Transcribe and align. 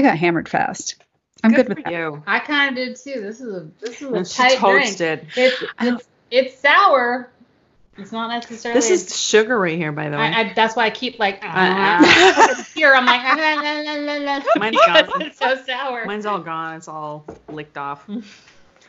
I 0.00 0.02
got 0.02 0.16
hammered 0.18 0.48
fast. 0.48 0.96
I'm 1.44 1.50
good, 1.52 1.66
good, 1.66 1.76
with 1.76 1.84
for 1.84 1.90
that. 1.90 1.92
you. 1.92 2.22
I 2.26 2.38
kind 2.38 2.70
of 2.70 2.74
did 2.74 2.96
too. 2.96 3.20
This 3.20 3.40
is 3.42 3.54
a 3.54 3.68
this 3.80 4.00
is 4.00 4.08
a 4.10 4.14
And 4.14 4.26
she 4.26 4.34
tight 4.36 4.58
drink. 4.58 4.86
toasted. 4.86 5.26
It's, 5.36 5.62
it's 5.80 6.08
it's 6.30 6.58
sour. 6.58 7.30
It's 7.98 8.10
not 8.12 8.28
necessarily. 8.28 8.78
This 8.80 8.88
is 8.90 9.20
sugary 9.20 9.76
here, 9.76 9.92
by 9.92 10.08
the 10.08 10.16
way. 10.16 10.22
I, 10.22 10.40
I, 10.40 10.52
that's 10.54 10.74
why 10.74 10.86
I 10.86 10.90
keep 10.90 11.18
like 11.18 11.40
Uh, 11.42 12.64
here. 12.74 12.94
I'm 12.94 13.04
like 13.04 13.22
la, 13.36 13.54
la, 13.62 13.80
la, 13.82 13.92
la, 13.92 14.16
la, 14.38 14.42
Mine's 14.56 14.76
because 14.78 15.06
gone. 15.12 15.22
it's 15.22 15.38
so 15.38 15.62
sour. 15.66 16.06
Mine's 16.06 16.24
all 16.24 16.38
gone. 16.38 16.76
It's 16.76 16.88
all 16.88 17.26
licked 17.50 17.76
off. 17.76 18.08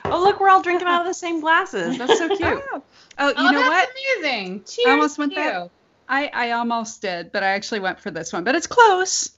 Oh, 0.05 0.21
look, 0.21 0.39
we're 0.39 0.49
all 0.49 0.61
drinking 0.61 0.87
out 0.87 1.01
of 1.01 1.07
the 1.07 1.13
same 1.13 1.41
glasses. 1.41 1.97
That's 1.97 2.17
so 2.17 2.27
cute. 2.29 2.41
Oh, 2.41 2.81
oh, 3.17 3.27
you 3.27 3.33
oh, 3.37 3.51
know 3.51 3.59
that's 3.69 3.69
what? 3.69 3.89
amazing. 4.23 4.63
Cheers. 4.63 4.87
almost 4.87 5.17
went 5.17 5.33
to 5.33 5.41
that- 5.41 5.69
I, 6.07 6.29
I 6.33 6.51
almost 6.51 7.01
did, 7.01 7.31
but 7.31 7.43
I 7.43 7.49
actually 7.49 7.79
went 7.81 7.99
for 7.99 8.11
this 8.11 8.31
one. 8.33 8.43
But 8.43 8.55
it's 8.55 8.67
close. 8.67 9.31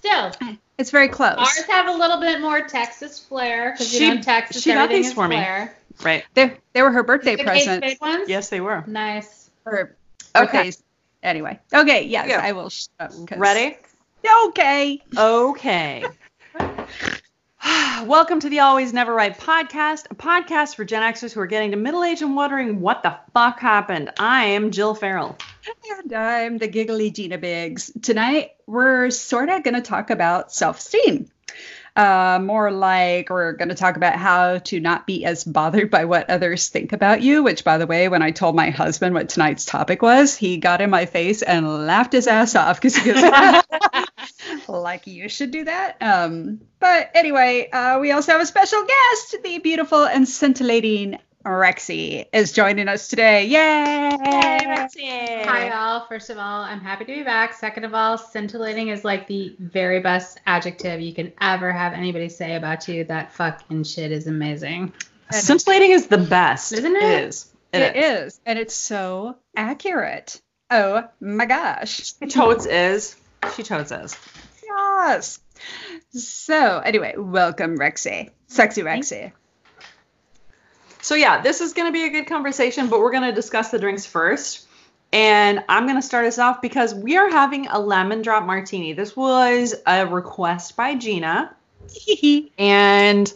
Still, 0.00 0.32
It's 0.78 0.90
very 0.90 1.08
close. 1.08 1.36
ours 1.36 1.62
have 1.68 1.88
a 1.88 1.92
little 1.92 2.20
bit 2.20 2.40
more 2.40 2.62
Texas 2.66 3.18
flair 3.18 3.72
because 3.72 3.88
She- 3.90 4.02
you 4.04 4.08
know 4.08 4.16
in 4.16 4.22
Texas 4.22 4.62
she 4.62 4.70
got 4.72 4.84
everything 4.84 5.02
these 5.02 5.08
is 5.08 5.14
for 5.14 5.28
me. 5.28 5.36
flair. 5.36 5.76
Right. 6.02 6.24
They, 6.34 6.56
they 6.72 6.82
were 6.82 6.90
her 6.90 7.02
birthday 7.02 7.32
The 7.36 7.44
Kate 7.44 7.66
presents. 7.66 8.00
Ones. 8.00 8.28
Yes, 8.28 8.48
they 8.48 8.60
were. 8.62 8.82
Nice. 8.86 9.50
Her 9.64 9.94
Okay. 10.34 10.52
birthdays. 10.52 10.82
Anyway. 11.22 11.58
Okay. 11.74 12.04
Yes, 12.06 12.28
Yeah. 12.30 12.40
I 12.42 12.52
will. 12.52 12.70
Shut 12.70 12.88
up 12.98 13.10
oh, 13.14 13.26
'cause- 13.26 13.38
Ready? 13.38 13.76
Okay. 14.48 15.02
Okay. 15.16 16.04
Welcome 18.06 18.40
to 18.40 18.48
the 18.48 18.60
Always 18.60 18.94
Never 18.94 19.12
Right 19.12 19.38
podcast, 19.38 20.06
a 20.10 20.14
podcast 20.14 20.76
for 20.76 20.84
Gen 20.86 21.02
Xers 21.12 21.32
who 21.34 21.40
are 21.40 21.46
getting 21.46 21.72
to 21.72 21.76
middle 21.76 22.02
age 22.02 22.22
and 22.22 22.34
wondering 22.34 22.80
what 22.80 23.02
the 23.02 23.14
fuck 23.34 23.60
happened. 23.60 24.10
I 24.18 24.46
am 24.46 24.70
Jill 24.70 24.94
Farrell. 24.94 25.36
And 25.66 26.12
I'm 26.12 26.58
the 26.58 26.68
giggly 26.68 27.10
Gina 27.10 27.38
Biggs. 27.38 27.92
Tonight, 28.02 28.52
we're 28.66 29.10
sort 29.10 29.48
of 29.48 29.62
going 29.62 29.74
to 29.74 29.82
talk 29.82 30.10
about 30.10 30.52
self 30.52 30.78
esteem. 30.78 31.30
Uh, 31.96 32.38
more 32.40 32.70
like 32.70 33.28
we're 33.28 33.52
going 33.52 33.68
to 33.68 33.74
talk 33.74 33.96
about 33.96 34.14
how 34.14 34.58
to 34.58 34.80
not 34.80 35.06
be 35.06 35.24
as 35.24 35.44
bothered 35.44 35.90
by 35.90 36.04
what 36.04 36.30
others 36.30 36.68
think 36.68 36.92
about 36.92 37.20
you. 37.20 37.42
Which, 37.42 37.64
by 37.64 37.78
the 37.78 37.86
way, 37.86 38.08
when 38.08 38.22
I 38.22 38.30
told 38.30 38.54
my 38.54 38.70
husband 38.70 39.14
what 39.14 39.28
tonight's 39.28 39.64
topic 39.64 40.00
was, 40.00 40.36
he 40.36 40.56
got 40.56 40.80
in 40.80 40.88
my 40.88 41.06
face 41.06 41.42
and 41.42 41.86
laughed 41.86 42.12
his 42.12 42.26
ass 42.26 42.54
off 42.54 42.80
because 42.80 42.96
he 42.96 43.12
goes, 43.12 43.22
like 44.68 45.06
you 45.06 45.28
should 45.28 45.50
do 45.50 45.64
that. 45.64 45.96
Um, 46.00 46.60
but 46.78 47.10
anyway, 47.14 47.68
uh, 47.70 47.98
we 47.98 48.12
also 48.12 48.32
have 48.32 48.40
a 48.40 48.46
special 48.46 48.82
guest. 48.84 49.36
The 49.42 49.58
beautiful 49.58 50.04
and 50.04 50.26
scintillating 50.26 51.18
Rexy 51.44 52.26
is 52.32 52.52
joining 52.52 52.88
us 52.88 53.08
today. 53.08 53.46
Yay! 53.46 54.10
Hi, 55.44 55.68
y'all. 55.68 56.06
First 56.06 56.28
of 56.28 56.36
all, 56.36 56.62
I'm 56.62 56.80
happy 56.80 57.06
to 57.06 57.14
be 57.14 57.22
back. 57.22 57.54
Second 57.54 57.84
of 57.84 57.94
all, 57.94 58.18
scintillating 58.18 58.88
is 58.88 59.04
like 59.04 59.26
the 59.26 59.56
very 59.58 60.00
best 60.00 60.38
adjective 60.46 61.00
you 61.00 61.14
can 61.14 61.32
ever 61.40 61.72
have 61.72 61.94
anybody 61.94 62.28
say 62.28 62.56
about 62.56 62.86
you. 62.88 63.04
That 63.04 63.32
fucking 63.32 63.84
shit 63.84 64.12
is 64.12 64.26
amazing. 64.26 64.92
Scintillating 65.30 65.92
is 65.92 66.08
the 66.08 66.18
best. 66.18 66.72
Isn't 66.72 66.96
it? 66.96 67.02
It 67.02 67.24
is. 67.24 67.46
It 67.72 67.96
is, 67.96 68.40
and 68.44 68.58
it's 68.58 68.74
so 68.74 69.36
accurate. 69.56 70.42
Oh 70.70 71.08
my 71.20 71.46
gosh. 71.46 72.14
She 72.18 72.26
totes 72.26 72.66
is. 72.66 73.16
She 73.54 73.62
totes 73.62 73.92
is. 73.92 74.14
Yes. 74.62 75.38
So, 76.10 76.80
anyway, 76.80 77.14
welcome, 77.16 77.78
Rexy. 77.78 78.30
Sexy 78.46 78.82
Rexy. 78.82 79.32
So 81.02 81.14
yeah, 81.14 81.40
this 81.40 81.60
is 81.60 81.72
going 81.72 81.88
to 81.88 81.92
be 81.92 82.04
a 82.04 82.10
good 82.10 82.26
conversation, 82.26 82.88
but 82.88 83.00
we're 83.00 83.12
going 83.12 83.24
to 83.24 83.32
discuss 83.32 83.70
the 83.70 83.78
drinks 83.78 84.06
first. 84.06 84.66
And 85.12 85.64
I'm 85.68 85.86
going 85.86 85.96
to 85.96 86.06
start 86.06 86.26
us 86.26 86.38
off 86.38 86.62
because 86.62 86.94
we 86.94 87.16
are 87.16 87.30
having 87.30 87.66
a 87.66 87.78
lemon 87.80 88.22
drop 88.22 88.44
martini. 88.44 88.92
This 88.92 89.16
was 89.16 89.74
a 89.86 90.06
request 90.06 90.76
by 90.76 90.94
Gina, 90.94 91.54
and 92.58 93.32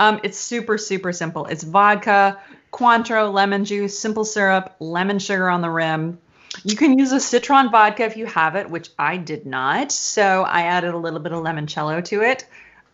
um, 0.00 0.20
it's 0.22 0.38
super 0.38 0.78
super 0.78 1.12
simple. 1.12 1.44
It's 1.46 1.64
vodka, 1.64 2.40
Cointreau, 2.72 3.30
lemon 3.30 3.66
juice, 3.66 3.98
simple 3.98 4.24
syrup, 4.24 4.74
lemon 4.80 5.18
sugar 5.18 5.50
on 5.50 5.60
the 5.60 5.68
rim. 5.68 6.18
You 6.64 6.76
can 6.76 6.98
use 6.98 7.12
a 7.12 7.20
citron 7.20 7.70
vodka 7.70 8.04
if 8.04 8.16
you 8.16 8.24
have 8.26 8.56
it, 8.56 8.70
which 8.70 8.88
I 8.98 9.18
did 9.18 9.44
not. 9.44 9.92
So 9.92 10.42
I 10.42 10.62
added 10.62 10.94
a 10.94 10.98
little 10.98 11.20
bit 11.20 11.32
of 11.32 11.42
limoncello 11.42 12.02
to 12.06 12.22
it. 12.22 12.46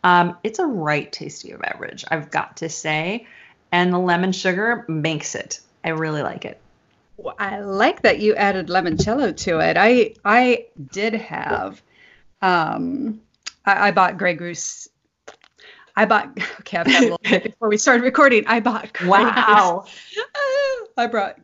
Um, 0.03 0.37
it's 0.43 0.59
a 0.59 0.67
right 0.67 1.11
tasty 1.11 1.53
beverage, 1.53 2.05
I've 2.09 2.31
got 2.31 2.59
to 2.59 2.69
say 2.69 3.27
and 3.73 3.93
the 3.93 3.99
lemon 3.99 4.33
sugar 4.33 4.85
makes 4.89 5.35
it. 5.35 5.61
I 5.85 5.91
really 5.91 6.23
like 6.23 6.45
it. 6.45 6.61
Well, 7.17 7.35
I 7.39 7.61
like 7.61 8.03
that 8.03 8.21
you 8.21 8.35
added 8.37 8.69
limoncello 8.69 9.37
to 9.39 9.59
it. 9.61 9.77
I 9.77 10.15
I 10.25 10.67
did 10.93 11.15
have 11.15 11.83
um 12.43 13.21
I, 13.65 13.89
I 13.89 13.91
bought 13.91 14.19
Grey 14.19 14.35
Goose. 14.35 14.89
I 15.97 16.05
bought 16.07 16.29
okay, 16.61 16.77
I've 16.79 16.87
had 16.87 17.01
a 17.01 17.03
little 17.03 17.21
bit 17.25 17.43
before 17.45 17.69
we 17.69 17.77
started 17.77 18.05
recording. 18.05 18.47
I 18.47 18.61
bought 18.61 18.93
Grey 18.93 19.09
Wow. 19.09 19.85
Goose. 19.85 20.17
I 20.97 21.07
brought 21.07 21.39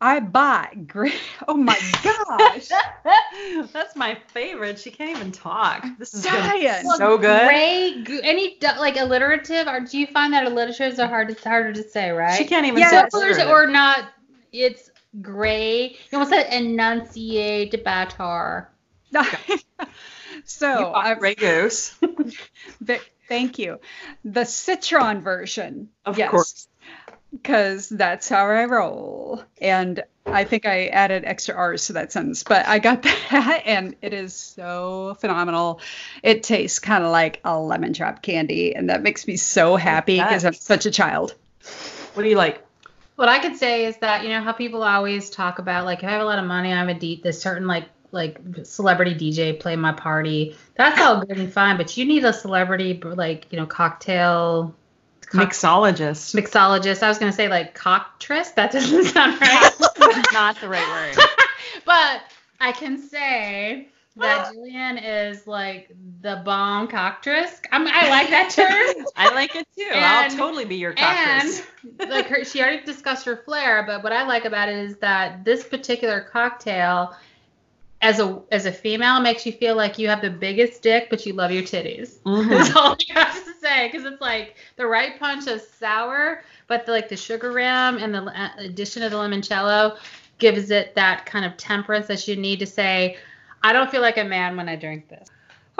I 0.00 0.20
bought 0.20 0.86
Grey 0.86 1.12
Oh 1.48 1.56
my 1.56 1.78
gosh. 2.02 2.68
That's 3.72 3.96
my 3.96 4.16
favorite. 4.32 4.78
She 4.78 4.90
can't 4.90 5.16
even 5.16 5.32
talk. 5.32 5.86
This 5.98 6.14
is 6.14 6.24
gonna 6.24 6.54
so 6.98 7.18
good. 7.18 7.44
Gray, 7.44 8.02
go- 8.04 8.20
any 8.22 8.58
like 8.62 8.96
alliterative, 8.96 9.66
or 9.66 9.80
do 9.80 9.98
you 9.98 10.06
find 10.06 10.32
that 10.32 10.46
alliteratives 10.46 10.98
are 10.98 11.08
hard 11.08 11.28
to, 11.36 11.48
harder 11.48 11.72
to 11.72 11.82
say, 11.88 12.10
right? 12.10 12.38
She 12.38 12.44
can't 12.44 12.66
even 12.66 12.80
Yeah, 12.80 12.90
say 12.90 12.96
that's 12.96 13.14
a 13.14 13.50
or 13.50 13.66
not. 13.66 14.04
It's 14.52 14.90
gray. 15.20 15.88
You 15.90 15.96
almost 16.18 16.30
said 16.30 16.52
enunciate 16.52 17.72
batar. 17.84 18.66
so 20.44 20.66
You 20.66 20.86
bought 20.86 21.06
I 21.06 21.14
Grey 21.18 21.34
Goose. 21.34 21.94
Th- 22.86 23.02
thank 23.28 23.58
you. 23.58 23.80
The 24.24 24.44
citron 24.44 25.22
version. 25.22 25.88
Of 26.04 26.18
yes, 26.18 26.30
course. 26.30 26.67
Because 27.32 27.88
that's 27.88 28.28
how 28.28 28.46
I 28.46 28.64
roll. 28.64 29.42
And 29.60 30.02
I 30.26 30.44
think 30.44 30.66
I 30.66 30.86
added 30.86 31.24
extra 31.24 31.54
R's 31.54 31.86
to 31.86 31.94
that 31.94 32.12
sentence, 32.12 32.42
but 32.42 32.66
I 32.66 32.78
got 32.78 33.02
that 33.30 33.62
and 33.64 33.96
it 34.02 34.12
is 34.12 34.34
so 34.34 35.16
phenomenal. 35.20 35.80
It 36.22 36.42
tastes 36.42 36.78
kind 36.78 37.04
of 37.04 37.10
like 37.10 37.40
a 37.44 37.58
lemon 37.58 37.92
drop 37.92 38.22
candy, 38.22 38.74
and 38.74 38.90
that 38.90 39.02
makes 39.02 39.26
me 39.26 39.36
so 39.36 39.76
happy 39.76 40.18
because 40.18 40.44
I'm 40.44 40.54
such 40.54 40.86
a 40.86 40.90
child. 40.90 41.34
What 42.14 42.22
do 42.22 42.28
you 42.28 42.36
like? 42.36 42.64
What 43.16 43.28
I 43.28 43.40
could 43.40 43.56
say 43.56 43.86
is 43.86 43.96
that 43.98 44.22
you 44.22 44.28
know 44.28 44.42
how 44.42 44.52
people 44.52 44.82
always 44.82 45.30
talk 45.30 45.58
about 45.58 45.84
like 45.84 46.02
if 46.02 46.08
I 46.08 46.12
have 46.12 46.22
a 46.22 46.24
lot 46.24 46.38
of 46.38 46.44
money, 46.44 46.72
I 46.72 46.84
would 46.84 47.02
eat 47.02 47.22
this 47.22 47.40
certain 47.40 47.66
like 47.66 47.84
like 48.10 48.38
celebrity 48.62 49.14
DJ 49.14 49.58
play 49.58 49.76
my 49.76 49.92
party. 49.92 50.56
That's 50.76 51.00
all 51.00 51.24
good 51.24 51.36
and 51.36 51.52
fine, 51.52 51.76
but 51.76 51.96
you 51.96 52.04
need 52.04 52.24
a 52.24 52.32
celebrity 52.32 53.00
like 53.02 53.46
you 53.50 53.58
know 53.58 53.66
cocktail 53.66 54.74
cock- 55.30 55.50
Mixologist. 55.50 56.34
mixologist. 56.34 57.02
I 57.02 57.08
was 57.08 57.18
gonna 57.18 57.32
say 57.32 57.48
like 57.48 57.74
cocktress. 57.76 58.54
That 58.54 58.72
doesn't 58.72 59.04
sound 59.14 59.40
right. 59.40 59.72
Not 60.32 60.60
the 60.60 60.68
right 60.68 61.16
word. 61.16 61.24
but 61.84 62.22
I 62.60 62.72
can 62.72 62.98
say 62.98 63.88
that 64.18 64.52
Jillian 64.52 65.00
is 65.02 65.46
like 65.46 65.94
the 66.20 66.42
bomb 66.44 66.88
cocktress. 66.88 67.60
I'm, 67.70 67.86
I 67.86 68.08
like 68.08 68.30
that 68.30 68.50
term. 68.50 69.06
I 69.16 69.32
like 69.34 69.54
it 69.54 69.66
too. 69.76 69.88
I'll 69.92 70.30
totally 70.30 70.64
be 70.64 70.76
your 70.76 70.94
and 70.96 71.48
like 71.98 72.26
her, 72.26 72.44
she 72.44 72.60
already 72.60 72.84
discussed 72.84 73.24
her 73.26 73.36
flair, 73.44 73.84
but 73.86 74.02
what 74.02 74.12
I 74.12 74.24
like 74.24 74.44
about 74.44 74.68
it 74.68 74.76
is 74.76 74.96
that 74.98 75.44
this 75.44 75.64
particular 75.64 76.20
cocktail, 76.20 77.14
as 78.00 78.20
a 78.20 78.40
as 78.52 78.66
a 78.66 78.72
female, 78.72 79.20
makes 79.20 79.44
you 79.44 79.52
feel 79.52 79.74
like 79.74 79.98
you 79.98 80.08
have 80.08 80.22
the 80.22 80.30
biggest 80.30 80.82
dick, 80.82 81.08
but 81.10 81.26
you 81.26 81.32
love 81.32 81.50
your 81.50 81.62
titties. 81.62 82.18
Mhm. 82.20 82.48
That's 82.48 82.74
all 82.76 82.96
I 83.10 83.20
have 83.20 83.44
to 83.44 83.52
say, 83.60 83.88
because 83.88 84.04
it's 84.04 84.20
like 84.20 84.56
the 84.76 84.86
right 84.86 85.18
punch 85.18 85.46
of 85.48 85.60
sour, 85.60 86.42
but 86.68 86.86
the, 86.86 86.92
like 86.92 87.08
the 87.08 87.16
sugar 87.16 87.50
rim 87.50 87.98
and 87.98 88.14
the 88.14 88.22
uh, 88.22 88.50
addition 88.58 89.02
of 89.02 89.10
the 89.10 89.16
limoncello 89.16 89.98
gives 90.38 90.70
it 90.70 90.94
that 90.94 91.26
kind 91.26 91.44
of 91.44 91.56
temperance 91.56 92.06
that 92.06 92.28
you 92.28 92.36
need 92.36 92.60
to 92.60 92.66
say, 92.66 93.16
I 93.62 93.72
don't 93.72 93.90
feel 93.90 94.02
like 94.02 94.18
a 94.18 94.24
man 94.24 94.56
when 94.56 94.68
I 94.68 94.76
drink 94.76 95.08
this. 95.08 95.28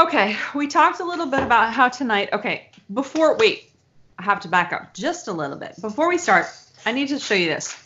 Okay, 0.01 0.37
we 0.55 0.67
talked 0.67 1.01
a 1.01 1.05
little 1.05 1.27
bit 1.27 1.43
about 1.43 1.73
how 1.73 1.89
tonight. 1.89 2.31
Okay, 2.33 2.71
before 2.93 3.37
wait, 3.37 3.71
I 4.19 4.23
have 4.25 4.41
to 4.41 4.49
back 4.49 4.73
up 4.73 4.95
just 4.95 5.29
a 5.29 5.33
little 5.33 5.57
bit. 5.57 5.81
Before 5.81 6.09
we 6.09 6.19
start, 6.19 6.47
I 6.85 6.93
need 6.93 7.09
to 7.09 7.19
show 7.21 7.35
you 7.35 7.49
this. 7.49 7.77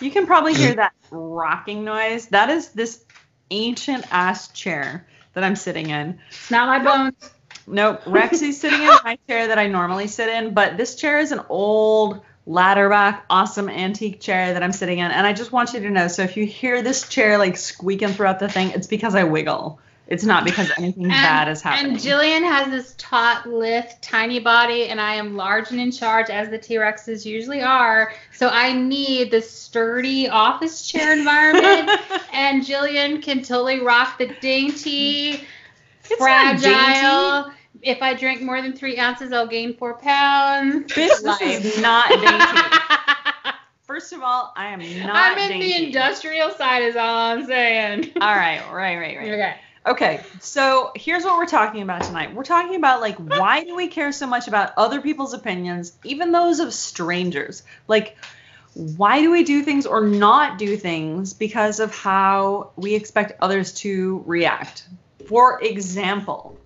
You 0.00 0.10
can 0.10 0.26
probably 0.26 0.54
hear 0.54 0.70
mm-hmm. 0.70 0.78
that 0.78 0.92
rocking 1.10 1.84
noise. 1.84 2.26
That 2.28 2.50
is 2.50 2.70
this 2.70 3.04
ancient 3.50 4.06
ass 4.10 4.48
chair 4.48 5.06
that 5.34 5.44
I'm 5.44 5.56
sitting 5.56 5.90
in. 5.90 6.18
It's 6.30 6.50
not 6.50 6.66
my 6.68 6.84
bones. 6.84 7.30
Nope, 7.66 8.02
Rexy's 8.04 8.60
sitting 8.60 8.82
in 8.82 8.88
my 9.04 9.18
chair 9.26 9.48
that 9.48 9.58
I 9.58 9.68
normally 9.68 10.06
sit 10.06 10.28
in, 10.28 10.52
but 10.52 10.76
this 10.76 10.96
chair 10.96 11.18
is 11.18 11.32
an 11.32 11.40
old 11.48 12.20
ladder 12.46 12.90
back, 12.90 13.24
awesome 13.30 13.70
antique 13.70 14.20
chair 14.20 14.52
that 14.52 14.62
I'm 14.62 14.72
sitting 14.72 14.98
in. 14.98 15.10
And 15.10 15.26
I 15.26 15.32
just 15.32 15.50
want 15.50 15.72
you 15.72 15.80
to 15.80 15.90
know 15.90 16.08
so 16.08 16.22
if 16.22 16.36
you 16.36 16.44
hear 16.44 16.82
this 16.82 17.08
chair 17.08 17.38
like 17.38 17.56
squeaking 17.56 18.10
throughout 18.10 18.38
the 18.38 18.48
thing, 18.48 18.70
it's 18.72 18.86
because 18.86 19.14
I 19.14 19.24
wiggle. 19.24 19.80
It's 20.06 20.24
not 20.24 20.44
because 20.44 20.70
anything 20.76 21.08
bad 21.08 21.48
is 21.48 21.62
happening. 21.62 21.92
And 21.92 22.00
Jillian 22.00 22.42
has 22.42 22.68
this 22.68 22.94
taut, 22.98 23.48
lithe, 23.48 23.86
tiny 24.02 24.38
body, 24.38 24.88
and 24.88 25.00
I 25.00 25.14
am 25.14 25.34
large 25.34 25.70
and 25.70 25.80
in 25.80 25.90
charge, 25.90 26.28
as 26.28 26.50
the 26.50 26.58
T 26.58 26.74
Rexes 26.74 27.24
usually 27.24 27.62
are. 27.62 28.12
So 28.32 28.48
I 28.48 28.72
need 28.74 29.30
the 29.30 29.40
sturdy 29.40 30.28
office 30.28 30.86
chair 30.86 31.16
environment. 31.16 31.90
and 32.34 32.62
Jillian 32.62 33.22
can 33.22 33.42
totally 33.42 33.80
rock 33.80 34.18
the 34.18 34.26
dainty, 34.40 35.44
It's 36.10 36.16
fragile. 36.16 37.52
If 37.80 38.02
I 38.02 38.14
drink 38.14 38.42
more 38.42 38.60
than 38.60 38.74
three 38.74 38.98
ounces, 38.98 39.32
I'll 39.32 39.46
gain 39.46 39.74
four 39.74 39.94
pounds. 39.94 40.94
This 40.94 41.24
is 41.40 41.80
not 41.80 42.08
dainty. 42.10 42.78
First 43.86 44.12
of 44.12 44.22
all, 44.22 44.52
I 44.56 44.68
am 44.68 44.80
not 45.06 45.14
I'm 45.14 45.38
in 45.38 45.48
dainty. 45.60 45.66
the 45.66 45.86
industrial 45.86 46.50
side, 46.50 46.82
is 46.82 46.96
all 46.96 47.16
I'm 47.16 47.46
saying. 47.46 48.12
All 48.20 48.34
right, 48.34 48.60
right, 48.72 48.96
right, 48.96 49.16
right. 49.16 49.28
Okay. 49.30 49.56
Okay, 49.86 50.22
so 50.40 50.92
here's 50.94 51.24
what 51.24 51.36
we're 51.36 51.44
talking 51.44 51.82
about 51.82 52.02
tonight. 52.04 52.34
We're 52.34 52.42
talking 52.42 52.76
about 52.76 53.02
like 53.02 53.16
why 53.18 53.64
do 53.64 53.76
we 53.76 53.88
care 53.88 54.12
so 54.12 54.26
much 54.26 54.48
about 54.48 54.72
other 54.78 55.00
people's 55.00 55.34
opinions, 55.34 55.92
even 56.04 56.32
those 56.32 56.60
of 56.60 56.72
strangers? 56.72 57.62
Like 57.86 58.16
why 58.72 59.20
do 59.20 59.30
we 59.30 59.44
do 59.44 59.62
things 59.62 59.84
or 59.86 60.04
not 60.04 60.58
do 60.58 60.76
things 60.76 61.34
because 61.34 61.80
of 61.80 61.94
how 61.94 62.72
we 62.76 62.94
expect 62.94 63.32
others 63.40 63.74
to 63.74 64.22
react? 64.26 64.88
For 65.28 65.62
example, 65.62 66.58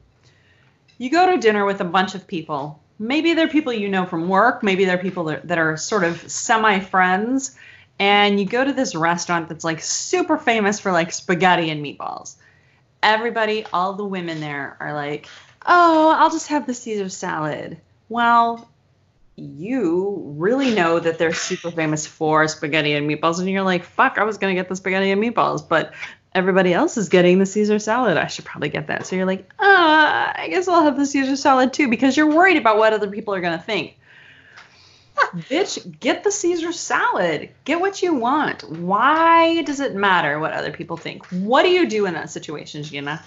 you 0.96 1.10
go 1.10 1.32
to 1.32 1.38
dinner 1.38 1.64
with 1.64 1.80
a 1.80 1.84
bunch 1.84 2.14
of 2.14 2.26
people. 2.26 2.80
Maybe 3.00 3.34
they're 3.34 3.48
people 3.48 3.72
you 3.72 3.88
know 3.88 4.06
from 4.06 4.28
work, 4.28 4.62
maybe 4.62 4.84
they're 4.84 4.96
people 4.96 5.24
that, 5.24 5.48
that 5.48 5.58
are 5.58 5.76
sort 5.76 6.04
of 6.04 6.30
semi 6.30 6.78
friends, 6.80 7.56
and 7.98 8.38
you 8.38 8.46
go 8.46 8.64
to 8.64 8.72
this 8.72 8.94
restaurant 8.94 9.48
that's 9.48 9.64
like 9.64 9.80
super 9.82 10.38
famous 10.38 10.78
for 10.78 10.92
like 10.92 11.12
spaghetti 11.12 11.70
and 11.70 11.84
meatballs 11.84 12.36
everybody, 13.02 13.64
all 13.72 13.94
the 13.94 14.04
women 14.04 14.40
there 14.40 14.76
are 14.80 14.94
like, 14.94 15.28
oh, 15.66 16.14
I'll 16.18 16.30
just 16.30 16.48
have 16.48 16.66
the 16.66 16.74
Caesar 16.74 17.08
salad. 17.08 17.78
Well, 18.08 18.68
you 19.36 20.22
really 20.36 20.74
know 20.74 20.98
that 20.98 21.18
they're 21.18 21.32
super 21.32 21.70
famous 21.70 22.06
for 22.06 22.48
spaghetti 22.48 22.94
and 22.94 23.08
meatballs, 23.08 23.38
and 23.38 23.48
you're 23.48 23.62
like, 23.62 23.84
fuck, 23.84 24.18
I 24.18 24.24
was 24.24 24.38
gonna 24.38 24.54
get 24.54 24.68
the 24.68 24.76
spaghetti 24.76 25.10
and 25.10 25.22
meatballs, 25.22 25.66
but 25.66 25.92
everybody 26.34 26.72
else 26.72 26.96
is 26.96 27.08
getting 27.08 27.38
the 27.38 27.46
Caesar 27.46 27.78
salad. 27.78 28.16
I 28.16 28.26
should 28.26 28.44
probably 28.44 28.68
get 28.68 28.86
that. 28.88 29.06
So 29.06 29.16
you're 29.16 29.26
like, 29.26 29.50
uh, 29.58 30.32
I 30.34 30.48
guess 30.50 30.68
I'll 30.68 30.82
have 30.82 30.96
the 30.96 31.06
Caesar 31.06 31.36
salad 31.36 31.72
too, 31.72 31.88
because 31.88 32.16
you're 32.16 32.34
worried 32.34 32.56
about 32.56 32.78
what 32.78 32.92
other 32.92 33.10
people 33.10 33.34
are 33.34 33.40
gonna 33.40 33.58
think. 33.58 33.97
Bitch, 35.50 35.98
get 36.00 36.24
the 36.24 36.30
Caesar 36.32 36.72
salad. 36.72 37.50
Get 37.64 37.80
what 37.80 38.02
you 38.02 38.14
want. 38.14 38.62
Why 38.70 39.62
does 39.62 39.80
it 39.80 39.94
matter 39.94 40.38
what 40.38 40.52
other 40.52 40.72
people 40.72 40.96
think? 40.96 41.26
What 41.26 41.62
do 41.62 41.68
you 41.70 41.86
do 41.88 42.06
in 42.06 42.14
that 42.14 42.30
situation, 42.30 42.82
Gina? 42.82 43.22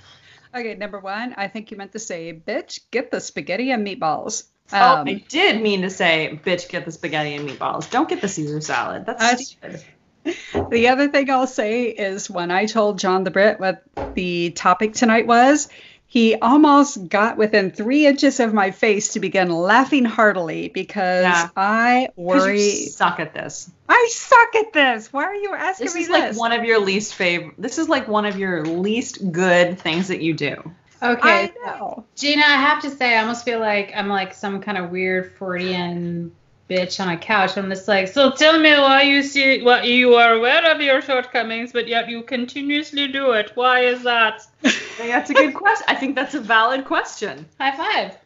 Okay, 0.55 0.75
number 0.75 0.99
one, 0.99 1.33
I 1.37 1.47
think 1.47 1.71
you 1.71 1.77
meant 1.77 1.93
to 1.93 1.99
say, 1.99 2.33
bitch, 2.45 2.79
get 2.91 3.11
the 3.11 3.21
spaghetti 3.21 3.71
and 3.71 3.85
meatballs. 3.87 4.45
oh, 4.73 4.97
Um, 4.97 5.07
I 5.07 5.23
did 5.29 5.61
mean 5.61 5.81
to 5.83 5.89
say, 5.89 6.39
bitch, 6.45 6.69
get 6.69 6.85
the 6.85 6.91
spaghetti 6.91 7.35
and 7.35 7.47
meatballs. 7.47 7.89
Don't 7.89 8.09
get 8.09 8.21
the 8.21 8.27
Caesar 8.27 8.59
salad. 8.61 9.05
That's 9.05 9.21
That's- 9.21 9.47
stupid. 9.47 9.83
The 10.69 10.87
other 10.89 11.07
thing 11.09 11.29
I'll 11.29 11.47
say 11.47 11.85
is 11.85 12.29
when 12.29 12.51
I 12.51 12.65
told 12.65 12.99
John 12.99 13.23
the 13.23 13.31
Brit 13.31 13.59
what 13.59 13.83
the 14.13 14.51
topic 14.51 14.93
tonight 14.93 15.25
was, 15.27 15.67
he 16.13 16.35
almost 16.35 17.07
got 17.07 17.37
within 17.37 17.71
three 17.71 18.05
inches 18.05 18.41
of 18.41 18.53
my 18.53 18.69
face 18.71 19.13
to 19.13 19.21
begin 19.21 19.49
laughing 19.49 20.03
heartily 20.03 20.67
because 20.67 21.23
Yeah. 21.23 21.47
I 21.55 22.09
'Cause 22.09 22.17
worry. 22.17 22.61
you 22.61 22.89
suck 22.89 23.21
at 23.21 23.33
this. 23.33 23.71
I 23.87 24.09
suck 24.11 24.55
at 24.55 24.73
this. 24.73 25.13
Why 25.13 25.23
are 25.23 25.35
you 25.35 25.53
asking 25.53 25.85
This 25.85 25.95
me 25.95 26.01
is 26.01 26.07
this? 26.09 26.17
Is 26.31 26.35
like 26.35 26.37
one 26.37 26.51
of 26.51 26.65
your 26.65 26.79
least 26.79 27.15
favorite. 27.15 27.53
This 27.57 27.77
is 27.77 27.87
like 27.87 28.09
one 28.09 28.25
of 28.25 28.37
your 28.37 28.65
least 28.65 29.31
good 29.31 29.79
things 29.79 30.09
that 30.09 30.19
you 30.21 30.33
do. 30.33 30.55
Okay. 31.01 31.29
I 31.45 31.51
know. 31.65 32.03
Gina, 32.17 32.41
I 32.41 32.57
have 32.57 32.81
to 32.81 32.89
say, 32.89 33.15
I 33.15 33.21
almost 33.21 33.45
feel 33.45 33.61
like 33.61 33.93
I'm 33.95 34.09
like 34.09 34.33
some 34.33 34.59
kind 34.61 34.77
of 34.77 34.89
weird 34.89 35.31
Freudian 35.37 36.33
bitch 36.69 36.99
on 36.99 37.07
a 37.07 37.17
couch. 37.17 37.57
I'm 37.57 37.69
just 37.69 37.87
like, 37.87 38.09
so 38.09 38.31
tell 38.31 38.59
me 38.59 38.71
why 38.73 39.03
you 39.03 39.23
see 39.23 39.61
what 39.61 39.85
you 39.85 40.15
are 40.15 40.33
aware 40.33 40.69
of 40.75 40.81
your 40.81 41.01
shortcomings, 41.01 41.71
but 41.71 41.87
yet 41.87 42.09
you 42.09 42.21
continuously 42.23 43.07
do 43.07 43.31
it. 43.31 43.51
Why 43.55 43.85
is 43.85 44.03
that? 44.03 44.41
I 44.91 45.03
think 45.03 45.11
that's 45.11 45.29
a 45.29 45.33
good 45.33 45.53
question. 45.53 45.85
I 45.87 45.95
think 45.95 46.15
that's 46.15 46.35
a 46.35 46.39
valid 46.41 46.85
question. 46.85 47.45
High 47.59 47.75
five. 47.75 48.17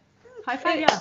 High 0.45 0.57
five, 0.57 0.79
yeah. 0.79 0.99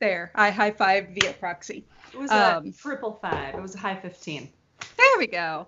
There, 0.00 0.30
I 0.34 0.50
high 0.50 0.70
five 0.72 1.08
via 1.10 1.32
proxy. 1.32 1.84
It 2.12 2.18
was 2.18 2.30
a 2.30 2.56
Um, 2.58 2.72
triple 2.72 3.18
five. 3.22 3.54
It 3.54 3.62
was 3.62 3.74
a 3.74 3.78
high 3.78 3.96
15. 3.96 4.48
There 4.96 5.06
we 5.18 5.26
go. 5.26 5.66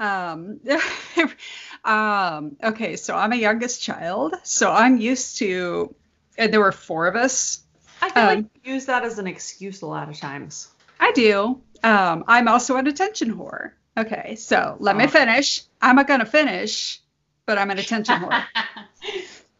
Um, 0.00 0.60
um, 1.84 2.56
okay, 2.62 2.96
so 2.96 3.14
I'm 3.14 3.32
a 3.32 3.36
youngest 3.36 3.82
child, 3.82 4.34
so 4.42 4.70
I'm 4.70 4.98
used 4.98 5.38
to, 5.38 5.94
and 6.36 6.52
there 6.52 6.60
were 6.60 6.72
four 6.72 7.06
of 7.06 7.16
us. 7.16 7.60
I 8.02 8.10
feel 8.10 8.22
Um, 8.22 8.28
like 8.28 8.44
you 8.64 8.74
use 8.74 8.86
that 8.86 9.04
as 9.04 9.18
an 9.18 9.26
excuse 9.26 9.82
a 9.82 9.86
lot 9.86 10.08
of 10.08 10.18
times. 10.18 10.68
I 11.00 11.12
do. 11.12 11.60
Um, 11.82 12.24
I'm 12.26 12.48
also 12.48 12.76
an 12.76 12.86
attention 12.88 13.34
whore. 13.34 13.72
Okay, 13.96 14.34
so 14.36 14.76
let 14.80 14.96
me 14.96 15.04
Oh. 15.04 15.08
finish. 15.08 15.62
I'm 15.80 15.96
not 15.96 16.06
gonna 16.06 16.26
finish, 16.26 17.00
but 17.46 17.58
I'm 17.58 17.70
an 17.70 17.78
attention 17.78 18.20
whore. 18.20 18.44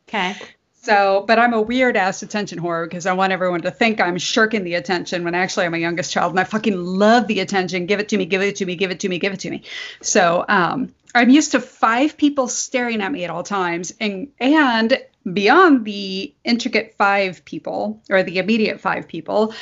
Okay. 0.09 0.37
So, 0.83 1.25
but 1.27 1.41
I'm 1.41 1.53
a 1.53 1.61
weird 1.61 1.97
ass 1.97 2.23
attention 2.23 2.61
whore 2.61 2.85
because 2.85 3.07
I 3.07 3.13
want 3.13 3.33
everyone 3.33 3.63
to 3.63 3.73
think 3.73 4.01
I'm 4.01 4.19
shirking 4.19 4.63
the 4.63 4.75
attention 4.75 5.25
when 5.25 5.35
actually 5.35 5.67
I'm 5.67 5.75
a 5.75 5.79
youngest 5.79 6.13
child 6.13 6.31
and 6.31 6.39
I 6.39 6.45
fucking 6.45 6.77
love 6.77 7.27
the 7.27 7.41
attention. 7.41 7.87
Give 7.87 7.99
it 7.99 8.09
to 8.11 8.17
me, 8.17 8.25
give 8.25 8.41
it 8.41 8.55
to 8.57 8.67
me, 8.67 8.77
give 8.77 8.93
it 8.93 9.01
to 9.01 9.09
me, 9.09 9.19
give 9.19 9.33
it 9.33 9.41
to 9.41 9.51
me. 9.51 9.65
So, 10.01 10.45
um, 10.49 10.95
I'm 11.13 11.29
used 11.29 11.53
to 11.53 11.61
five 11.61 12.17
people 12.17 12.47
staring 12.47 13.01
at 13.01 13.11
me 13.11 13.25
at 13.25 13.31
all 13.31 13.43
times 13.43 13.95
and 13.99 14.29
and 14.39 14.97
beyond 15.33 15.85
the 15.85 16.33
intricate 16.45 16.95
five 16.97 17.45
people 17.45 18.01
or 18.09 18.23
the 18.23 18.39
immediate 18.39 18.81
five 18.81 19.09
people, 19.09 19.55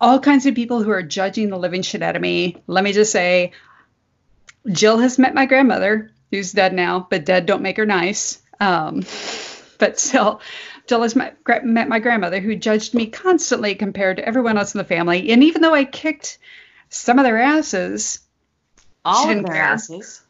all 0.00 0.20
kinds 0.20 0.46
of 0.46 0.54
people 0.54 0.82
who 0.82 0.90
are 0.90 1.02
judging 1.02 1.50
the 1.50 1.58
living 1.58 1.82
shit 1.82 2.02
out 2.02 2.16
of 2.16 2.22
me. 2.22 2.56
Let 2.66 2.82
me 2.82 2.92
just 2.92 3.12
say, 3.12 3.52
Jill 4.70 4.98
has 4.98 5.18
met 5.18 5.34
my 5.34 5.44
grandmother, 5.44 6.12
who's 6.32 6.50
dead 6.50 6.72
now, 6.72 7.06
but 7.08 7.24
dead 7.24 7.46
don't 7.46 7.62
make 7.62 7.76
her 7.76 7.86
nice. 7.86 8.42
Um, 8.58 9.04
but 9.78 10.00
still, 10.00 10.40
Jill 10.88 11.06
met, 11.14 11.36
met 11.64 11.88
my 11.88 12.00
grandmother, 12.00 12.40
who 12.40 12.56
judged 12.56 12.94
me 12.94 13.06
constantly 13.06 13.76
compared 13.76 14.16
to 14.16 14.26
everyone 14.26 14.58
else 14.58 14.74
in 14.74 14.78
the 14.78 14.84
family. 14.84 15.30
And 15.30 15.44
even 15.44 15.62
though 15.62 15.74
I 15.74 15.84
kicked 15.84 16.38
some 16.88 17.18
of 17.18 17.24
their 17.24 17.40
asses, 17.40 18.20
All 19.04 19.28
of 19.30 19.36
their 19.36 19.44
care. 19.44 19.62
asses. 19.62 20.22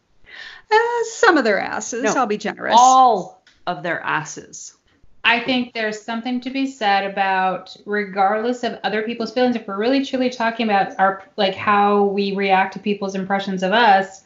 uh, 0.71 1.05
some 1.05 1.39
of 1.39 1.45
their 1.45 1.61
asses, 1.61 2.03
No, 2.03 2.15
I'll 2.15 2.27
be 2.27 2.37
generous. 2.37 2.75
All 2.77 3.43
of 3.67 3.83
their 3.83 4.01
asses. 4.01 4.77
I 5.25 5.39
think 5.39 5.73
there's 5.73 6.03
something 6.03 6.41
to 6.41 6.51
be 6.51 6.67
said 6.67 7.09
about 7.09 7.77
regardless 7.87 8.65
of 8.65 8.81
other 8.83 9.03
people's 9.03 9.33
feelings, 9.33 9.55
if 9.55 9.69
we're 9.69 9.77
really 9.77 10.05
truly 10.05 10.31
talking 10.31 10.67
about 10.69 10.99
our 10.99 11.23
like 11.37 11.55
how 11.55 12.05
we 12.05 12.35
react 12.35 12.73
to 12.75 12.81
people's 12.81 13.15
impressions 13.15 13.63
of 13.63 13.73
us, 13.73 14.25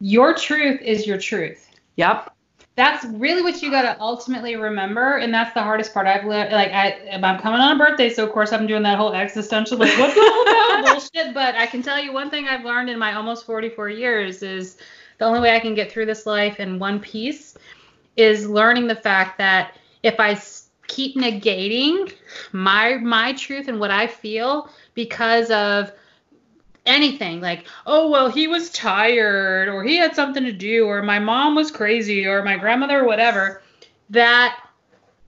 your 0.00 0.34
truth 0.34 0.80
is 0.80 1.06
your 1.06 1.18
truth. 1.18 1.68
Yep. 1.96 2.32
That's 2.74 3.06
really 3.06 3.42
what 3.42 3.62
you 3.62 3.70
got 3.70 3.82
to 3.82 3.98
ultimately 4.00 4.54
remember, 4.56 5.16
and 5.16 5.32
that's 5.32 5.54
the 5.54 5.62
hardest 5.62 5.94
part. 5.94 6.06
I've 6.06 6.26
lived 6.26 6.52
like 6.52 6.72
I 6.72 7.08
I'm 7.10 7.40
coming 7.40 7.58
on 7.58 7.74
a 7.74 7.78
birthday, 7.78 8.10
so 8.10 8.26
of 8.26 8.32
course 8.32 8.52
I'm 8.52 8.66
doing 8.66 8.82
that 8.82 8.98
whole 8.98 9.14
existential 9.14 9.78
like 9.78 9.96
what's 9.98 10.16
all 10.16 10.42
about 10.42 10.84
bullshit. 10.84 11.32
But 11.32 11.54
I 11.54 11.66
can 11.66 11.82
tell 11.82 11.98
you 11.98 12.12
one 12.12 12.28
thing 12.28 12.48
I've 12.48 12.66
learned 12.66 12.90
in 12.90 12.98
my 12.98 13.14
almost 13.14 13.46
44 13.46 13.88
years 13.88 14.42
is 14.42 14.76
the 15.16 15.24
only 15.24 15.40
way 15.40 15.56
I 15.56 15.60
can 15.60 15.74
get 15.74 15.90
through 15.90 16.04
this 16.04 16.26
life 16.26 16.60
in 16.60 16.78
one 16.78 17.00
piece 17.00 17.56
is 18.16 18.46
learning 18.46 18.88
the 18.88 18.94
fact 18.94 19.38
that 19.38 19.78
if 20.02 20.20
I 20.20 20.38
keep 20.86 21.16
negating 21.16 22.12
my 22.52 22.96
my 22.98 23.32
truth 23.32 23.68
and 23.68 23.80
what 23.80 23.90
I 23.90 24.06
feel 24.06 24.70
because 24.94 25.50
of 25.50 25.92
anything 26.86 27.40
like 27.40 27.66
oh 27.86 28.08
well 28.10 28.28
he 28.30 28.46
was 28.46 28.70
tired 28.70 29.68
or 29.68 29.82
he 29.82 29.96
had 29.96 30.14
something 30.14 30.44
to 30.44 30.52
do 30.52 30.86
or 30.86 31.02
my 31.02 31.18
mom 31.18 31.54
was 31.54 31.70
crazy 31.70 32.26
or 32.26 32.42
my 32.42 32.56
grandmother 32.56 33.00
or 33.00 33.06
whatever 33.06 33.62
that 34.10 34.58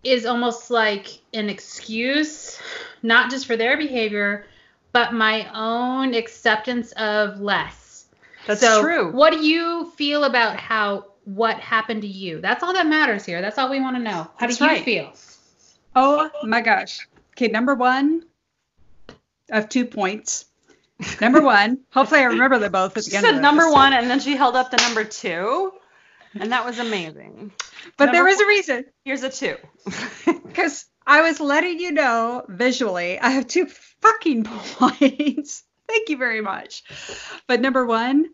is 0.04 0.24
almost 0.24 0.70
like 0.70 1.20
an 1.34 1.48
excuse 1.50 2.60
not 3.02 3.30
just 3.30 3.46
for 3.46 3.56
their 3.56 3.76
behavior 3.76 4.46
but 4.92 5.12
my 5.12 5.48
own 5.54 6.14
acceptance 6.14 6.92
of 6.92 7.40
less 7.40 8.06
That's 8.46 8.60
so 8.60 8.80
true. 8.80 9.12
what 9.12 9.32
do 9.32 9.44
you 9.44 9.90
feel 9.96 10.24
about 10.24 10.56
how 10.56 11.06
what 11.24 11.58
happened 11.58 12.02
to 12.02 12.08
you 12.08 12.40
that's 12.40 12.62
all 12.62 12.72
that 12.72 12.86
matters 12.86 13.24
here 13.24 13.42
that's 13.42 13.58
all 13.58 13.68
we 13.68 13.80
want 13.80 13.96
to 13.96 14.02
know 14.02 14.30
how 14.36 14.46
That's 14.46 14.58
do 14.58 14.64
you 14.64 14.70
right. 14.70 14.84
feel 14.84 15.12
Oh 15.96 16.30
my 16.44 16.60
gosh. 16.60 17.08
Okay, 17.32 17.48
number 17.48 17.74
one, 17.74 18.22
I 19.50 19.56
have 19.56 19.68
two 19.68 19.84
points. 19.84 20.44
Number 21.20 21.40
one, 21.40 21.78
hopefully 21.90 22.20
I 22.20 22.24
remember 22.24 22.58
them 22.58 22.72
both 22.72 22.96
at 22.96 23.04
She 23.04 23.10
the 23.10 23.16
end 23.18 23.26
of 23.26 23.34
said 23.34 23.42
number 23.42 23.70
one, 23.70 23.92
and 23.92 24.10
then 24.10 24.18
she 24.20 24.36
held 24.36 24.56
up 24.56 24.70
the 24.70 24.78
number 24.78 25.04
two, 25.04 25.72
and 26.34 26.50
that 26.52 26.64
was 26.64 26.78
amazing. 26.78 27.52
But 27.96 28.06
there 28.06 28.24
number 28.24 28.30
was 28.30 28.40
a 28.40 28.46
reason. 28.46 28.84
Here's 29.04 29.22
a 29.22 29.30
two. 29.30 29.56
Because 30.48 30.86
I 31.06 31.22
was 31.22 31.40
letting 31.40 31.78
you 31.78 31.92
know 31.92 32.44
visually, 32.48 33.18
I 33.18 33.30
have 33.30 33.46
two 33.46 33.66
fucking 33.66 34.44
points. 34.44 35.62
Thank 35.86 36.08
you 36.08 36.16
very 36.16 36.40
much. 36.40 36.82
But 37.46 37.60
number 37.60 37.86
one, 37.86 38.26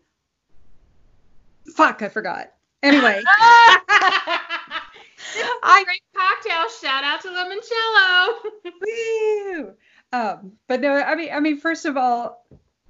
fuck, 1.75 2.01
I 2.01 2.09
forgot. 2.09 2.51
Anyway, 2.81 3.21
I 5.63 5.83
great 5.85 6.01
cocktail 6.15 6.69
shout 6.81 7.03
out 7.03 7.21
to 7.21 7.29
limoncello 7.29 8.33
woo. 8.81 9.73
Um, 10.15 10.53
but 10.67 10.81
no, 10.81 10.93
I 10.95 11.15
mean, 11.15 11.29
I 11.33 11.39
mean, 11.39 11.57
first 11.59 11.85
of 11.85 11.97
all, 11.97 12.45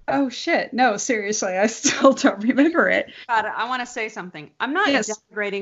Oh 0.07 0.29
shit! 0.29 0.71
No, 0.71 0.97
seriously, 0.97 1.57
I 1.57 1.65
still 1.67 2.13
don't 2.13 2.43
remember 2.43 2.87
it. 2.89 3.11
God, 3.27 3.45
I 3.45 3.67
want 3.67 3.81
to 3.81 3.87
say 3.87 4.09
something. 4.09 4.51
I'm 4.59 4.71
not 4.73 4.89
Yes. 4.89 5.09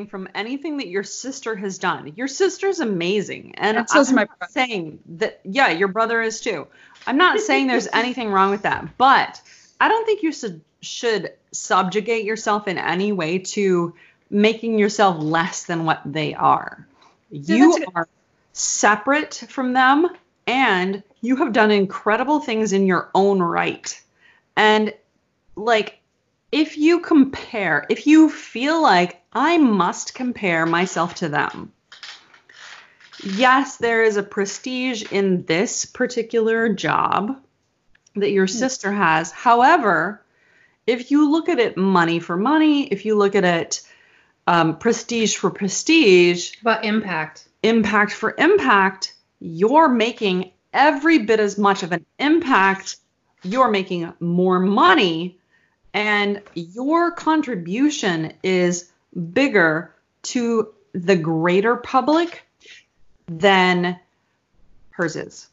from 0.07 0.27
anything 0.35 0.77
that 0.77 0.87
your 0.87 1.03
sister 1.03 1.55
has 1.55 1.77
done. 1.77 2.11
Your 2.17 2.27
sister's 2.27 2.81
amazing, 2.81 3.55
and 3.55 3.77
I'm 3.77 4.15
my 4.15 4.25
brother. 4.25 4.47
saying 4.49 4.99
that. 5.17 5.39
Yeah, 5.45 5.69
your 5.69 5.87
brother 5.87 6.21
is 6.21 6.41
too. 6.41 6.67
I'm 7.07 7.17
not 7.17 7.39
saying 7.39 7.67
there's 7.67 7.87
anything 7.93 8.31
wrong 8.31 8.51
with 8.51 8.63
that, 8.63 8.97
but 8.97 9.41
I 9.79 9.87
don't 9.87 10.05
think 10.05 10.23
you 10.23 10.33
should 10.33 10.59
should 10.81 11.31
subjugate 11.53 12.25
yourself 12.25 12.67
in 12.67 12.77
any 12.77 13.13
way 13.13 13.39
to 13.39 13.93
making 14.29 14.77
yourself 14.77 15.23
less 15.23 15.63
than 15.63 15.85
what 15.85 16.01
they 16.05 16.33
are. 16.33 16.85
You 17.29 17.77
are 17.95 18.09
separate 18.51 19.35
from 19.47 19.71
them, 19.71 20.09
and 20.47 21.03
you 21.21 21.35
have 21.37 21.53
done 21.53 21.71
incredible 21.71 22.39
things 22.39 22.73
in 22.73 22.85
your 22.85 23.09
own 23.15 23.41
right. 23.41 23.99
And 24.55 24.93
like 25.55 25.99
if 26.51 26.77
you 26.77 26.99
compare, 26.99 27.85
if 27.89 28.05
you 28.05 28.29
feel 28.29 28.81
like 28.81 29.21
I 29.33 29.57
must 29.57 30.13
compare 30.13 30.65
myself 30.65 31.15
to 31.15 31.29
them, 31.29 31.71
yes, 33.23 33.77
there 33.77 34.03
is 34.03 34.17
a 34.17 34.23
prestige 34.23 35.11
in 35.11 35.45
this 35.45 35.85
particular 35.85 36.69
job 36.69 37.41
that 38.15 38.31
your 38.31 38.47
sister 38.47 38.91
has. 38.91 39.31
However, 39.31 40.23
if 40.85 41.09
you 41.09 41.31
look 41.31 41.49
at 41.49 41.59
it 41.59 41.77
money 41.77 42.19
for 42.19 42.37
money, 42.37 42.85
if 42.87 43.05
you 43.05 43.15
look 43.15 43.35
at 43.35 43.45
it 43.45 43.81
um, 44.45 44.77
prestige 44.77 45.35
for 45.35 45.49
prestige, 45.49 46.51
But 46.61 46.83
impact. 46.85 47.47
impact 47.63 48.13
for 48.13 48.35
impact, 48.37 49.15
you're 49.45 49.89
making 49.89 50.51
every 50.71 51.19
bit 51.19 51.39
as 51.41 51.57
much 51.57 51.83
of 51.83 51.91
an 51.91 52.05
impact. 52.17 52.95
You're 53.43 53.69
making 53.69 54.13
more 54.21 54.57
money, 54.57 55.37
and 55.93 56.41
your 56.55 57.11
contribution 57.11 58.31
is 58.41 58.89
bigger 59.33 59.93
to 60.23 60.73
the 60.93 61.17
greater 61.17 61.75
public 61.75 62.43
than 63.27 63.99
hers 64.91 65.17
is. 65.17 65.49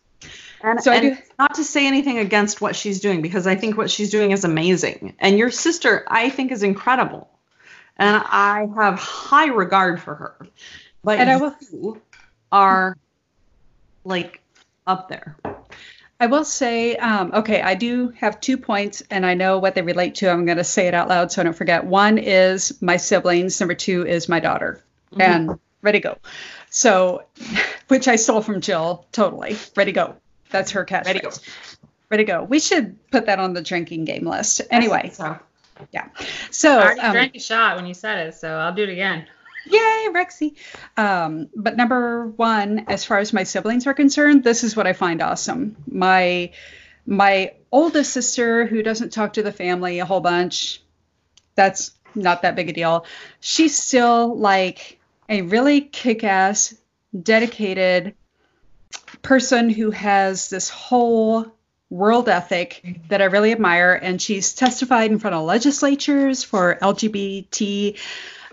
And, 0.63 0.81
So 0.81 0.93
I 0.93 0.97
and 0.97 1.17
do- 1.17 1.23
not 1.39 1.55
to 1.55 1.65
say 1.65 1.87
anything 1.87 2.19
against 2.19 2.61
what 2.61 2.77
she's 2.77 3.01
doing 3.01 3.23
because 3.23 3.47
I 3.49 3.57
think 3.57 3.77
what 3.77 3.91
she's 3.91 4.11
doing 4.11 4.31
is 4.31 4.45
amazing. 4.45 5.17
And 5.19 5.37
your 5.37 5.51
sister, 5.51 6.05
I 6.09 6.31
think, 6.31 6.53
is 6.53 6.63
incredible. 6.63 7.29
And 7.97 8.23
I 8.25 8.69
have 8.77 8.99
high 9.01 9.49
regard 9.49 10.01
for 10.01 10.15
her. 10.15 10.37
But 11.03 11.19
And 11.19 11.29
I 11.29 11.37
will- 11.39 11.57
you 11.73 12.01
are 12.53 12.97
like 14.04 14.40
up 14.87 15.09
there. 15.09 15.37
I 16.19 16.26
will 16.26 16.45
say, 16.45 16.97
um, 16.97 17.33
okay, 17.35 17.62
I 17.62 17.75
do 17.75 18.11
have 18.11 18.40
two 18.40 18.59
points, 18.59 19.02
and 19.11 19.25
I 19.25 19.33
know 19.35 19.59
what 19.59 19.75
they 19.75 19.80
relate 19.83 20.16
to. 20.16 20.28
I'm 20.30 20.45
going 20.45 20.59
to 20.59 20.64
say 20.64 20.87
it 20.87 20.92
out 20.95 21.09
loud 21.09 21.33
so 21.33 21.40
I 21.40 21.45
don't 21.45 21.57
forget. 21.57 21.85
One 21.85 22.19
is 22.19 22.80
my 22.83 22.99
siblings. 22.99 23.59
Number 23.59 23.75
two 23.75 24.07
is 24.07 24.28
my 24.28 24.38
daughter, 24.40 24.83
Mhm. 25.14 25.21
and 25.23 25.59
ready 25.83 26.00
go. 26.00 26.19
So, 26.69 27.25
which 27.88 28.07
I 28.07 28.16
stole 28.16 28.42
from 28.42 28.61
Jill. 28.61 29.07
Totally 29.12 29.57
ready 29.76 29.92
go. 29.92 30.16
That's 30.50 30.73
her 30.73 30.85
catchphrase. 30.85 31.07
Ready 31.07 31.21
go. 31.21 31.30
Ready 32.11 32.25
go. 32.25 32.42
We 32.42 32.59
should 32.61 32.99
put 33.11 33.26
that 33.26 33.38
on 33.38 33.54
the 33.54 33.62
drinking 33.62 34.04
game 34.04 34.26
list. 34.26 34.61
Anyway, 34.71 35.11
So 35.14 35.38
Yeah. 35.92 36.09
so 36.50 36.78
I 36.80 36.83
already 36.83 37.00
um, 37.00 37.12
drank 37.12 37.35
a 37.37 37.40
shot 37.40 37.76
when 37.76 37.87
you 37.87 37.95
said 37.95 38.26
it, 38.26 38.35
so 38.35 38.52
I'll 38.59 38.75
do 38.75 38.83
it 38.83 38.90
again. 38.90 39.26
Yay, 39.71 40.09
Rexy. 40.11 40.57
Um, 40.97 41.49
but 41.55 41.77
number 41.77 42.27
one, 42.27 42.87
as 42.89 43.05
far 43.05 43.19
as 43.19 43.33
my 43.33 43.45
siblings 43.45 43.87
are 43.87 43.95
concerned, 43.95 44.45
this 44.45 44.65
is 44.65 44.77
what 44.77 44.87
I 44.87 44.93
find 44.93 45.23
awesome. 45.23 45.77
My 45.91 46.53
my 47.07 47.55
oldest 47.73 48.12
sister, 48.12 48.67
who 48.67 48.83
doesn't 48.83 49.12
talk 49.12 49.35
to 49.35 49.43
the 49.43 49.53
family 49.53 49.99
a 49.99 50.05
whole 50.05 50.21
bunch, 50.21 50.83
that's 51.55 51.93
not 52.15 52.43
that 52.43 52.57
big 52.57 52.69
a 52.69 52.73
deal. 52.73 53.07
She's 53.41 53.77
still 53.77 54.37
like 54.37 54.99
a 55.29 55.43
really 55.43 55.81
kick-ass, 55.81 56.75
dedicated 57.21 58.15
person 59.23 59.71
who 59.71 59.91
has 59.91 60.50
this 60.50 60.69
whole 60.69 61.47
world 61.89 62.29
ethic 62.29 62.99
that 63.09 63.21
I 63.21 63.27
really 63.27 63.53
admire. 63.53 63.95
And 63.95 64.21
she's 64.21 64.55
testified 64.55 65.11
in 65.11 65.19
front 65.19 65.37
of 65.37 65.45
legislatures 65.45 66.45
for 66.45 66.79
LGBT 66.81 67.99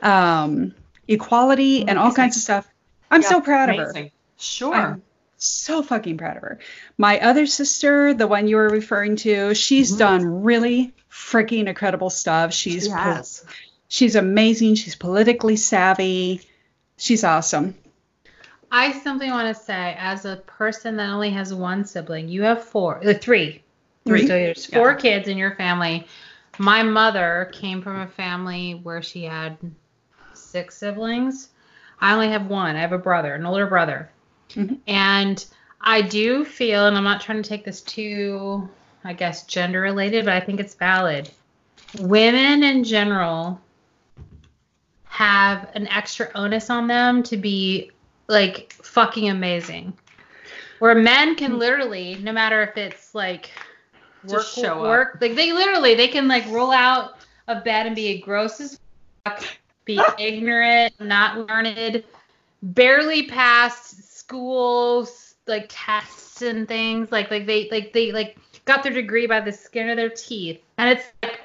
um, 0.02 0.74
equality 1.08 1.88
and 1.88 1.98
all 1.98 2.14
kinds 2.14 2.36
of 2.36 2.42
stuff. 2.42 2.68
I'm 3.10 3.24
so 3.24 3.38
Yeah, 3.38 3.42
proud 3.42 3.70
of 3.70 3.78
her. 3.78 4.10
Sure. 4.38 4.76
I'm 4.76 5.02
so 5.38 5.82
fucking 5.82 6.18
proud 6.18 6.38
of 6.38 6.44
her. 6.44 6.60
My 6.98 7.20
other 7.20 7.46
sister, 7.46 8.14
the 8.14 8.28
one 8.28 8.48
you 8.48 8.58
were 8.58 8.70
referring 8.70 9.16
to, 9.18 9.54
she's 9.54 9.94
Mhm. 9.94 10.00
done 10.00 10.44
really 10.44 10.94
freaking 11.12 11.68
incredible 11.68 12.10
stuff. 12.10 12.54
She's 12.54 12.86
She 12.86 12.90
po- 12.92 13.24
she's 13.88 14.16
amazing. 14.16 14.76
She's 14.76 14.96
politically 14.96 15.56
savvy. 15.56 16.42
She's 16.98 17.24
awesome. 17.24 17.76
I 18.72 18.92
simply 18.92 19.30
want 19.30 19.56
to 19.56 19.64
say, 19.64 19.96
as 19.98 20.26
a 20.26 20.36
person 20.36 20.98
that 20.98 21.10
only 21.10 21.30
has 21.30 21.54
one 21.54 21.86
sibling, 21.86 22.28
you 22.28 22.42
have 22.44 22.64
four, 22.66 23.00
uh, 23.08 23.14
three. 23.14 23.64
Three. 24.06 24.22
So 24.22 24.28
there's 24.28 24.66
four 24.66 24.96
kids 24.96 25.28
in 25.28 25.38
your 25.38 25.56
family. 25.56 26.08
My 26.58 26.84
mother 26.84 27.50
came 27.54 27.82
from 27.82 28.00
a 28.02 28.08
family 28.08 28.74
where 28.84 29.02
she 29.02 29.24
had 29.24 29.58
six 30.48 30.78
siblings. 30.78 31.50
I 32.00 32.14
only 32.14 32.30
have 32.30 32.48
one. 32.48 32.76
I 32.76 32.80
have 32.82 32.94
a 32.94 32.98
brother, 32.98 33.36
an 33.36 33.46
older 33.46 33.68
brother. 33.68 34.10
Mhm. 34.52 34.80
And 34.88 35.46
I 35.82 36.02
do 36.02 36.46
feel, 36.46 36.88
and 36.88 36.98
I'm 36.98 37.04
not 37.04 37.22
trying 37.22 37.42
to 37.42 37.48
take 37.48 37.64
this 37.66 37.82
too, 37.82 38.70
I 39.04 39.14
guess, 39.14 39.46
gender 39.46 39.82
related, 39.82 40.26
but 40.26 40.34
I 40.34 40.40
think 40.40 40.60
it's 40.60 40.76
valid. 40.76 41.30
Women 42.00 42.64
in 42.64 42.84
general 42.84 43.62
have 45.06 45.70
an 45.74 45.88
extra 45.88 46.30
onus 46.36 46.70
on 46.70 46.88
them 46.88 47.24
to 47.24 47.38
be 47.38 47.92
like 48.28 48.74
fucking 48.74 49.30
amazing. 49.30 49.94
Where 50.80 50.94
men 50.96 51.36
can 51.36 51.58
literally, 51.58 52.16
no 52.22 52.32
matter 52.32 52.62
if 52.62 52.78
it's 52.78 53.16
like 53.16 53.50
work, 54.26 54.42
Just 54.42 54.56
show 54.56 54.80
up. 54.80 54.82
work, 54.82 55.18
like 55.22 55.36
they 55.36 55.52
literally 55.54 55.96
they 55.96 56.08
can 56.08 56.28
like 56.28 56.46
roll 56.50 56.72
out 56.72 57.18
of 57.48 57.64
bed 57.64 57.88
and 57.88 57.96
be 57.96 58.20
gross 58.20 58.60
as 58.62 58.80
fuck, 59.26 59.44
be 59.88 60.00
ignorant, 60.20 60.94
not 61.00 61.48
learned, 61.48 62.04
barely 62.62 63.24
pass 63.24 63.96
schools 64.06 65.36
like 65.48 65.68
tests 65.70 66.42
and 66.44 66.68
things. 66.68 67.12
Like 67.12 67.32
like 67.32 67.48
they 67.48 67.70
like 67.72 67.94
they 67.94 68.12
like 68.12 68.38
got 68.66 68.84
their 68.84 68.92
degree 68.92 69.26
by 69.26 69.40
the 69.40 69.52
skin 69.52 69.90
of 69.90 69.98
their 69.98 70.10
teeth. 70.10 70.62
And 70.78 70.90
it's 70.92 71.06
like 71.24 71.40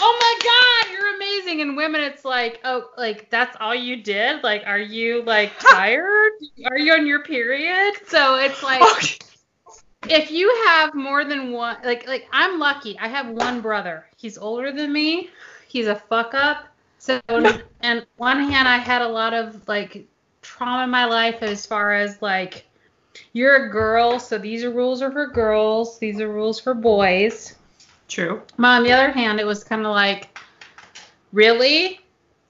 oh 0.00 0.18
my 0.18 0.86
god 0.86 0.92
you're 0.92 1.16
amazing. 1.16 1.60
And 1.60 1.76
women 1.76 2.00
it's 2.00 2.24
like 2.24 2.60
oh 2.64 2.90
like 2.96 3.28
that's 3.28 3.56
all 3.60 3.74
you 3.74 4.02
did? 4.02 4.42
Like 4.42 4.62
are 4.64 4.78
you 4.78 5.22
like 5.22 5.58
tired? 5.58 6.32
Are 6.70 6.78
you 6.78 6.92
on 6.92 7.06
your 7.06 7.24
period? 7.24 7.94
So 8.06 8.36
it's 8.36 8.62
like 8.62 9.24
if 10.08 10.30
you 10.30 10.48
have 10.66 10.94
more 10.94 11.24
than 11.24 11.50
one 11.50 11.76
like 11.84 12.06
like 12.06 12.26
i'm 12.32 12.58
lucky. 12.60 12.96
I 12.98 13.08
have 13.08 13.28
one 13.28 13.60
brother. 13.60 14.06
He's 14.16 14.38
older 14.38 14.70
than 14.70 14.92
me. 14.92 15.30
He's 15.66 15.88
a 15.88 15.96
fuck 15.96 16.34
up 16.34 16.66
so 17.00 17.20
and 17.80 18.06
one 18.16 18.38
hand 18.38 18.68
i 18.68 18.76
had 18.76 19.02
a 19.02 19.08
lot 19.08 19.34
of 19.34 19.66
like 19.66 20.06
trauma 20.42 20.84
in 20.84 20.90
my 20.90 21.04
life 21.04 21.42
as 21.42 21.66
far 21.66 21.92
as 21.92 22.22
like 22.22 22.66
you're 23.32 23.66
a 23.66 23.70
girl 23.70 24.20
so 24.20 24.38
these 24.38 24.62
are 24.62 24.70
rules 24.70 25.02
are 25.02 25.10
for 25.10 25.26
girls 25.26 25.98
these 25.98 26.20
are 26.20 26.28
rules 26.28 26.60
for 26.60 26.74
boys 26.74 27.56
True. 28.10 28.42
but 28.58 28.66
on 28.66 28.82
the 28.82 28.92
other 28.92 29.12
hand, 29.12 29.38
it 29.38 29.46
was 29.46 29.62
kind 29.62 29.86
of 29.86 29.92
like, 29.92 30.36
really? 31.32 32.00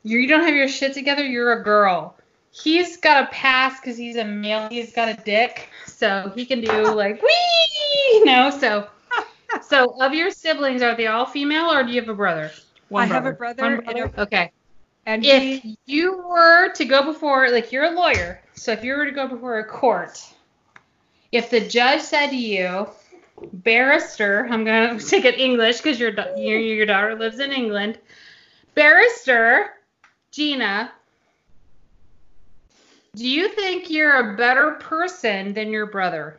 You 0.03 0.27
don't 0.27 0.41
have 0.41 0.55
your 0.55 0.69
shit 0.69 0.95
together? 0.95 1.23
You're 1.23 1.53
a 1.53 1.63
girl. 1.63 2.17
He's 2.51 2.97
got 2.97 3.25
a 3.25 3.27
pass 3.27 3.79
because 3.79 3.99
he's 3.99 4.17
a 4.17 4.25
male. 4.25 4.69
He's 4.71 4.95
got 4.95 5.09
a 5.09 5.23
dick, 5.23 5.69
so 5.87 6.33
he 6.35 6.47
can 6.47 6.63
do 6.63 6.95
like 6.95 7.23
wee, 7.23 8.11
you 8.13 8.25
know. 8.25 8.51
So, 8.51 8.89
so 9.61 9.95
of 10.01 10.15
your 10.15 10.31
siblings, 10.31 10.81
are 10.81 10.97
they 10.97 11.09
all 11.09 11.27
female 11.27 11.71
or 11.71 11.85
do 11.85 11.93
you 11.93 12.01
have 12.01 12.09
a 12.09 12.15
brother? 12.15 12.51
I 12.95 13.07
have 13.07 13.27
a 13.27 13.33
brother, 13.33 13.63
One 13.63 13.73
and, 13.75 13.85
brother? 13.85 14.13
a- 14.17 14.23
Okay. 14.23 14.53
and 15.07 15.25
If 15.25 15.63
he, 15.63 15.79
you 15.87 16.19
were 16.29 16.73
to 16.75 16.85
go 16.85 17.05
before, 17.05 17.51
like 17.51 17.73
you're 17.73 17.85
a 17.85 17.91
lawyer, 17.91 18.41
so 18.55 18.73
if 18.73 18.85
you 18.85 18.95
were 18.95 19.05
to 19.05 19.11
go 19.13 19.27
before 19.29 19.59
a 19.59 19.65
court, 19.65 20.23
if 21.33 21.51
the 21.51 21.61
judge 21.61 22.01
said 22.01 22.29
to 22.29 22.37
you, 22.37 22.89
barrister, 23.53 24.47
I'm 24.51 24.65
gonna 24.65 24.99
take 25.01 25.25
it 25.25 25.39
English 25.39 25.79
because 25.79 25.99
your, 26.01 26.11
your 26.37 26.59
your 26.59 26.87
daughter 26.87 27.15
lives 27.17 27.39
in 27.41 27.53
England, 27.53 27.99
barrister 28.75 29.71
Gina, 30.33 30.93
do 33.15 33.27
you 33.29 33.49
think 33.49 33.91
you're 33.91 34.33
a 34.33 34.37
better 34.37 34.73
person 34.73 35.53
than 35.55 35.71
your 35.71 35.87
brother? 35.87 36.39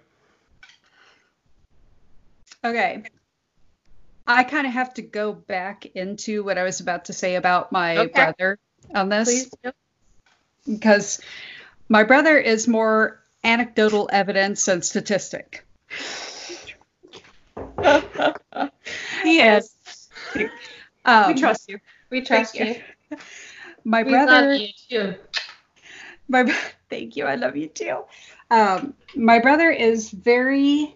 okay. 2.63 3.03
I 4.27 4.43
kind 4.43 4.67
of 4.67 4.73
have 4.73 4.93
to 4.95 5.01
go 5.01 5.33
back 5.33 5.85
into 5.85 6.43
what 6.43 6.57
I 6.57 6.63
was 6.63 6.79
about 6.79 7.05
to 7.05 7.13
say 7.13 7.35
about 7.35 7.71
my 7.71 7.97
Okay. 7.97 8.11
brother 8.13 8.59
on 8.93 9.09
this. 9.09 9.25
Please. 9.25 9.49
because 10.79 11.21
my 11.89 12.03
brother 12.03 12.37
is 12.37 12.67
more 12.67 13.21
anecdotal 13.43 14.09
evidence 14.11 14.67
and 14.67 14.83
statistic. 14.85 15.65
He 19.23 19.39
is. 19.39 19.75
Um, 21.05 21.33
we 21.33 21.39
trust 21.39 21.69
you. 21.69 21.79
We 22.09 22.21
trust 22.21 22.55
you. 22.55 22.75
you. 23.09 23.17
my 23.83 24.03
We 24.03 24.11
brother. 24.11 24.47
love 24.49 24.61
you 24.61 24.67
too. 24.89 25.15
My 26.27 26.43
thank 26.89 27.15
you. 27.15 27.25
I 27.25 27.35
love 27.35 27.55
you 27.55 27.67
too. 27.67 28.01
Um, 28.49 28.93
my 29.15 29.39
brother 29.39 29.69
is 29.69 30.09
very. 30.11 30.95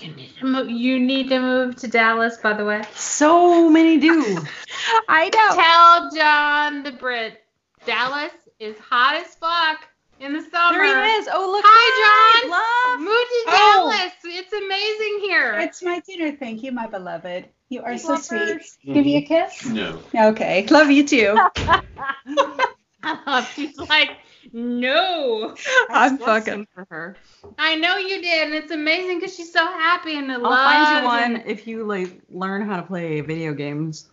You 0.00 0.14
need 0.14 0.36
to 0.38 0.44
move. 0.46 0.70
You 0.70 1.00
need 1.00 1.28
to 1.30 1.38
move 1.40 1.76
to 1.76 1.88
Dallas, 1.88 2.36
by 2.38 2.52
the 2.52 2.64
way. 2.64 2.82
So 2.94 3.68
many 3.68 3.98
do. 3.98 4.38
I 5.08 5.28
know. 5.28 5.54
Tell 5.54 6.10
John 6.14 6.82
the 6.82 6.92
Brit, 6.92 7.42
Dallas 7.84 8.32
is 8.60 8.76
hot 8.78 9.16
as 9.16 9.34
fuck 9.34 9.80
in 10.20 10.32
the 10.32 10.42
summer. 10.42 10.78
There 10.78 11.04
he 11.04 11.10
is. 11.16 11.28
Oh, 11.32 11.50
look. 11.50 11.64
Hi, 11.66 12.40
John. 12.42 12.50
Love. 12.50 13.00
Move 13.00 13.08
to 13.08 13.44
Oh. 13.48 13.90
Dallas. 13.90 14.12
It's 14.24 14.52
amazing 14.52 15.28
here. 15.28 15.54
It's 15.60 15.82
my 15.82 16.00
dinner. 16.00 16.36
Thank 16.36 16.62
you, 16.62 16.72
my 16.72 16.86
beloved. 16.86 17.46
You 17.68 17.82
are 17.82 17.92
Hey, 17.92 17.98
so 17.98 18.12
Lover. 18.12 18.22
sweet. 18.22 18.94
Give 18.94 19.04
me 19.04 19.16
a 19.16 19.22
mm-hmm. 19.22 19.46
kiss. 19.48 19.66
No. 19.66 20.00
Okay. 20.30 20.66
Love 20.68 20.90
you 20.90 21.06
too. 21.06 21.36
She's 23.54 23.76
like, 23.78 24.10
no. 24.52 25.54
I'm 25.90 26.18
fucking. 26.18 26.66
for 26.74 26.86
her. 26.90 27.16
I 27.58 27.76
know 27.76 27.96
you 27.96 28.20
did, 28.20 28.46
and 28.46 28.54
it's 28.54 28.70
amazing 28.72 29.18
because 29.20 29.34
she's 29.34 29.52
so 29.52 29.64
happy 29.64 30.16
and 30.16 30.26
in 30.26 30.30
I'll 30.32 30.42
love. 30.42 30.58
find 30.72 30.98
you 31.02 31.04
one 31.08 31.36
and- 31.36 31.50
if 31.50 31.66
you 31.66 31.84
like 31.84 32.20
learn 32.30 32.62
how 32.66 32.76
to 32.76 32.82
play 32.82 33.20
video 33.20 33.52
games. 33.54 34.08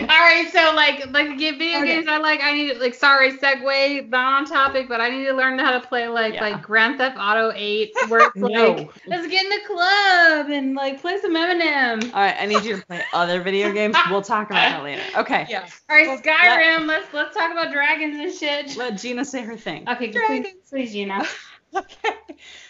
All 0.00 0.06
right, 0.06 0.48
so 0.52 0.74
like 0.74 1.06
like 1.12 1.38
get 1.38 1.58
video 1.58 1.80
Okay. 1.80 1.94
games 1.94 2.06
I 2.08 2.18
like 2.18 2.40
I 2.42 2.52
need 2.52 2.78
like 2.78 2.94
sorry 2.94 3.32
segue 3.32 4.08
not 4.08 4.42
on 4.42 4.46
topic 4.46 4.88
but 4.88 5.00
I 5.00 5.08
need 5.10 5.24
to 5.26 5.32
learn 5.32 5.58
how 5.58 5.72
to 5.78 5.86
play 5.86 6.08
like 6.08 6.34
Yeah. 6.34 6.40
like 6.42 6.62
Grand 6.62 6.98
Theft 6.98 7.16
Auto 7.18 7.52
8 7.54 7.92
where 8.08 8.22
it's 8.22 8.36
No. 8.36 8.48
like 8.74 8.88
let's 9.06 9.26
get 9.28 9.44
in 9.44 9.50
the 9.50 9.60
club 9.66 10.50
and 10.50 10.74
like 10.74 11.00
play 11.00 11.18
some 11.20 11.34
Eminem. 11.34 12.04
All 12.14 12.20
right, 12.20 12.36
I 12.38 12.46
need 12.46 12.64
you 12.64 12.76
to 12.76 12.86
play 12.86 13.02
other 13.12 13.42
video 13.42 13.72
games. 13.74 13.96
We'll 14.10 14.22
talk 14.22 14.50
about 14.50 14.68
that 14.68 14.82
later. 14.82 15.02
Okay. 15.16 15.46
Yeah. 15.48 15.66
All 15.90 15.96
right, 15.96 16.06
Well, 16.06 16.18
Skyrim. 16.18 16.86
let's 16.86 17.12
let's 17.12 17.34
talk 17.34 17.50
about 17.52 17.72
dragons 17.72 18.16
and 18.18 18.32
shit. 18.32 18.76
Let 18.76 18.98
Gina 18.98 19.24
say 19.24 19.42
her 19.42 19.56
thing. 19.56 19.88
Okay, 19.88 20.08
please, 20.08 20.26
Dragons. 20.26 20.54
please, 20.70 20.92
Gina. 20.92 21.24
Okay. 21.74 22.10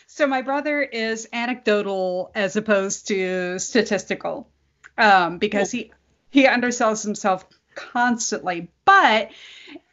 So 0.07 0.29
my 0.29 0.43
brother 0.43 0.81
is 0.81 1.29
anecdotal 1.33 2.31
as 2.37 2.55
opposed 2.55 3.09
to 3.09 3.59
statistical, 3.59 4.49
um, 4.97 5.39
because 5.39 5.73
he 5.73 5.91
he 6.33 6.47
undersells 6.47 7.05
himself 7.05 7.45
constantly. 7.77 8.69
But 8.85 9.31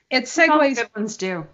it 0.09 0.23
segues 0.23 0.77
good 0.77 0.89
ones 0.95 1.17
do. 1.17 1.45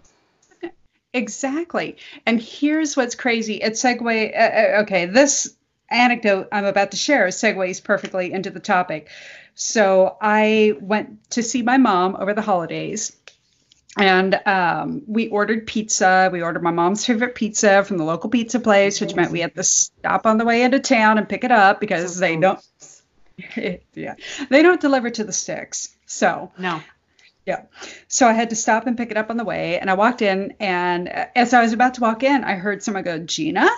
exactly. 1.12 1.98
And 2.24 2.40
here's 2.40 2.96
what's 2.96 3.14
crazy. 3.14 3.56
It 3.56 3.74
segue. 3.74 4.34
Uh, 4.34 4.38
uh, 4.38 4.82
okay, 4.82 5.04
this 5.04 5.54
anecdote 5.90 6.48
I'm 6.50 6.64
about 6.64 6.92
to 6.92 6.96
share 6.96 7.26
segues 7.26 7.82
perfectly 7.82 8.32
into 8.32 8.50
the 8.50 8.60
topic. 8.60 9.10
So 9.54 10.16
I 10.20 10.74
went 10.80 11.30
to 11.30 11.42
see 11.42 11.62
my 11.62 11.78
mom 11.78 12.16
over 12.16 12.32
the 12.32 12.42
holidays. 12.42 13.14
And 13.98 14.38
um, 14.44 15.02
we 15.06 15.28
ordered 15.28 15.66
pizza. 15.66 16.28
We 16.30 16.42
ordered 16.42 16.62
my 16.62 16.70
mom's 16.70 17.06
favorite 17.06 17.34
pizza 17.34 17.82
from 17.82 17.96
the 17.96 18.04
local 18.04 18.28
pizza 18.28 18.60
place, 18.60 19.00
which 19.00 19.14
meant 19.14 19.32
we 19.32 19.40
had 19.40 19.54
to 19.54 19.62
stop 19.62 20.26
on 20.26 20.36
the 20.36 20.44
way 20.44 20.62
into 20.62 20.80
town 20.80 21.16
and 21.16 21.26
pick 21.26 21.44
it 21.44 21.50
up 21.50 21.80
because 21.80 22.18
they 22.18 22.36
don't. 22.36 22.60
yeah, 23.94 24.14
they 24.48 24.62
don't 24.62 24.80
deliver 24.80 25.10
to 25.10 25.24
the 25.24 25.32
sticks. 25.32 25.94
So 26.06 26.52
No. 26.58 26.82
Yeah. 27.46 27.62
So 28.08 28.26
I 28.26 28.32
had 28.32 28.50
to 28.50 28.56
stop 28.56 28.88
and 28.88 28.96
pick 28.96 29.12
it 29.12 29.16
up 29.16 29.30
on 29.30 29.36
the 29.36 29.44
way. 29.44 29.78
And 29.78 29.88
I 29.88 29.94
walked 29.94 30.20
in, 30.20 30.54
and 30.58 31.08
uh, 31.08 31.26
as 31.34 31.54
I 31.54 31.62
was 31.62 31.72
about 31.72 31.94
to 31.94 32.00
walk 32.00 32.24
in, 32.24 32.42
I 32.42 32.54
heard 32.56 32.82
someone 32.82 33.04
go, 33.04 33.18
Gina? 33.18 33.68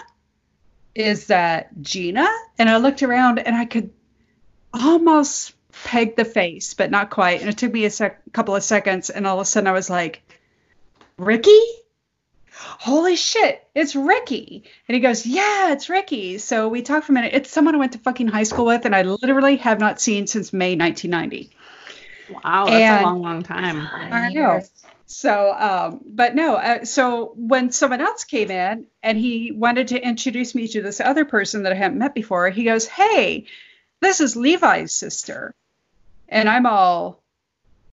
Is 0.94 1.26
that 1.26 1.68
Gina? 1.82 2.26
And 2.58 2.68
I 2.68 2.78
looked 2.78 3.02
around 3.02 3.38
and 3.38 3.54
I 3.54 3.66
could 3.66 3.90
almost 4.72 5.54
peg 5.84 6.16
the 6.16 6.24
face, 6.24 6.74
but 6.74 6.90
not 6.90 7.10
quite. 7.10 7.40
And 7.40 7.50
it 7.50 7.58
took 7.58 7.72
me 7.72 7.84
a 7.84 7.90
sec- 7.90 8.32
couple 8.32 8.56
of 8.56 8.64
seconds. 8.64 9.10
And 9.10 9.26
all 9.26 9.36
of 9.38 9.42
a 9.42 9.44
sudden 9.44 9.68
I 9.68 9.72
was 9.72 9.90
like, 9.90 10.22
Ricky? 11.18 11.60
Holy 12.60 13.14
shit, 13.16 13.64
it's 13.74 13.94
Ricky. 13.94 14.64
And 14.88 14.94
he 14.94 15.00
goes, 15.00 15.24
Yeah, 15.24 15.72
it's 15.72 15.88
Ricky. 15.88 16.38
So 16.38 16.68
we 16.68 16.82
talked 16.82 17.06
for 17.06 17.12
a 17.12 17.14
minute. 17.14 17.32
It's 17.34 17.50
someone 17.50 17.74
I 17.74 17.78
went 17.78 17.92
to 17.92 17.98
fucking 17.98 18.28
high 18.28 18.42
school 18.42 18.64
with, 18.66 18.84
and 18.84 18.94
I 18.96 19.02
literally 19.02 19.56
have 19.58 19.78
not 19.78 20.00
seen 20.00 20.26
since 20.26 20.52
May 20.52 20.74
1990. 20.76 21.50
Wow, 22.44 22.66
that's 22.66 22.74
And- 22.76 23.04
a 23.04 23.08
long, 23.08 23.22
long 23.22 23.42
time. 23.42 23.88
I 23.92 24.30
know. 24.32 24.60
So, 25.06 25.54
um, 25.58 26.00
but 26.04 26.34
no, 26.34 26.56
uh, 26.56 26.84
so 26.84 27.32
when 27.36 27.70
someone 27.70 28.02
else 28.02 28.24
came 28.24 28.50
in 28.50 28.86
and 29.02 29.16
he 29.16 29.52
wanted 29.52 29.88
to 29.88 29.98
introduce 30.06 30.54
me 30.54 30.68
to 30.68 30.82
this 30.82 31.00
other 31.00 31.24
person 31.24 31.62
that 31.62 31.72
I 31.72 31.76
hadn't 31.76 31.98
met 31.98 32.14
before, 32.14 32.50
he 32.50 32.64
goes, 32.64 32.86
Hey, 32.86 33.46
this 34.00 34.20
is 34.20 34.36
Levi's 34.36 34.92
sister. 34.92 35.54
And 36.28 36.46
I'm 36.48 36.66
all, 36.66 37.22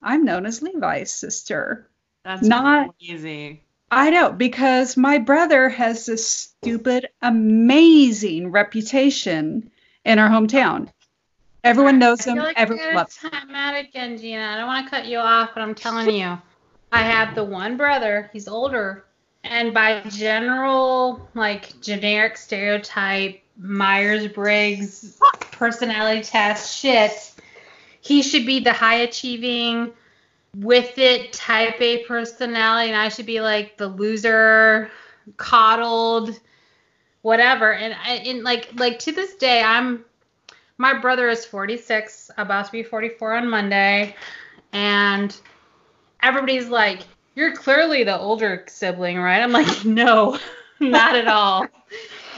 I'm 0.01 0.25
known 0.25 0.45
as 0.45 0.61
Levi's 0.61 1.11
sister. 1.11 1.87
That's 2.25 2.45
Not- 2.45 2.93
easy. 2.99 3.61
I 3.91 4.09
know 4.09 4.31
because 4.31 4.97
my 4.97 5.17
brother 5.19 5.69
has 5.69 6.05
this 6.05 6.27
stupid, 6.27 7.09
amazing 7.21 8.51
reputation 8.51 9.69
in 10.03 10.19
our 10.19 10.29
hometown. 10.29 10.89
Everyone 11.63 11.97
knows 11.97 12.23
him. 12.23 12.37
like 12.37 12.57
everyone 12.59 12.93
loves 12.93 13.17
gonna 13.17 13.35
time 13.35 13.55
out 13.55 13.75
again, 13.75 14.17
Gina. 14.17 14.43
I 14.43 14.57
don't 14.57 14.67
want 14.67 14.85
to 14.85 14.89
cut 14.89 15.05
you 15.07 15.17
off, 15.17 15.51
but 15.53 15.61
I'm 15.61 15.73
telling 15.73 16.09
you, 16.11 16.37
I 16.91 17.01
have 17.01 17.33
the 17.33 17.43
one 17.43 17.77
brother. 17.77 18.29
He's 18.33 18.47
older, 18.47 19.05
and 19.43 19.73
by 19.73 20.01
general, 20.01 21.27
like 21.33 21.79
generic 21.81 22.37
stereotype, 22.37 23.41
Myers 23.57 24.27
Briggs 24.27 25.17
personality 25.51 26.21
test 26.21 26.77
shit, 26.77 27.33
he 28.01 28.21
should 28.21 28.45
be 28.45 28.59
the 28.59 28.73
high 28.73 28.97
achieving, 28.97 29.91
with 30.59 30.97
it 30.97 31.33
type 31.33 31.79
A 31.81 32.03
personality, 32.05 32.91
and 32.91 32.99
I 32.99 33.09
should 33.09 33.25
be 33.25 33.41
like 33.41 33.77
the 33.77 33.87
loser, 33.87 34.89
coddled, 35.37 36.39
whatever. 37.21 37.73
And 37.73 37.95
I, 38.01 38.39
like 38.41 38.69
like 38.75 38.99
to 38.99 39.11
this 39.11 39.35
day, 39.35 39.61
I'm 39.61 40.05
my 40.77 40.97
brother 40.97 41.29
is 41.29 41.45
46, 41.45 42.31
about 42.37 42.65
to 42.65 42.71
be 42.71 42.83
44 42.83 43.35
on 43.35 43.49
Monday, 43.49 44.15
and 44.73 45.35
everybody's 46.21 46.67
like, 46.67 47.01
"You're 47.35 47.55
clearly 47.55 48.03
the 48.03 48.17
older 48.17 48.63
sibling, 48.67 49.17
right?" 49.17 49.41
I'm 49.41 49.51
like, 49.51 49.85
"No, 49.85 50.39
not 50.79 51.15
at 51.15 51.27
all." 51.27 51.67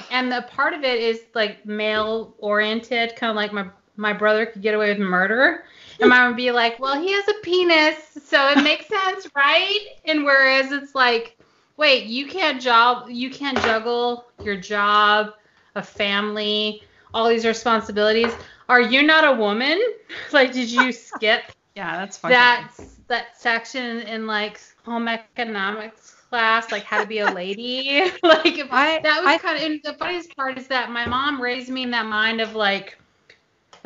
And 0.09 0.31
the 0.31 0.45
part 0.49 0.73
of 0.73 0.83
it 0.83 0.99
is 0.99 1.21
like 1.33 1.65
male 1.65 2.33
oriented, 2.37 3.15
kind 3.15 3.29
of 3.29 3.35
like 3.35 3.53
my 3.53 3.67
my 3.95 4.13
brother 4.13 4.45
could 4.45 4.61
get 4.61 4.75
away 4.75 4.89
with 4.89 4.99
murder, 4.99 5.65
and 5.99 6.09
mom 6.09 6.27
would 6.29 6.37
be 6.37 6.51
like, 6.51 6.79
"Well, 6.79 6.99
he 7.01 7.11
has 7.11 7.27
a 7.27 7.33
penis, 7.43 7.95
so 8.25 8.49
it 8.49 8.63
makes 8.63 8.87
sense, 8.89 9.27
right?" 9.35 9.79
And 10.05 10.23
whereas 10.25 10.71
it's 10.71 10.95
like, 10.95 11.37
"Wait, 11.77 12.05
you 12.05 12.27
can't 12.27 12.61
job, 12.61 13.09
you 13.09 13.29
can't 13.29 13.57
juggle 13.61 14.25
your 14.43 14.57
job, 14.57 15.31
a 15.75 15.83
family." 15.83 16.81
all 17.13 17.27
these 17.29 17.45
responsibilities. 17.45 18.31
Are 18.69 18.81
you 18.81 19.01
not 19.01 19.23
a 19.25 19.33
woman? 19.39 19.79
Like, 20.33 20.51
did 20.51 20.69
you 20.69 20.91
skip 20.91 21.41
Yeah, 21.75 21.97
that's 21.97 22.17
fine. 22.17 22.31
that 22.33 22.69
that 23.07 23.37
section 23.37 24.01
in 24.01 24.27
like 24.27 24.59
home 24.85 25.07
economics 25.07 26.15
class, 26.29 26.71
like 26.71 26.83
how 26.83 26.99
to 26.99 27.05
be 27.07 27.19
a 27.19 27.27
lady? 27.27 28.01
like, 28.23 28.59
I- 28.71 28.99
that 29.03 29.21
was 29.23 29.37
kind 29.41 29.57
of. 29.57 29.63
And 29.63 29.79
the 29.83 29.93
funniest 29.93 30.35
part 30.35 30.57
is 30.57 30.67
that 30.67 30.91
my 30.91 31.05
mom 31.05 31.41
raised 31.41 31.69
me 31.69 31.83
in 31.83 31.91
that 31.91 32.05
mind 32.05 32.41
of 32.41 32.55
like, 32.55 32.97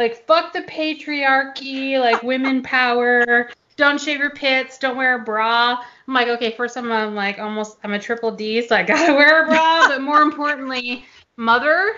like 0.02 0.26
fuck 0.26 0.52
the 0.52 0.62
patriarchy, 0.62 2.00
like 2.00 2.24
women 2.24 2.64
power. 2.78 3.52
Don't 3.78 4.02
shave 4.02 4.20
your 4.20 4.32
pits. 4.32 4.78
Don't 4.78 4.98
wear 4.98 5.16
a 5.16 5.24
bra. 5.24 5.78
I'm 6.08 6.14
like, 6.14 6.28
okay, 6.28 6.52
first 6.52 6.76
I'm, 6.76 6.92
I'm 6.92 7.16
like 7.16 7.40
almost 7.40 7.78
I'm 7.84 7.94
a 7.94 8.00
triple 8.00 8.32
D, 8.32 8.66
so 8.66 8.76
I 8.76 8.84
gotta 8.84 9.14
wear 9.18 9.44
a 9.44 9.48
bra. 9.48 9.88
but 9.88 10.02
more 10.02 10.22
importantly, 10.22 11.06
mother. 11.38 11.96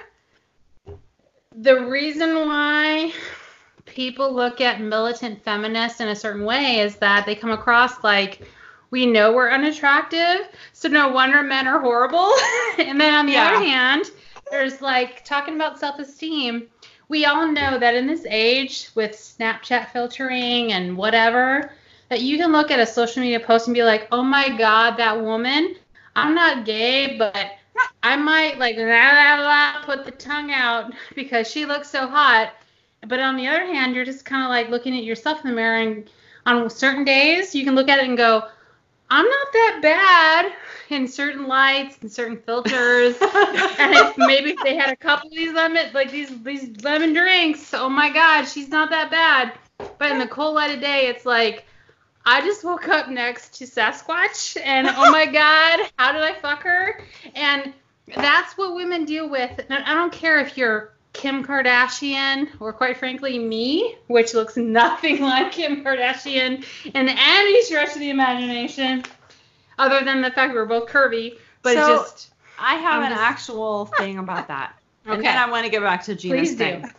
The 1.56 1.86
reason 1.86 2.36
why 2.48 3.14
people 3.86 4.34
look 4.34 4.60
at 4.60 4.82
militant 4.82 5.44
feminists 5.44 6.02
in 6.02 6.10
a 6.10 6.16
certain 6.16 6.44
way 6.46 6.80
is 6.80 6.96
that 6.98 7.26
they 7.26 7.36
come 7.36 7.52
across 7.52 8.04
like 8.04 8.42
we 8.92 9.06
know 9.06 9.34
we're 9.34 9.50
unattractive, 9.50 10.48
so 10.74 10.90
no 10.90 11.08
wonder 11.10 11.42
men 11.42 11.68
are 11.68 11.80
horrible. 11.80 12.32
and 12.80 13.00
then 13.00 13.14
on 13.14 13.26
the 13.26 13.34
Yeah. 13.34 13.48
other 13.48 13.66
hand, 13.66 14.06
there's 14.52 14.82
like 14.82 15.24
talking 15.26 15.56
about 15.56 15.80
self-esteem. 15.80 16.68
We 17.14 17.26
all 17.26 17.48
know 17.48 17.78
that 17.78 17.94
in 17.94 18.08
this 18.08 18.26
age 18.28 18.90
with 18.96 19.12
Snapchat 19.12 19.92
filtering 19.92 20.74
and 20.74 20.98
whatever, 20.98 21.72
that 22.10 22.22
you 22.22 22.40
can 22.40 22.52
look 22.52 22.72
at 22.72 22.80
a 22.80 22.88
social 22.88 23.22
media 23.22 23.40
post 23.40 23.68
and 23.68 23.76
be 23.76 23.84
like, 23.84 24.08
"Oh 24.12 24.24
my 24.24 24.50
god, 24.58 24.98
that 24.98 25.22
woman, 25.22 25.76
I'm 26.16 26.34
not 26.34 26.66
gay, 26.66 27.16
but 27.20 27.52
I 28.02 28.16
might 28.16 28.58
like 28.58 28.78
put 29.86 30.06
the 30.06 30.12
tongue 30.18 30.52
out 30.52 30.92
because 31.16 31.48
she 31.48 31.68
looks 31.68 31.88
so 31.88 32.08
hot." 32.08 32.54
But 33.08 33.20
on 33.20 33.38
the 33.38 33.46
other 33.48 33.64
hand, 33.64 33.94
you're 33.94 34.06
just 34.06 34.26
kind 34.26 34.42
of 34.42 34.50
like 34.50 34.70
looking 34.70 34.98
at 34.98 35.04
yourself 35.04 35.46
in 35.46 35.52
the 35.52 35.56
mirror 35.56 35.78
and 35.78 36.10
on 36.48 36.68
certain 36.68 37.06
days 37.06 37.54
you 37.54 37.64
can 37.64 37.76
look 37.76 37.90
at 37.90 38.00
it 38.00 38.06
and 38.06 38.18
go, 38.18 38.48
I'm 39.14 39.30
not 39.30 39.54
that 39.54 39.80
bad 39.84 40.54
in 40.90 41.08
certain 41.08 41.46
lights 41.46 42.00
and 42.02 42.12
certain 42.12 42.36
filters. 42.36 43.16
and 43.22 43.94
if 43.94 44.18
maybe 44.18 44.54
if 44.54 44.64
they 44.64 44.76
had 44.76 44.90
a 44.90 44.96
couple 44.96 45.30
of 45.30 45.36
these 45.36 45.54
lemon 45.54 45.86
like 45.94 46.10
these 46.10 46.36
these 46.42 46.84
lemon 46.84 47.14
drinks, 47.14 47.76
oh 47.76 47.90
my 47.90 48.12
god, 48.12 48.46
she's 48.46 48.70
not 48.70 48.90
that 48.90 49.12
bad. 49.12 49.54
But 50.00 50.10
in 50.10 50.18
the 50.18 50.28
cold 50.28 50.56
light 50.56 50.74
of 50.74 50.82
day, 50.82 51.06
it's 51.10 51.28
like 51.28 51.68
I 52.26 52.42
just 52.42 52.64
woke 52.64 52.88
up 52.88 53.08
next 53.08 53.54
to 53.60 53.66
Sasquatch 53.66 54.58
and 54.66 54.88
oh 54.88 55.12
my 55.12 55.28
god, 55.28 55.92
how 56.00 56.12
did 56.12 56.24
I 56.24 56.34
fuck 56.42 56.64
her? 56.64 57.00
And 57.36 57.72
that's 58.16 58.58
what 58.58 58.74
women 58.74 59.06
deal 59.06 59.30
with. 59.30 59.64
And 59.70 59.84
I 59.84 59.94
don't 59.94 60.12
care 60.12 60.40
if 60.40 60.58
you're 60.58 60.92
Kim 61.14 61.46
Kardashian 61.46 62.50
or 62.60 62.74
quite 62.74 62.98
frankly 62.98 63.38
me, 63.40 63.96
which 64.08 64.34
looks 64.34 64.58
nothing 64.58 65.22
like 65.22 65.52
Kim 65.52 65.84
Kardashian 65.84 66.66
in 66.86 67.10
any 67.10 67.62
stretch 67.64 67.94
of 67.94 68.00
the 68.00 68.10
imagination, 68.10 69.04
other 69.80 70.04
than 70.04 70.22
the 70.22 70.32
fact 70.32 70.54
we're 70.54 70.66
both 70.66 70.90
curvy. 70.90 71.38
But 71.62 71.74
So, 71.76 71.88
just 72.04 72.32
I 72.60 72.76
have 72.76 72.96
I'm 73.02 73.04
an 73.04 73.10
just- 73.18 73.22
actual 73.22 73.86
thing 73.98 74.18
about 74.18 74.48
that. 74.50 74.74
And 75.06 75.14
Okay. 75.16 75.24
then 75.24 75.38
I 75.38 75.50
want 75.52 75.66
to 75.66 75.72
get 75.72 75.82
back 75.82 76.04
to 76.06 76.16
Gina's 76.16 76.50
Please 76.50 76.52
do. 76.52 76.58
thing. 76.58 76.92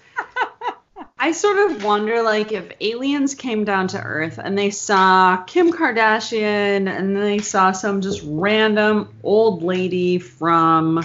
I 1.18 1.32
sort 1.32 1.70
of 1.70 1.84
wonder 1.84 2.22
like 2.22 2.52
if 2.52 2.70
aliens 2.80 3.34
came 3.34 3.64
down 3.64 3.88
to 3.88 4.00
Earth 4.02 4.38
and 4.42 4.58
they 4.58 4.68
saw 4.70 5.38
Kim 5.44 5.72
Kardashian 5.72 6.86
and 6.86 7.16
they 7.16 7.38
saw 7.38 7.72
some 7.72 8.02
just 8.02 8.20
random 8.24 9.08
old 9.22 9.62
lady 9.62 10.18
from 10.18 11.02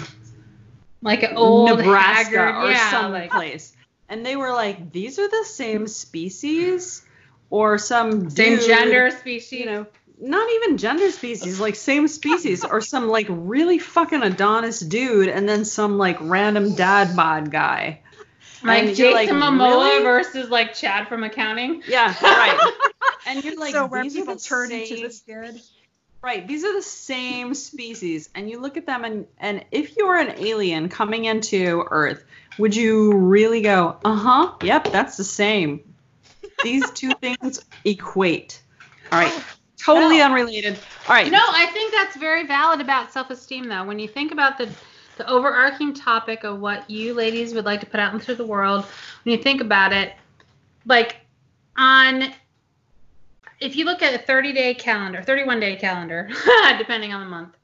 like 1.02 1.22
an 1.22 1.36
old 1.36 1.78
Nebraska 1.78 2.38
haggard, 2.38 2.64
or 2.66 2.70
yeah, 2.70 2.90
some 2.90 3.12
like, 3.12 3.30
place. 3.30 3.74
And 4.08 4.24
they 4.26 4.36
were 4.36 4.50
like, 4.50 4.92
these 4.92 5.18
are 5.18 5.28
the 5.28 5.44
same 5.44 5.86
species 5.86 7.04
or 7.48 7.78
some 7.78 8.30
same 8.30 8.56
dude, 8.56 8.66
gender 8.66 9.10
species. 9.10 9.60
you 9.60 9.66
know, 9.66 9.86
not 10.20 10.50
even 10.50 10.76
gender 10.76 11.10
species, 11.10 11.58
like 11.60 11.74
same 11.74 12.06
species, 12.08 12.64
or 12.64 12.80
some 12.80 13.08
like 13.08 13.26
really 13.28 13.78
fucking 13.78 14.22
Adonis 14.22 14.80
dude, 14.80 15.28
and 15.28 15.48
then 15.48 15.64
some 15.64 15.96
like 15.98 16.18
random 16.20 16.74
dad 16.74 17.16
bod 17.16 17.50
guy. 17.50 18.00
like 18.62 18.84
and 18.84 18.96
Jason 18.96 19.12
like, 19.12 19.28
Momoa 19.30 19.90
really? 19.90 20.02
versus 20.02 20.50
like 20.50 20.74
Chad 20.74 21.08
from 21.08 21.24
accounting. 21.24 21.82
Yeah, 21.88 22.14
right. 22.22 22.72
And 23.26 23.44
you're 23.44 23.58
like, 23.58 23.72
so 23.72 23.86
where 23.86 24.02
these 24.02 24.14
people 24.14 24.34
the 24.34 24.40
turn 24.40 24.70
same, 24.70 24.82
into 24.82 25.06
the 25.06 25.12
scared. 25.12 25.60
Right? 26.22 26.46
These 26.46 26.64
are 26.64 26.74
the 26.74 26.82
same 26.82 27.54
species, 27.54 28.28
and 28.34 28.48
you 28.48 28.60
look 28.60 28.76
at 28.76 28.86
them, 28.86 29.04
and 29.04 29.26
and 29.38 29.64
if 29.70 29.96
you 29.96 30.06
were 30.06 30.16
an 30.16 30.34
alien 30.38 30.88
coming 30.88 31.24
into 31.26 31.84
Earth, 31.90 32.24
would 32.58 32.74
you 32.74 33.16
really 33.16 33.62
go, 33.62 33.96
uh 34.04 34.14
huh, 34.14 34.52
yep, 34.62 34.84
that's 34.84 35.16
the 35.16 35.24
same? 35.24 35.80
These 36.62 36.90
two 36.90 37.10
things 37.20 37.64
equate. 37.84 38.62
All 39.12 39.18
right, 39.18 39.44
totally 39.78 40.18
No. 40.18 40.26
unrelated. 40.26 40.78
All 41.08 41.14
right, 41.14 41.30
No, 41.30 41.40
I 41.40 41.66
think 41.72 41.92
that's 41.92 42.16
very 42.16 42.46
valid 42.46 42.80
about 42.80 43.12
self-esteem, 43.12 43.68
though. 43.68 43.84
When 43.84 43.98
you 43.98 44.08
think 44.08 44.32
about 44.32 44.58
the 44.58 44.68
the 45.16 45.28
overarching 45.28 45.92
topic 45.92 46.44
of 46.44 46.60
what 46.60 46.88
you 46.88 47.12
ladies 47.12 47.52
would 47.52 47.66
like 47.66 47.80
to 47.80 47.86
put 47.86 48.00
out 48.00 48.14
into 48.14 48.34
the 48.34 48.44
world, 48.44 48.86
when 49.24 49.36
you 49.36 49.42
think 49.42 49.60
about 49.60 49.92
it, 49.92 50.14
like 50.86 51.16
on 51.76 52.32
if 53.60 53.76
you 53.76 53.84
look 53.84 54.02
at 54.02 54.14
a 54.14 54.18
30 54.18 54.52
day 54.52 54.74
calendar, 54.74 55.22
31 55.22 55.60
day 55.60 55.76
calendar, 55.76 56.28
depending 56.78 57.12
on 57.12 57.20
the 57.20 57.28
month, 57.28 57.56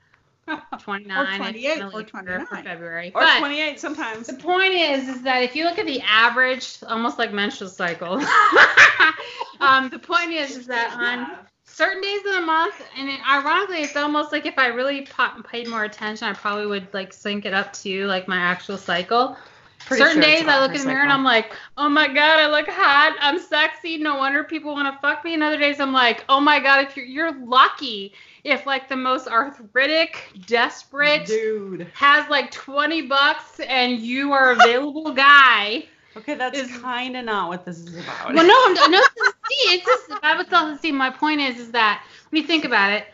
29 0.78 1.18
Or 1.18 1.36
28 1.36 1.82
or 1.82 1.88
really 1.88 2.04
for 2.04 2.10
29. 2.10 2.64
February. 2.64 3.12
or 3.14 3.22
but 3.22 3.38
28 3.38 3.80
sometimes. 3.80 4.26
the 4.26 4.34
point 4.34 4.74
is, 4.74 5.08
is 5.08 5.22
that 5.22 5.42
if 5.42 5.56
you 5.56 5.64
look 5.64 5.78
at 5.78 5.86
the 5.86 6.00
average, 6.02 6.78
almost 6.86 7.18
like 7.18 7.32
menstrual 7.32 7.70
cycle, 7.70 8.14
um, 9.60 9.88
the 9.90 9.98
point 9.98 10.30
is, 10.30 10.56
is 10.56 10.66
that 10.66 10.92
on 10.92 11.46
certain 11.64 12.00
days 12.02 12.20
of 12.26 12.34
the 12.34 12.42
month, 12.42 12.74
and 12.96 13.08
it, 13.08 13.20
ironically, 13.28 13.78
it's 13.82 13.96
almost 13.96 14.32
like 14.32 14.46
if 14.46 14.58
I 14.58 14.68
really 14.68 15.02
pa- 15.02 15.40
paid 15.50 15.68
more 15.68 15.84
attention, 15.84 16.28
I 16.28 16.32
probably 16.34 16.66
would 16.66 16.92
like 16.92 17.12
sync 17.12 17.44
it 17.44 17.54
up 17.54 17.72
to 17.74 18.06
like 18.06 18.28
my 18.28 18.38
actual 18.38 18.76
cycle. 18.78 19.36
Pretty 19.80 20.02
certain 20.02 20.22
sure 20.22 20.30
days 20.30 20.48
I 20.48 20.60
look 20.60 20.74
in 20.74 20.80
the 20.80 20.86
mirror 20.86 21.02
and. 21.02 21.12
I'm 21.12 21.22
like, 21.22 21.54
oh 21.76 21.88
my 21.88 22.08
god, 22.08 22.40
I 22.40 22.48
look 22.48 22.68
hot, 22.68 23.16
I'm 23.20 23.38
sexy, 23.38 23.98
no 23.98 24.16
wonder 24.16 24.42
people 24.42 24.72
want 24.72 24.92
to 24.92 25.00
fuck 25.00 25.24
me. 25.24 25.34
And 25.34 25.42
other 25.42 25.58
days 25.58 25.78
I'm 25.78 25.92
like, 25.92 26.24
oh 26.28 26.40
my 26.40 26.58
god, 26.58 26.84
if 26.84 26.96
you're 26.96 27.06
you're 27.06 27.32
lucky 27.44 28.12
if 28.46 28.64
like 28.64 28.88
the 28.88 28.96
most 28.96 29.26
arthritic, 29.26 30.30
desperate, 30.46 31.26
dude. 31.26 31.88
has 31.94 32.28
like 32.30 32.50
20 32.52 33.02
bucks 33.02 33.58
and 33.60 33.98
you 33.98 34.32
are 34.32 34.52
available 34.52 35.12
guy. 35.14 35.84
Okay, 36.16 36.34
that's 36.34 36.58
is- 36.58 36.78
kind 36.78 37.16
of 37.16 37.24
not 37.24 37.48
what 37.48 37.64
this 37.64 37.78
is 37.78 37.94
about. 37.96 38.32
Well, 38.34 38.46
no, 38.46 38.84
I'm 38.84 38.90
no. 38.90 39.00
See, 39.00 39.74
it's 39.74 39.84
just 39.84 40.24
I 40.24 40.36
would 40.36 40.48
tell 40.48 40.76
see. 40.78 40.92
My 40.92 41.10
point 41.10 41.40
is, 41.40 41.58
is 41.58 41.72
that 41.72 42.04
when 42.30 42.40
you 42.40 42.46
think 42.46 42.64
about 42.64 42.92
it, 42.92 43.06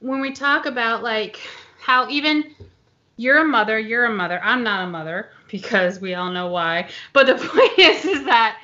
when 0.00 0.20
we 0.20 0.32
talk 0.32 0.66
about 0.66 1.02
like 1.02 1.38
how 1.80 2.08
even 2.08 2.54
you're 3.16 3.38
a 3.38 3.44
mother, 3.44 3.78
you're 3.78 4.06
a 4.06 4.10
mother. 4.10 4.40
I'm 4.42 4.64
not 4.64 4.84
a 4.84 4.90
mother 4.90 5.30
because 5.52 6.00
we 6.00 6.14
all 6.14 6.32
know 6.32 6.48
why. 6.48 6.88
But 7.12 7.26
the 7.26 7.34
point 7.48 7.78
is, 7.78 8.04
is 8.04 8.24
that 8.24 8.58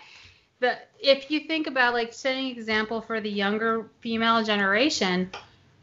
the 0.58 0.76
if 0.98 1.30
you 1.30 1.40
think 1.40 1.68
about 1.68 1.94
like 1.94 2.12
setting 2.12 2.48
example 2.48 3.00
for 3.00 3.20
the 3.20 3.30
younger 3.30 3.88
female 4.00 4.42
generation, 4.42 5.30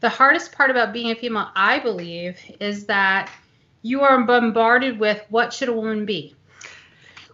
the 0.00 0.10
hardest 0.10 0.52
part 0.52 0.70
about 0.70 0.92
being 0.92 1.10
a 1.10 1.14
female, 1.14 1.48
I 1.56 1.78
believe, 1.78 2.38
is 2.60 2.84
that 2.86 3.30
you 3.80 4.02
are 4.02 4.22
bombarded 4.24 4.98
with 4.98 5.24
what 5.30 5.54
should 5.54 5.68
a 5.68 5.72
woman 5.72 6.04
be 6.04 6.34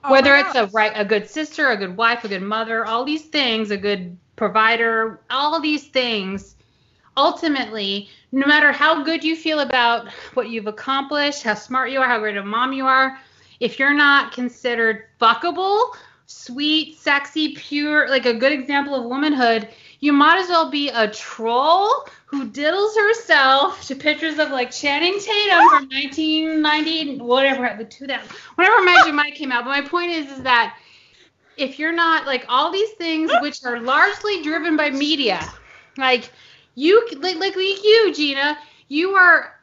Oh 0.05 0.11
whether 0.11 0.35
it's 0.37 0.55
a 0.55 0.67
right 0.67 0.93
a 0.95 1.05
good 1.05 1.29
sister 1.31 1.69
a 1.71 1.77
good 1.77 1.97
wife 1.97 2.25
a 2.25 2.29
good 2.29 2.43
mother 2.43 2.85
all 2.85 3.05
these 3.05 3.25
things 3.25 3.71
a 3.71 3.77
good 3.77 4.19
provider 4.37 5.21
all 5.31 5.61
these 5.61 5.87
things 5.89 6.57
ultimately 7.17 8.09
no 8.33 8.47
matter 8.47 8.73
how 8.73 9.03
good 9.05 9.23
you 9.23 9.37
feel 9.37 9.61
about 9.61 10.11
what 10.35 10.51
you've 10.51 10.67
accomplished 10.67 11.43
how 11.43 11.55
smart 11.55 11.91
you 11.91 12.01
are 12.01 12.09
how 12.09 12.19
great 12.19 12.37
a 12.37 12.45
mom 12.45 12.73
you 12.73 12.85
are 12.85 13.19
if 13.63 13.79
you're 13.79 13.95
not 13.95 14.33
considered 14.33 15.05
fuckable 15.21 15.95
sweet 16.27 16.99
sexy 16.99 17.55
pure 17.55 18.09
like 18.09 18.27
a 18.27 18.35
good 18.35 18.53
example 18.53 18.95
of 18.95 19.05
womanhood 19.05 19.69
you 20.03 20.13
might 20.13 20.39
as 20.39 20.49
well 20.49 20.69
be 20.69 20.89
a 20.89 21.09
troll 21.09 21.89
who 22.27 22.49
diddles 22.49 22.97
herself 22.97 23.87
to 23.87 23.95
pictures 23.95 24.39
of 24.41 24.51
like 24.51 24.73
Channing 24.73 25.21
Tatum 25.21 25.69
from 25.69 25.89
1990, 25.91 27.19
whatever, 27.19 27.77
the 27.79 27.85
2000, 27.85 28.29
whenever 28.57 28.83
Magic 28.83 29.15
Mike 29.15 29.37
came 29.37 29.53
out. 29.53 29.65
But 29.65 29.71
my 29.71 29.83
point 29.83 30.11
is, 30.11 30.33
is 30.33 30.43
that 30.43 30.77
if 31.57 31.79
you're 31.79 31.93
not 31.93 32.27
like 32.27 32.45
all 32.49 32.73
these 32.73 32.91
things 32.93 33.31
which 33.43 33.65
are 33.65 33.79
largely 33.79 34.43
driven 34.43 34.77
by 34.77 34.91
media, 34.91 35.41
like 35.97 36.33
you, 36.75 37.07
like, 37.19 37.37
like 37.37 37.55
you, 37.55 38.13
Gina, 38.13 38.59
you 38.89 39.11
are 39.11 39.55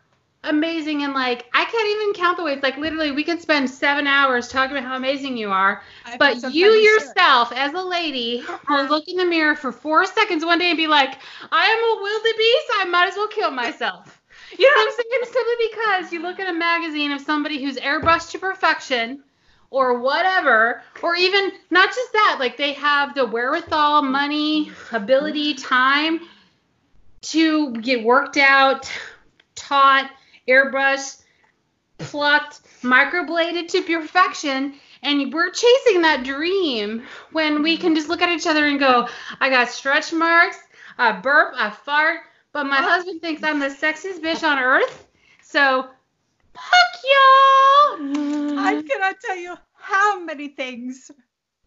amazing 0.43 1.03
and 1.03 1.13
like 1.13 1.45
I 1.53 1.65
can't 1.65 1.87
even 1.87 2.13
count 2.13 2.37
the 2.37 2.43
ways. 2.43 2.63
Like 2.63 2.77
literally, 2.77 3.11
we 3.11 3.23
could 3.23 3.41
spend 3.41 3.69
seven 3.69 4.07
hours 4.07 4.47
talking 4.47 4.77
about 4.77 4.87
how 4.87 4.95
amazing 4.95 5.37
you 5.37 5.49
are. 5.51 5.81
I 6.05 6.17
But 6.17 6.53
you 6.53 6.71
yourself, 6.71 7.51
as 7.53 7.73
a 7.73 7.81
lady, 7.81 8.43
will 8.67 8.85
look 8.85 9.07
in 9.07 9.17
the 9.17 9.25
mirror 9.25 9.55
for 9.55 9.71
four 9.71 10.05
seconds 10.05 10.45
one 10.45 10.59
day 10.59 10.69
and 10.69 10.77
be 10.77 10.87
like, 10.87 11.19
I 11.51 11.65
am 11.65 11.77
a 11.77 12.01
wildebeest. 12.01 12.67
I 12.75 12.85
might 12.85 13.09
as 13.09 13.15
well 13.15 13.27
kill 13.27 13.51
myself. 13.51 14.21
You 14.57 14.65
know 14.65 14.81
what 14.81 14.87
I'm 14.87 14.95
saying? 14.95 15.23
Simply 15.33 15.67
because 15.71 16.13
you 16.13 16.21
look 16.21 16.39
at 16.39 16.49
a 16.49 16.57
magazine 16.57 17.11
of 17.11 17.21
somebody 17.21 17.63
who's 17.63 17.77
airbrushed 17.77 18.31
to 18.31 18.39
perfection 18.39 19.23
or 19.71 19.99
whatever, 19.99 20.81
or 21.03 21.15
even 21.15 21.51
not 21.69 21.89
just 21.89 22.11
that, 22.13 22.37
like 22.39 22.57
they 22.57 22.73
have 22.73 23.13
the 23.13 23.25
wherewithal, 23.25 24.01
money, 24.01 24.71
ability, 24.91 25.53
time 25.53 26.21
to 27.21 27.73
get 27.73 28.03
worked 28.03 28.37
out, 28.37 28.91
taught, 29.53 30.09
airbrushed, 30.47 31.21
plucked, 31.97 32.61
microbladed 32.81 33.67
to 33.69 33.81
perfection. 33.83 34.73
And 35.01 35.31
we're 35.33 35.51
chasing 35.51 36.01
that 36.01 36.23
dream 36.25 37.03
when 37.31 37.63
we 37.63 37.77
can 37.77 37.95
just 37.95 38.09
look 38.09 38.21
at 38.21 38.29
each 38.29 38.47
other 38.47 38.65
and 38.65 38.79
go, 38.79 39.07
I 39.39 39.49
got 39.49 39.69
stretch 39.69 40.11
marks, 40.11 40.57
I 40.97 41.13
burp, 41.13 41.53
I 41.57 41.69
fart, 41.69 42.19
but 42.51 42.65
my 42.65 42.77
husband 42.77 43.21
thinks 43.21 43.41
I'm 43.43 43.59
the 43.59 43.67
sexiest 43.67 44.19
bitch 44.21 44.43
on 44.43 44.59
earth. 44.59 45.07
So, 45.41 45.83
fuck 46.53 47.03
y'all. 47.03 48.59
I 48.59 48.83
cannot 48.87 49.15
tell 49.21 49.37
you 49.37 49.55
how 49.73 50.19
many 50.19 50.49
things 50.49 51.11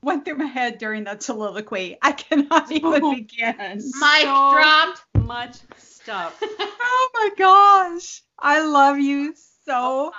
went 0.03 0.25
through 0.25 0.37
my 0.37 0.45
head 0.47 0.79
during 0.79 1.05
that 1.05 1.23
soliloquy. 1.23 1.97
I 2.03 2.13
cannot 2.13 2.71
even 2.71 3.15
begin. 3.15 3.57
Mic 3.77 3.83
So- 4.23 4.51
dropped. 4.53 5.03
much 5.21 5.57
stuff. 6.03 6.43
Oh 6.95 7.11
my 7.15 7.31
gosh. 7.39 8.23
I 8.39 8.61
love 8.61 8.99
you 8.99 9.35
so. 9.65 10.13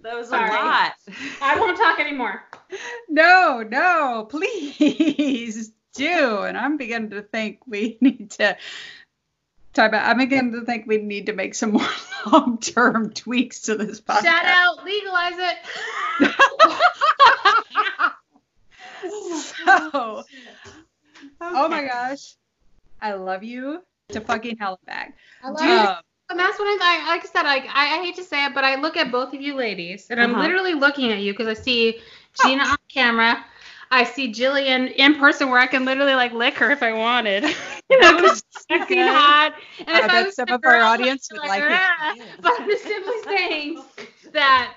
That 0.00 0.16
was 0.16 0.26
a 0.28 0.30
Sorry. 0.30 0.50
lot. 0.50 0.92
I 1.42 1.58
won't 1.58 1.76
talk 1.76 1.98
anymore. 2.00 2.42
No, 3.08 3.62
no, 3.66 4.26
please 4.28 5.72
do. 5.94 6.38
And 6.42 6.58
I'm 6.58 6.76
beginning 6.76 7.10
to 7.10 7.22
think 7.22 7.60
we 7.66 7.96
need 8.00 8.30
to 8.32 8.56
talk 9.72 9.88
about. 9.88 10.08
I'm 10.08 10.18
beginning 10.18 10.52
to 10.52 10.64
think 10.64 10.86
we 10.86 10.98
need 10.98 11.26
to 11.26 11.32
make 11.32 11.54
some 11.54 11.72
more 11.72 11.88
long-term 12.26 13.12
tweaks 13.12 13.62
to 13.62 13.76
this 13.76 14.00
podcast. 14.00 14.22
Shout 14.24 14.44
out, 14.44 14.84
legalize 14.84 15.38
it. 15.38 15.56
so, 19.54 20.24
oh 21.40 21.68
my 21.68 21.84
gosh, 21.84 22.34
I 23.00 23.14
love 23.14 23.42
you 23.44 23.82
to 24.12 24.20
fucking 24.20 24.56
hell 24.58 24.78
and 24.80 24.86
back. 24.86 25.16
I 25.42 25.48
love 25.50 25.58
Do 25.60 25.66
you- 25.66 25.78
it. 25.80 25.86
Um, 25.88 26.02
And 26.30 26.38
that's 26.38 26.58
what 26.60 26.66
I 26.68 26.76
like. 26.98 27.08
Like 27.08 27.24
I 27.24 27.28
said, 27.28 27.42
like 27.42 27.64
I, 27.74 27.98
I 27.98 28.04
hate 28.04 28.14
to 28.16 28.22
say 28.24 28.44
it, 28.46 28.54
but 28.54 28.62
I 28.62 28.76
look 28.76 28.96
at 28.96 29.10
both 29.10 29.34
of 29.34 29.40
you 29.40 29.54
ladies, 29.54 30.06
and 30.10 30.20
I'm 30.20 30.30
Uh-huh. 30.32 30.42
literally 30.42 30.74
looking 30.74 31.10
at 31.10 31.18
you 31.18 31.32
because 31.32 31.48
I 31.48 31.54
see 31.60 32.00
Gina 32.40 32.62
on 32.62 32.76
camera. 32.88 33.44
I 33.90 34.04
see 34.04 34.32
Jillian 34.32 34.94
in 34.94 35.16
person, 35.16 35.50
where 35.50 35.58
I 35.58 35.66
can 35.66 35.84
literally 35.84 36.14
like 36.14 36.32
lick 36.32 36.54
her 36.58 36.70
if 36.70 36.84
I 36.84 36.92
wanted. 36.92 37.42
you 37.90 38.00
know, 38.00 38.14
because 38.16 38.44
she's 38.52 38.64
fucking 38.68 38.98
hot. 39.08 39.54
And 39.80 39.88
I 39.88 39.98
if 39.98 40.04
I 40.04 40.06
bet 40.06 40.26
was 40.26 40.34
some 40.36 40.48
a 40.50 40.54
of 40.54 40.60
our 40.64 40.76
audience 40.84 41.28
I'd 41.32 41.34
would 41.34 41.42
be 41.42 41.48
like 41.48 41.62
it. 41.62 41.72
"Ah." 41.72 42.14
But 42.42 42.52
I'm 42.60 42.68
just 42.68 42.84
simply 42.84 43.14
saying 43.24 43.84
that 44.32 44.74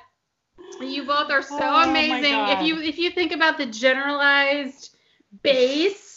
you 0.82 1.04
both 1.06 1.30
are 1.30 1.44
so 1.44 1.58
Oh, 1.62 1.90
amazing. 1.90 2.34
If 2.34 2.62
you 2.62 2.82
if 2.82 2.98
you 2.98 3.12
think 3.12 3.32
about 3.32 3.58
the 3.60 3.68
generalized 3.68 4.96
base 5.44 6.13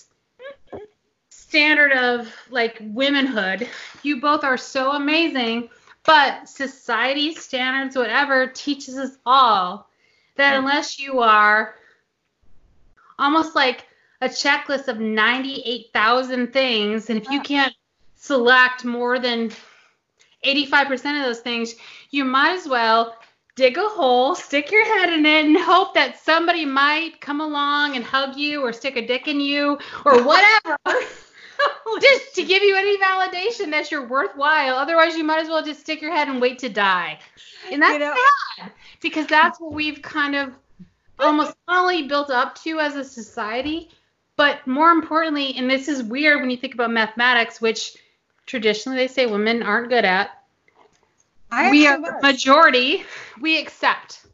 standard 1.49 1.93
of 1.93 2.33
like 2.51 2.79
womanhood, 2.81 3.69
you 4.03 4.21
both 4.21 4.45
are 4.45 4.57
so 4.57 4.93
amazing. 4.93 5.69
But 6.05 6.49
society 6.49 7.35
standards, 7.35 7.97
whatever, 7.97 8.47
teaches 8.47 8.97
us 8.97 9.17
all 9.27 9.89
that 10.37 10.53
hmm. 10.53 10.61
unless 10.61 11.01
you 11.01 11.21
are 11.21 11.75
almost 13.19 13.55
like 13.57 13.87
a 14.21 14.29
checklist 14.29 14.89
of 14.89 14.99
98,000 14.99 16.53
things, 16.53 17.11
and 17.11 17.21
if 17.21 17.29
you 17.31 17.41
can't 17.41 17.75
select 18.15 18.85
more 18.85 19.19
than 19.19 19.51
85% 20.45 20.95
of 21.21 21.27
those 21.27 21.41
things, 21.41 21.75
you 22.11 22.25
might 22.25 22.57
as 22.57 22.69
well 22.69 23.17
dig 23.57 23.79
a 23.79 23.89
hole, 23.89 24.35
stick 24.35 24.71
your 24.71 24.85
head 24.85 25.13
in 25.13 25.27
it, 25.27 25.47
and 25.47 25.57
hope 25.59 25.95
that 25.95 26.19
somebody 26.23 26.65
might 26.65 27.21
come 27.21 27.41
along 27.41 27.97
and 27.97 28.05
hug 28.05 28.37
you 28.37 28.63
or 28.63 28.73
stick 28.73 28.97
a 28.97 29.07
dick 29.07 29.29
in 29.29 29.41
you 29.41 29.79
or 30.05 30.23
whatever. 30.25 30.79
just 32.01 32.35
to 32.35 32.45
give 32.45 32.63
you 32.63 32.77
any 32.77 32.99
validation 32.99 33.71
that 33.71 33.91
you're 33.91 34.07
worthwhile. 34.07 34.77
Otherwise, 34.77 35.17
you 35.17 35.25
might 35.25 35.41
as 35.41 35.49
well 35.49 35.63
just 35.65 35.81
stick 35.81 36.01
your 36.03 36.13
head 36.13 36.29
and 36.29 36.41
wait 36.41 36.59
to 36.61 36.69
die. 36.69 37.19
And 37.71 37.83
that's 37.83 37.95
You 37.95 37.99
know- 38.01 38.15
sad 38.59 38.73
because 39.01 39.27
that's 39.27 39.61
what 39.61 39.73
we've 39.73 40.03
kind 40.03 40.35
of 40.35 40.53
almost 41.19 41.55
not 41.69 41.83
only 41.83 42.07
built 42.07 42.31
up 42.31 42.55
to 42.63 42.79
as 42.81 42.97
a 42.97 43.05
society, 43.05 43.91
but 44.37 44.67
more 44.67 44.91
importantly, 44.91 45.55
and 45.57 45.71
this 45.71 45.89
is 45.89 46.03
weird 46.03 46.41
when 46.41 46.51
you 46.51 46.57
think 46.57 46.75
about 46.75 46.91
mathematics, 46.91 47.61
which 47.61 47.97
traditionally 48.45 48.99
they 48.99 49.09
say 49.09 49.27
women 49.27 49.63
aren't 49.63 49.89
good 49.89 50.05
at. 50.05 50.31
I 51.51 51.71
we 51.71 51.87
are 51.87 52.01
the 52.01 52.19
majority. 52.23 53.05
We 53.41 53.59
accept. 53.59 54.27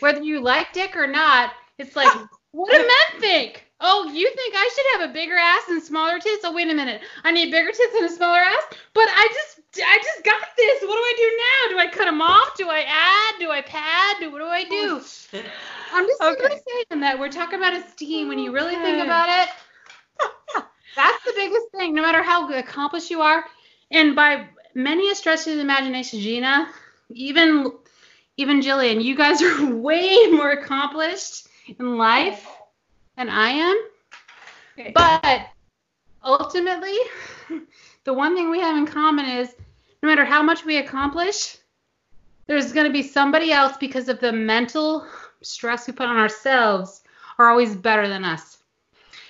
Whether 0.00 0.22
you 0.22 0.40
like 0.40 0.72
dick 0.72 0.96
or 0.96 1.06
not, 1.06 1.52
it's 1.78 1.96
like, 1.96 2.08
what 2.52 2.70
do 2.72 2.78
men 2.78 3.20
think? 3.20 3.67
Oh, 3.80 4.10
you 4.12 4.28
think 4.34 4.54
I 4.56 4.70
should 4.74 5.00
have 5.00 5.10
a 5.10 5.12
bigger 5.12 5.36
ass 5.36 5.62
and 5.68 5.82
smaller 5.82 6.18
tits? 6.18 6.44
Oh, 6.44 6.52
wait 6.52 6.68
a 6.68 6.74
minute. 6.74 7.00
I 7.22 7.30
need 7.30 7.52
bigger 7.52 7.70
tits 7.70 7.94
and 7.94 8.06
a 8.06 8.08
smaller 8.08 8.38
ass? 8.38 8.62
But 8.92 9.08
I 9.08 9.28
just 9.32 9.80
I 9.86 9.96
just 9.98 10.24
got 10.24 10.40
this. 10.56 10.82
What 10.82 10.94
do 10.96 11.00
I 11.00 11.14
do 11.16 11.76
now? 11.76 11.82
Do 11.82 11.88
I 11.88 11.92
cut 11.92 12.06
them 12.06 12.20
off? 12.20 12.56
Do 12.56 12.68
I 12.68 12.80
add? 12.80 13.34
Do 13.38 13.50
I 13.50 13.62
pad? 13.62 14.16
Do 14.20 14.32
what 14.32 14.38
do 14.38 14.46
I 14.46 14.64
do? 14.64 14.70
Oh, 14.72 15.04
I'm 15.92 16.06
just 16.06 16.20
Okay. 16.20 16.60
saying 16.68 17.00
that 17.00 17.20
we're 17.20 17.30
talking 17.30 17.58
about 17.58 17.74
esteem. 17.74 18.28
When 18.28 18.40
you 18.40 18.52
really 18.52 18.74
think 18.74 19.00
about 19.02 19.28
it, 19.28 19.48
that's 20.96 21.24
the 21.24 21.32
biggest 21.36 21.70
thing. 21.70 21.94
No 21.94 22.02
matter 22.02 22.22
how 22.22 22.52
accomplished 22.52 23.10
you 23.10 23.20
are, 23.20 23.44
and 23.92 24.16
by 24.16 24.48
many 24.74 25.10
a 25.10 25.14
stretch 25.14 25.46
of 25.46 25.54
the 25.54 25.60
imagination, 25.60 26.18
Gina, 26.18 26.68
even 27.10 27.72
even 28.36 28.60
Jillian, 28.60 29.02
you 29.04 29.16
guys 29.16 29.40
are 29.40 29.72
way 29.76 30.26
more 30.32 30.50
accomplished 30.50 31.46
in 31.78 31.96
life 31.96 32.44
than 33.18 33.28
I 33.28 33.50
am. 33.50 33.76
Okay. 34.78 34.92
But 34.94 35.48
ultimately, 36.24 36.96
the 38.04 38.14
one 38.14 38.34
thing 38.34 38.48
we 38.48 38.60
have 38.60 38.76
in 38.76 38.86
common 38.86 39.26
is 39.26 39.54
no 40.02 40.08
matter 40.08 40.24
how 40.24 40.40
much 40.40 40.64
we 40.64 40.78
accomplish, 40.78 41.58
there's 42.46 42.72
going 42.72 42.86
to 42.86 42.92
be 42.92 43.02
somebody 43.02 43.50
else 43.52 43.76
because 43.76 44.08
of 44.08 44.20
the 44.20 44.32
mental 44.32 45.04
stress 45.42 45.86
we 45.86 45.92
put 45.92 46.06
on 46.06 46.16
ourselves 46.16 47.02
are 47.38 47.50
always 47.50 47.74
better 47.74 48.08
than 48.08 48.24
us. 48.24 48.58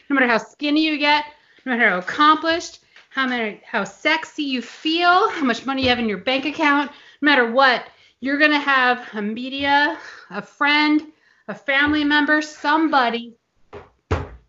No 0.08 0.14
matter 0.14 0.28
how 0.28 0.38
skinny 0.38 0.86
you 0.86 0.98
get, 0.98 1.24
no 1.64 1.72
matter 1.72 1.88
how 1.88 1.98
accomplished, 1.98 2.80
how 3.08 3.26
many, 3.26 3.60
how 3.64 3.84
sexy 3.84 4.44
you 4.44 4.60
feel, 4.60 5.30
how 5.30 5.44
much 5.44 5.64
money 5.64 5.82
you 5.82 5.88
have 5.88 5.98
in 5.98 6.08
your 6.08 6.18
bank 6.18 6.44
account, 6.44 6.90
no 7.22 7.26
matter 7.26 7.50
what, 7.50 7.86
you're 8.20 8.38
going 8.38 8.50
to 8.50 8.58
have 8.58 9.08
a 9.14 9.22
media, 9.22 9.98
a 10.30 10.42
friend, 10.42 11.02
a 11.48 11.54
family 11.54 12.04
member, 12.04 12.42
somebody 12.42 13.34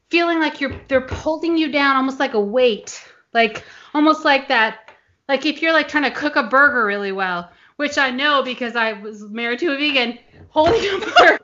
feeling 0.10 0.40
like 0.40 0.62
you're 0.62 0.80
they're 0.88 1.08
holding 1.08 1.58
you 1.58 1.72
down 1.72 1.96
almost 1.96 2.20
like 2.20 2.34
a 2.34 2.40
weight. 2.40 3.04
Like 3.34 3.64
almost 3.94 4.26
like 4.26 4.48
that 4.50 4.90
like 5.28 5.46
if 5.46 5.62
you're 5.62 5.74
like 5.74 5.88
trying 5.88 6.04
to 6.04 6.12
cook 6.12 6.36
a 6.36 6.44
burger 6.44 6.86
really 6.86 7.12
well, 7.12 7.52
which 7.76 7.98
I 7.98 8.10
know 8.10 8.44
because 8.44 8.76
I 8.76 8.94
was 8.94 9.22
married 9.24 9.60
to 9.60 9.74
a 9.74 9.78
vegan, 9.78 10.18
holding 10.50 10.84
a 10.84 11.00
burger 11.18 11.40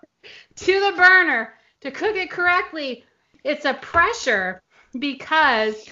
to 0.55 0.79
the 0.79 0.93
burner 0.97 1.53
to 1.81 1.91
cook 1.91 2.15
it 2.15 2.31
correctly, 2.31 3.03
it's 3.43 3.65
a 3.65 3.75
pressure 3.75 4.63
because 4.97 5.87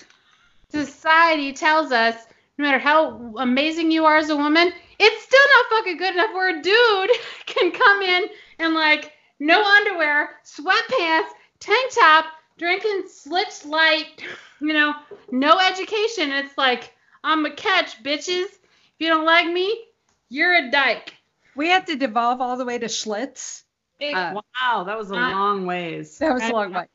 society 0.70 1.54
tells 1.54 1.92
us 1.92 2.16
no 2.58 2.66
matter 2.66 2.80
how 2.80 3.34
amazing 3.38 3.92
you 3.92 4.06
are 4.06 4.18
as 4.18 4.30
a 4.30 4.36
woman, 4.36 4.72
it's 5.00 5.24
still 5.24 5.40
not 5.56 5.78
fucking 5.78 5.98
good 5.98 6.14
enough 6.14 6.34
where 6.34 6.58
a 6.58 6.62
dude 6.62 7.10
can 7.46 7.72
come 7.72 8.02
in 8.02 8.26
and 8.60 8.74
like 8.74 9.12
no 9.40 9.64
underwear, 9.64 10.30
sweatpants, 10.46 11.30
tank 11.60 11.94
top, 11.94 12.26
drinking 12.58 13.04
Schlitz 13.08 13.66
light, 13.66 14.24
you 14.60 14.74
know, 14.74 14.94
no 15.32 15.60
education. 15.60 16.32
It's 16.32 16.58
like 16.58 16.94
I'm 17.24 17.46
a 17.46 17.52
catch, 17.52 18.04
bitches. 18.04 18.46
If 18.46 18.96
you 19.00 19.08
don't 19.08 19.26
like 19.26 19.48
me, 19.48 19.86
you're 20.30 20.54
a 20.54 20.72
dyke. 20.72 21.14
We 21.56 21.68
had 21.68 21.88
to 21.88 21.96
devolve 21.96 22.42
all 22.42 22.58
the 22.58 22.66
way 22.66 22.78
to 22.78 22.88
Schlitz. 22.88 23.64
Uh, 24.02 24.42
wow, 24.62 24.84
that 24.84 24.98
was 24.98 25.12
a 25.12 25.16
Uh, 25.16 25.30
long 25.32 25.66
ways. 25.66 26.18
That 26.18 26.34
was 26.34 26.44
a 26.44 26.52
long 26.52 26.74
way. 26.74 26.88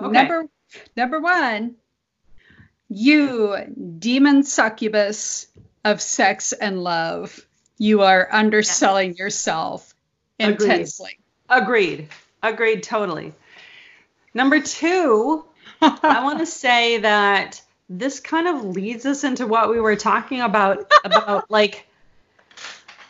Okay. 0.00 0.12
Number 0.12 0.48
number 0.96 1.20
one, 1.20 1.76
you 2.88 3.56
demon 3.98 4.42
succubus 4.42 5.48
of 5.84 6.00
sex 6.00 6.52
and 6.52 6.82
love. 6.82 7.46
You 7.78 8.02
are 8.02 8.28
underselling 8.32 9.16
yourself 9.16 9.94
intensely. 10.38 10.54
Agreed. 10.54 10.70
intensely. 10.70 11.18
Agreed. 11.48 12.08
Agreed 12.42 12.82
totally. 12.82 13.34
Number 14.34 14.60
two, 14.60 15.44
I 15.80 16.22
want 16.24 16.38
to 16.38 16.46
say 16.62 16.98
that 16.98 17.60
this 17.88 18.20
kind 18.20 18.48
of 18.48 18.64
leads 18.64 19.04
us 19.04 19.24
into 19.24 19.46
what 19.46 19.70
we 19.70 19.80
were 19.80 19.96
talking 19.96 20.40
about 20.40 20.90
about 21.04 21.50
like 21.50 21.86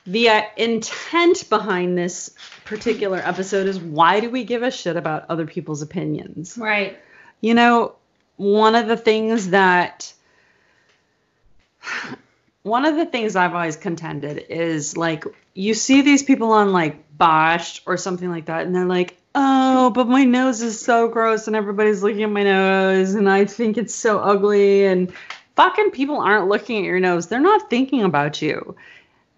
the 0.07 0.29
uh, 0.29 0.43
intent 0.57 1.49
behind 1.49 1.97
this 1.97 2.35
particular 2.65 3.19
episode 3.19 3.69
is 3.69 3.79
why 3.79 4.21
do 4.21 4.31
we 4.31 4.45
give 4.45 4.63
a 4.63 4.71
shit 4.71 4.97
about 4.97 5.27
other 5.29 5.47
people's 5.47 5.83
opinions? 5.83 6.59
Right. 6.59 6.99
You 7.41 7.55
know, 7.55 7.95
one 8.37 8.75
of 8.75 8.89
the 8.89 8.97
things 8.97 9.51
that 9.51 10.13
one 12.63 12.85
of 12.85 12.97
the 12.97 13.07
things 13.07 13.37
I've 13.37 13.55
always 13.55 13.77
contended 13.77 14.47
is 14.49 14.97
like 14.97 15.25
you 15.55 15.75
see 15.75 16.03
these 16.03 16.23
people 16.23 16.53
on 16.53 16.73
like 16.73 17.17
botched 17.17 17.83
or 17.87 17.97
something 17.97 18.31
like 18.31 18.47
that, 18.47 18.67
and 18.67 18.75
they're 18.75 18.85
like, 18.85 19.17
oh, 19.35 19.91
but 19.91 20.09
my 20.09 20.25
nose 20.25 20.63
is 20.63 20.81
so 20.81 21.09
gross, 21.09 21.47
and 21.47 21.57
everybody's 21.57 22.03
looking 22.03 22.23
at 22.23 22.31
my 22.31 22.43
nose, 22.43 23.15
and 23.15 23.29
I 23.29 23.45
think 23.45 23.79
it's 23.79 23.95
so 23.95 24.19
ugly, 24.19 24.85
and 24.87 25.13
fucking 25.57 25.91
people 25.91 26.19
aren't 26.19 26.49
looking 26.49 26.79
at 26.79 26.85
your 26.85 27.01
nose. 27.01 27.27
They're 27.27 27.41
not 27.41 27.71
thinking 27.71 28.03
about 28.03 28.43
you. 28.43 28.77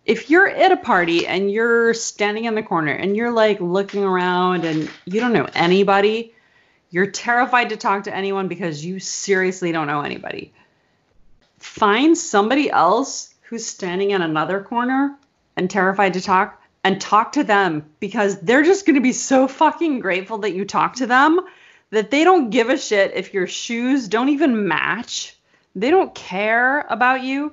If 0.05 0.29
you're 0.29 0.49
at 0.49 0.71
a 0.71 0.77
party 0.77 1.27
and 1.27 1.51
you're 1.51 1.95
standing 1.95 2.45
in 2.45 2.55
the 2.55 2.63
corner 2.63 2.93
and 2.93 3.17
you're 3.17 3.31
like 3.31 3.59
looking 3.61 4.05
around 4.05 4.67
and 4.67 4.91
you 5.07 5.19
don't 5.19 5.33
know 5.33 5.49
anybody, 5.55 6.35
you're 6.91 7.11
terrified 7.11 7.71
to 7.71 7.79
talk 7.79 8.05
to 8.05 8.15
anyone 8.15 8.47
because 8.47 8.85
you 8.85 9.01
seriously 9.01 9.73
don't 9.73 9.87
know 9.87 10.03
anybody. 10.03 10.53
Find 11.59 12.19
somebody 12.19 12.71
else 12.71 13.35
who's 13.43 13.65
standing 13.65 14.11
in 14.11 14.21
another 14.21 14.63
corner 14.63 15.17
and 15.57 15.71
terrified 15.71 16.13
to 16.15 16.21
talk 16.21 16.61
and 16.85 17.01
talk 17.01 17.33
to 17.33 17.43
them 17.43 17.87
because 17.99 18.39
they're 18.41 18.63
just 18.63 18.87
going 18.87 18.95
to 18.95 19.01
be 19.01 19.13
so 19.13 19.49
fucking 19.49 20.01
grateful 20.01 20.39
that 20.39 20.55
you 20.55 20.67
talk 20.67 20.97
to 20.97 21.07
them 21.07 21.41
that 21.91 22.11
they 22.11 22.25
don't 22.25 22.51
give 22.51 22.69
a 22.69 22.77
shit 22.77 23.13
if 23.15 23.33
your 23.33 23.47
shoes 23.47 24.07
don't 24.09 24.29
even 24.29 24.69
match. 24.69 25.37
They 25.75 25.91
don't 25.91 26.15
care 26.15 26.81
about 26.89 27.23
you. 27.23 27.53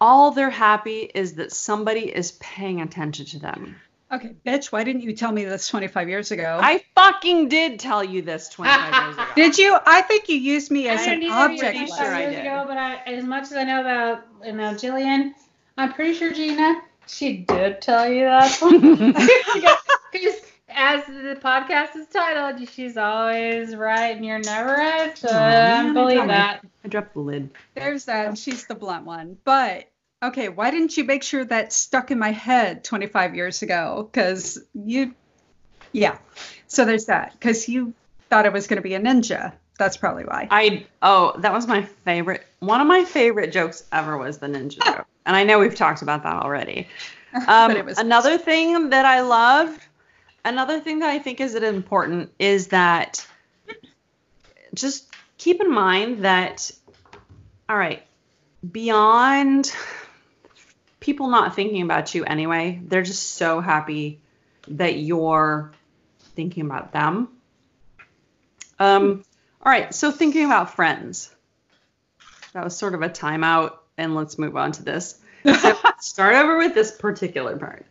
All 0.00 0.30
they're 0.30 0.50
happy 0.50 1.10
is 1.14 1.34
that 1.34 1.52
somebody 1.52 2.14
is 2.14 2.32
paying 2.32 2.80
attention 2.80 3.26
to 3.26 3.38
them. 3.38 3.76
Okay, 4.12 4.36
bitch, 4.46 4.66
why 4.66 4.84
didn't 4.84 5.02
you 5.02 5.14
tell 5.14 5.32
me 5.32 5.44
this 5.44 5.66
25 5.68 6.08
years 6.08 6.30
ago? 6.30 6.60
I 6.62 6.84
fucking 6.94 7.48
did 7.48 7.80
tell 7.80 8.04
you 8.04 8.22
this 8.22 8.48
25 8.50 9.04
years 9.04 9.14
ago. 9.14 9.26
Did 9.34 9.58
you? 9.58 9.76
I 9.84 10.02
think 10.02 10.28
you 10.28 10.36
used 10.36 10.70
me 10.70 10.86
as 10.86 11.00
I 11.00 11.12
an 11.14 11.28
object. 11.28 11.60
pretty 11.60 11.78
years 11.78 11.88
sure 11.88 12.06
I 12.14 12.20
years 12.20 12.34
did. 12.36 12.46
ago, 12.46 12.64
but 12.68 12.76
I, 12.76 12.94
as 13.06 13.24
much 13.24 13.44
as 13.44 13.54
I 13.54 13.64
know 13.64 13.80
about 13.80 14.22
you 14.44 14.52
know 14.52 14.74
Jillian, 14.74 15.32
I'm 15.76 15.92
pretty 15.92 16.14
sure 16.14 16.32
Gina, 16.32 16.82
she 17.06 17.38
did 17.38 17.80
tell 17.80 18.08
you 18.08 18.24
that. 18.24 19.82
Because 20.12 20.40
as 20.68 21.04
the 21.06 21.38
podcast 21.42 21.96
is 21.96 22.06
titled, 22.06 22.66
she's 22.70 22.96
always 22.96 23.74
right 23.74 24.16
and 24.16 24.24
you're 24.24 24.38
never 24.38 24.72
right. 24.72 25.18
So 25.18 25.28
Aw, 25.30 25.90
I 25.90 25.92
believe 25.92 26.20
I 26.20 26.26
that. 26.28 26.66
I 26.84 26.88
dropped 26.88 27.14
the 27.14 27.20
lid. 27.20 27.50
There's 27.74 28.06
that. 28.06 28.38
She's 28.38 28.66
the 28.66 28.74
blunt 28.74 29.04
one. 29.04 29.36
But 29.44 29.90
okay, 30.22 30.48
why 30.48 30.70
didn't 30.70 30.96
you 30.96 31.04
make 31.04 31.22
sure 31.22 31.44
that 31.44 31.72
stuck 31.72 32.10
in 32.10 32.18
my 32.18 32.30
head 32.30 32.84
25 32.84 33.34
years 33.34 33.62
ago? 33.62 34.08
Because 34.10 34.58
you, 34.74 35.14
yeah. 35.92 36.16
So 36.66 36.84
there's 36.84 37.06
that. 37.06 37.32
Because 37.32 37.68
you 37.68 37.92
thought 38.30 38.46
it 38.46 38.52
was 38.52 38.66
going 38.66 38.76
to 38.76 38.82
be 38.82 38.94
a 38.94 39.00
ninja. 39.00 39.52
That's 39.78 39.96
probably 39.96 40.24
why. 40.24 40.48
I 40.50 40.86
oh, 41.02 41.34
that 41.38 41.52
was 41.52 41.66
my 41.66 41.82
favorite. 41.82 42.46
One 42.60 42.80
of 42.80 42.86
my 42.86 43.04
favorite 43.04 43.52
jokes 43.52 43.84
ever 43.92 44.16
was 44.16 44.38
the 44.38 44.46
ninja 44.46 44.78
joke, 44.84 45.06
and 45.26 45.36
I 45.36 45.44
know 45.44 45.58
we've 45.58 45.74
talked 45.74 46.02
about 46.02 46.22
that 46.22 46.42
already. 46.42 46.88
Um, 47.48 47.84
was- 47.84 47.98
another 47.98 48.38
thing 48.38 48.90
that 48.90 49.04
I 49.04 49.20
loved, 49.20 49.78
another 50.42 50.80
thing 50.80 51.00
that 51.00 51.10
I 51.10 51.18
think 51.18 51.38
is 51.38 51.54
important 51.54 52.32
is 52.38 52.68
that 52.68 53.26
just 54.72 55.12
keep 55.36 55.60
in 55.60 55.70
mind 55.70 56.24
that, 56.24 56.70
all 57.68 57.76
right, 57.76 58.02
beyond 58.72 59.70
people 61.00 61.28
not 61.28 61.54
thinking 61.54 61.82
about 61.82 62.14
you 62.14 62.24
anyway, 62.24 62.80
they're 62.82 63.02
just 63.02 63.32
so 63.32 63.60
happy 63.60 64.20
that 64.68 64.96
you're 64.96 65.72
thinking 66.36 66.64
about 66.64 66.92
them. 66.92 67.28
Um, 68.78 69.24
all 69.64 69.70
right, 69.72 69.94
so 69.94 70.10
thinking 70.10 70.44
about 70.46 70.74
friends. 70.74 71.34
That 72.54 72.64
was 72.64 72.76
sort 72.76 72.94
of 72.94 73.02
a 73.02 73.08
timeout, 73.08 73.74
and 73.98 74.14
let's 74.14 74.38
move 74.38 74.56
on 74.56 74.72
to 74.72 74.82
this. 74.82 75.20
So 75.46 75.76
start 76.00 76.34
over 76.34 76.58
with 76.58 76.74
this 76.74 76.90
particular 76.90 77.56
part. 77.56 77.86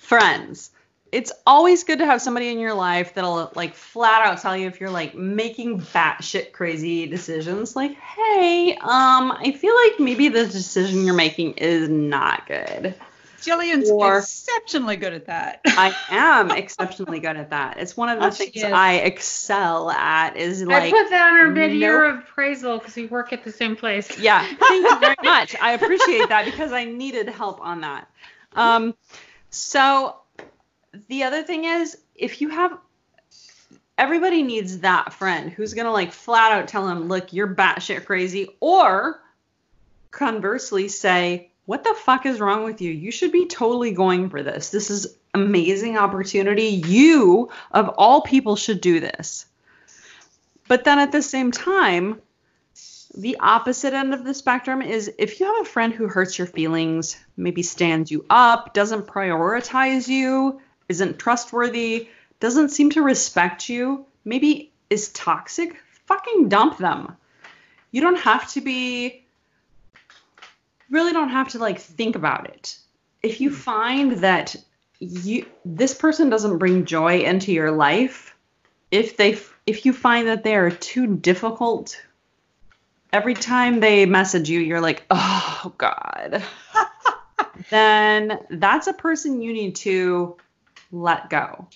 Friends. 0.00 0.72
It's 1.12 1.30
always 1.46 1.84
good 1.84 2.00
to 2.00 2.06
have 2.06 2.20
somebody 2.20 2.48
in 2.48 2.58
your 2.58 2.74
life 2.74 3.14
that'll 3.14 3.52
like 3.54 3.76
flat 3.76 4.26
out 4.26 4.40
tell 4.42 4.56
you 4.56 4.66
if 4.66 4.80
you're 4.80 4.90
like 4.90 5.14
making 5.14 5.80
batshit 5.80 6.50
crazy 6.50 7.06
decisions. 7.06 7.76
Like, 7.76 7.92
hey, 7.92 8.76
um, 8.80 9.30
I 9.30 9.52
feel 9.52 9.74
like 9.86 10.00
maybe 10.00 10.28
the 10.28 10.46
decision 10.46 11.04
you're 11.04 11.14
making 11.14 11.52
is 11.52 11.88
not 11.88 12.48
good. 12.48 12.96
Jillian's 13.42 13.90
Or- 13.90 14.18
exceptionally 14.18 14.96
good 14.96 15.12
at 15.12 15.26
that. 15.26 15.60
I 15.66 15.94
am 16.10 16.50
exceptionally 16.56 17.20
good 17.20 17.36
at 17.36 17.50
that. 17.50 17.78
It's 17.78 17.96
one 17.96 18.08
of 18.08 18.18
the 18.20 18.26
Oh, 18.26 18.30
things. 18.30 18.62
I 18.64 18.94
excel 18.94 19.90
at. 19.90 20.36
Is 20.36 20.62
like 20.62 20.76
I 20.76 20.80
like 20.80 20.92
put 20.92 21.10
that 21.10 21.32
on 21.32 21.38
our 21.40 21.48
mid-year 21.48 22.14
nope. 22.14 22.24
appraisal 22.24 22.78
because 22.78 22.96
we 22.96 23.06
work 23.06 23.32
at 23.32 23.44
the 23.44 23.52
same 23.52 23.76
place. 23.76 24.18
Yeah, 24.18 24.42
thank 24.44 24.84
you 24.84 24.98
very 24.98 25.14
much. 25.22 25.54
I 25.60 25.72
appreciate 25.72 26.28
that 26.30 26.44
because 26.46 26.72
I 26.72 26.84
needed 26.84 27.28
help 27.28 27.60
on 27.60 27.82
that. 27.82 28.08
Um, 28.54 28.94
so 29.50 30.16
the 31.08 31.24
other 31.24 31.42
thing 31.42 31.64
is, 31.64 31.96
if 32.16 32.40
you 32.40 32.48
have, 32.48 32.76
everybody 33.96 34.42
needs 34.42 34.80
that 34.80 35.12
friend 35.12 35.50
who's 35.50 35.74
gonna 35.74 35.92
like 35.92 36.12
flat 36.12 36.52
out 36.52 36.68
tell 36.68 36.86
them, 36.86 37.08
look, 37.08 37.32
you're 37.32 37.46
batshit 37.54 38.04
crazy, 38.04 38.48
or 38.60 39.20
conversely 40.10 40.88
say, 40.88 41.47
what 41.68 41.84
the 41.84 41.92
fuck 41.92 42.24
is 42.24 42.40
wrong 42.40 42.64
with 42.64 42.80
you? 42.80 42.90
You 42.90 43.10
should 43.10 43.30
be 43.30 43.44
totally 43.44 43.90
going 43.90 44.30
for 44.30 44.42
this. 44.42 44.70
This 44.70 44.88
is 44.88 45.18
amazing 45.34 45.98
opportunity. 45.98 46.62
You 46.86 47.50
of 47.70 47.90
all 47.98 48.22
people 48.22 48.56
should 48.56 48.80
do 48.80 49.00
this. 49.00 49.44
But 50.66 50.84
then 50.84 50.98
at 50.98 51.12
the 51.12 51.20
same 51.20 51.52
time, 51.52 52.22
the 53.14 53.36
opposite 53.40 53.92
end 53.92 54.14
of 54.14 54.24
the 54.24 54.32
spectrum 54.32 54.80
is 54.80 55.12
if 55.18 55.38
you 55.40 55.44
have 55.44 55.66
a 55.66 55.68
friend 55.68 55.92
who 55.92 56.08
hurts 56.08 56.38
your 56.38 56.46
feelings, 56.46 57.18
maybe 57.36 57.62
stands 57.62 58.10
you 58.10 58.24
up, 58.30 58.72
doesn't 58.72 59.06
prioritize 59.06 60.08
you, 60.08 60.62
isn't 60.88 61.18
trustworthy, 61.18 62.08
doesn't 62.40 62.70
seem 62.70 62.88
to 62.92 63.02
respect 63.02 63.68
you, 63.68 64.06
maybe 64.24 64.72
is 64.88 65.10
toxic, 65.10 65.76
fucking 66.06 66.48
dump 66.48 66.78
them. 66.78 67.14
You 67.90 68.00
don't 68.00 68.20
have 68.20 68.50
to 68.52 68.62
be 68.62 69.26
really 70.90 71.12
don't 71.12 71.30
have 71.30 71.48
to 71.50 71.58
like 71.58 71.78
think 71.78 72.16
about 72.16 72.48
it. 72.48 72.76
If 73.22 73.40
you 73.40 73.50
hmm. 73.50 73.56
find 73.56 74.12
that 74.18 74.56
you 75.00 75.46
this 75.64 75.94
person 75.94 76.28
doesn't 76.28 76.58
bring 76.58 76.84
joy 76.84 77.20
into 77.20 77.52
your 77.52 77.70
life, 77.70 78.34
if 78.90 79.16
they 79.16 79.38
if 79.66 79.84
you 79.84 79.92
find 79.92 80.28
that 80.28 80.44
they 80.44 80.56
are 80.56 80.70
too 80.70 81.06
difficult 81.16 82.00
every 83.12 83.34
time 83.34 83.80
they 83.80 84.06
message 84.06 84.48
you, 84.48 84.60
you're 84.60 84.80
like, 84.80 85.04
oh 85.10 85.72
God, 85.78 86.42
then 87.70 88.38
that's 88.50 88.86
a 88.86 88.92
person 88.92 89.40
you 89.40 89.52
need 89.52 89.76
to 89.76 90.36
let 90.92 91.30
go. 91.30 91.68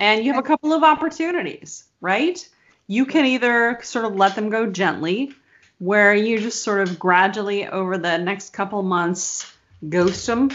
And 0.00 0.24
you 0.24 0.32
have 0.32 0.44
a 0.44 0.46
couple 0.46 0.72
of 0.72 0.82
opportunities, 0.82 1.84
right? 2.00 2.46
You 2.86 3.06
can 3.06 3.24
either 3.26 3.78
sort 3.82 4.04
of 4.04 4.16
let 4.16 4.34
them 4.34 4.50
go 4.50 4.66
gently, 4.66 5.32
where 5.78 6.14
you 6.14 6.38
just 6.38 6.62
sort 6.62 6.88
of 6.88 6.98
gradually 6.98 7.66
over 7.66 7.98
the 7.98 8.18
next 8.18 8.52
couple 8.52 8.82
months 8.82 9.52
ghost 9.88 10.26
them, 10.26 10.50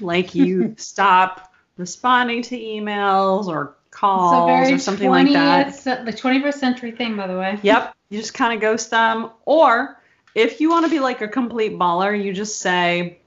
like 0.00 0.34
you 0.34 0.74
stop 0.78 1.52
responding 1.76 2.42
to 2.42 2.58
emails 2.58 3.46
or 3.46 3.74
calls 3.90 4.70
or 4.70 4.78
something 4.78 5.08
like 5.08 5.32
that. 5.32 5.68
20th 5.68 6.04
The 6.04 6.12
21st 6.12 6.54
century 6.54 6.92
thing, 6.92 7.16
by 7.16 7.26
the 7.26 7.38
way. 7.38 7.58
Yep. 7.62 7.94
You 8.08 8.18
just 8.18 8.34
kind 8.34 8.54
of 8.54 8.60
ghost 8.60 8.90
them. 8.90 9.30
Or 9.44 10.00
if 10.34 10.60
you 10.60 10.70
want 10.70 10.86
to 10.86 10.90
be 10.90 11.00
like 11.00 11.20
a 11.20 11.28
complete 11.28 11.78
baller, 11.78 12.20
you 12.20 12.32
just 12.32 12.58
say, 12.58 13.18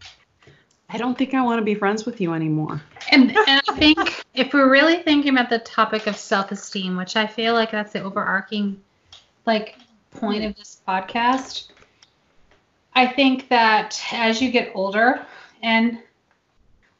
I 0.89 0.97
don't 0.97 1.17
think 1.17 1.34
I 1.34 1.41
want 1.41 1.60
to 1.60 1.65
be 1.65 1.75
friends 1.75 2.05
with 2.05 2.21
you 2.21 2.34
anymore. 2.34 2.81
And, 3.12 3.31
and 3.31 3.62
I 3.67 3.73
think 3.75 4.25
if 4.34 4.53
we're 4.53 4.69
really 4.69 4.97
thinking 5.03 5.31
about 5.31 5.49
the 5.49 5.60
topic 5.60 6.08
of 6.08 6.17
self-esteem, 6.17 6.97
which 6.97 7.15
I 7.15 7.27
feel 7.27 7.53
like 7.53 7.71
that's 7.71 7.93
the 7.93 8.01
overarching 8.01 8.81
like 9.45 9.77
point 10.15 10.43
of 10.43 10.56
this 10.56 10.82
podcast, 10.88 11.67
I 12.93 13.08
think 13.08 13.49
that 13.49 14.01
as 14.13 14.41
you 14.41 14.51
get 14.51 14.71
older, 14.73 15.25
and 15.62 15.99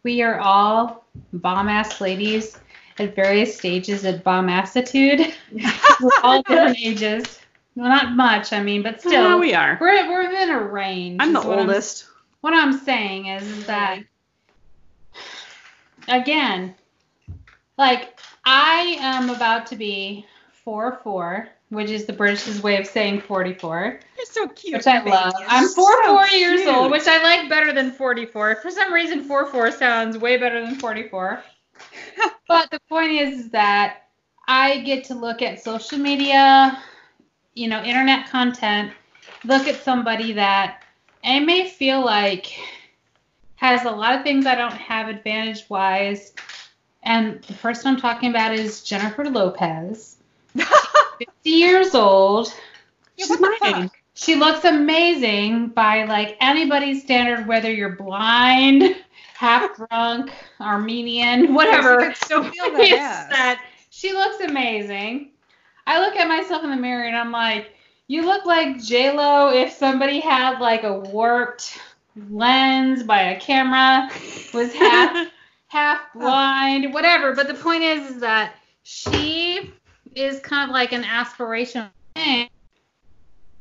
we 0.04 0.22
are 0.22 0.40
all 0.40 1.06
bomb 1.34 1.68
ass 1.68 2.02
ladies 2.02 2.58
at 3.00 3.16
various 3.16 3.58
stages 3.58 4.06
of 4.06 4.24
bomb 4.24 4.50
attitude. 4.50 5.34
we're 6.02 6.12
all 6.24 6.42
different 6.44 6.78
ages. 6.80 7.40
Well, 7.76 7.90
not 7.90 8.16
much, 8.16 8.54
I 8.54 8.62
mean, 8.64 8.84
but 8.84 8.96
Yeah, 9.04 9.10
still, 9.10 9.40
we 9.40 9.54
are. 9.54 9.78
we're 9.82 10.10
we're 10.10 10.32
in 10.32 10.50
a 10.50 10.62
range. 10.62 11.18
I'm 11.22 11.34
the 11.34 11.42
what 11.42 11.60
oldest. 11.60 12.08
what 12.42 12.54
I'm 12.54 12.72
saying 12.72 13.28
is 13.28 13.66
that 13.66 14.00
again, 16.08 16.76
like 17.78 18.18
I 18.46 18.98
am 19.00 19.30
about 19.30 19.66
to 19.68 19.76
be 19.76 20.26
four 20.64 21.00
four, 21.04 21.50
which 21.70 21.90
is 21.90 22.06
the 22.06 22.14
British's 22.14 22.62
way 22.62 22.78
of 22.78 22.86
saying 22.88 23.22
forty 23.22 23.54
four, 23.54 24.00
You're 24.18 24.26
so 24.26 24.48
cute. 24.50 24.74
which 24.78 24.88
I 24.88 25.00
baby. 25.00 25.12
love. 25.12 25.34
I'm 25.48 25.68
so 25.68 25.76
four 25.76 26.04
four 26.06 26.28
years 26.28 26.62
cute. 26.62 26.74
old, 26.74 26.92
which 26.92 27.08
I 27.08 27.22
like 27.24 27.50
better 27.50 27.74
than 27.74 27.92
forty 27.92 28.26
four. 28.26 28.56
For 28.58 28.72
some 28.72 28.94
reason, 28.94 29.24
four 29.24 29.48
four 29.48 29.72
sounds 29.72 30.18
way 30.18 30.38
better 30.38 30.66
than 30.66 30.76
forty 30.76 31.08
four. 31.08 31.42
but 32.48 32.70
the 32.72 32.80
point 32.90 33.12
is, 33.12 33.40
is 33.46 33.50
that 33.52 34.04
I 34.48 34.80
get 34.80 35.06
to 35.06 35.16
look 35.16 35.42
at 35.42 35.62
social 35.64 35.98
media, 35.98 36.82
you 37.54 37.68
know, 37.68 37.82
internet 37.84 38.30
content, 38.30 38.92
look 39.44 39.68
at 39.68 39.84
somebody 39.84 40.34
that 40.34 40.84
I 41.24 41.40
may 41.40 41.68
feel 41.68 42.04
like 42.06 42.48
has 43.56 43.86
a 43.86 43.90
lot 43.92 44.16
of 44.16 44.24
things 44.24 44.46
I 44.46 44.56
don't 44.56 44.74
have 44.74 45.08
advantage 45.10 45.66
wise. 45.70 46.34
And 47.04 47.42
the 47.44 47.54
person 47.54 47.88
I'm 47.88 48.00
talking 48.00 48.30
about 48.30 48.54
is 48.54 48.84
Jennifer 48.84 49.26
Lopez, 49.26 50.18
50 51.18 51.50
years 51.50 51.96
old. 51.96 52.54
Yeah, 53.18 53.26
She's 53.28 53.40
my 53.40 53.58
fuck? 53.60 53.84
age. 53.86 53.90
She 54.14 54.36
looks 54.36 54.64
amazing 54.66 55.70
by 55.70 56.06
like 56.06 56.38
anybody's 56.40 57.04
standard, 57.04 57.48
whether 57.48 57.72
you're 57.72 57.96
blind, 57.96 58.96
half 59.36 59.76
drunk, 59.76 60.32
Armenian, 60.62 61.54
whatever. 61.54 61.98
Can 62.30 62.44
feel 62.52 62.72
that 62.72 62.92
ass. 62.92 63.30
that 63.30 63.62
she 63.90 64.14
looks 64.14 64.40
amazing. 64.42 65.32
I 65.88 66.00
look 66.00 66.16
at 66.16 66.28
myself 66.28 66.64
in 66.64 66.70
the 66.72 66.76
mirror 66.78 67.04
and 67.06 67.16
I'm 67.16 67.32
like, 67.32 67.72
you 68.08 68.26
look 68.26 68.46
like 68.46 68.82
J 68.84 69.12
Lo 69.16 69.50
if 69.50 69.72
somebody 69.74 70.20
had 70.20 70.60
like 70.60 70.84
a 70.84 71.00
warped 71.00 71.78
lens 72.30 73.04
by 73.04 73.22
a 73.22 73.40
camera, 73.40 74.10
was 74.54 74.74
half 74.74 75.28
half 75.68 76.00
blind, 76.14 76.94
whatever. 76.94 77.34
But 77.36 77.48
the 77.48 77.54
point 77.56 77.84
is, 77.84 78.12
is 78.12 78.22
that 78.22 78.56
she 78.84 79.55
is 80.16 80.40
kind 80.40 80.70
of 80.70 80.74
like 80.74 80.94
an 80.94 81.04
aspirational 81.04 81.90
thing. 82.16 82.50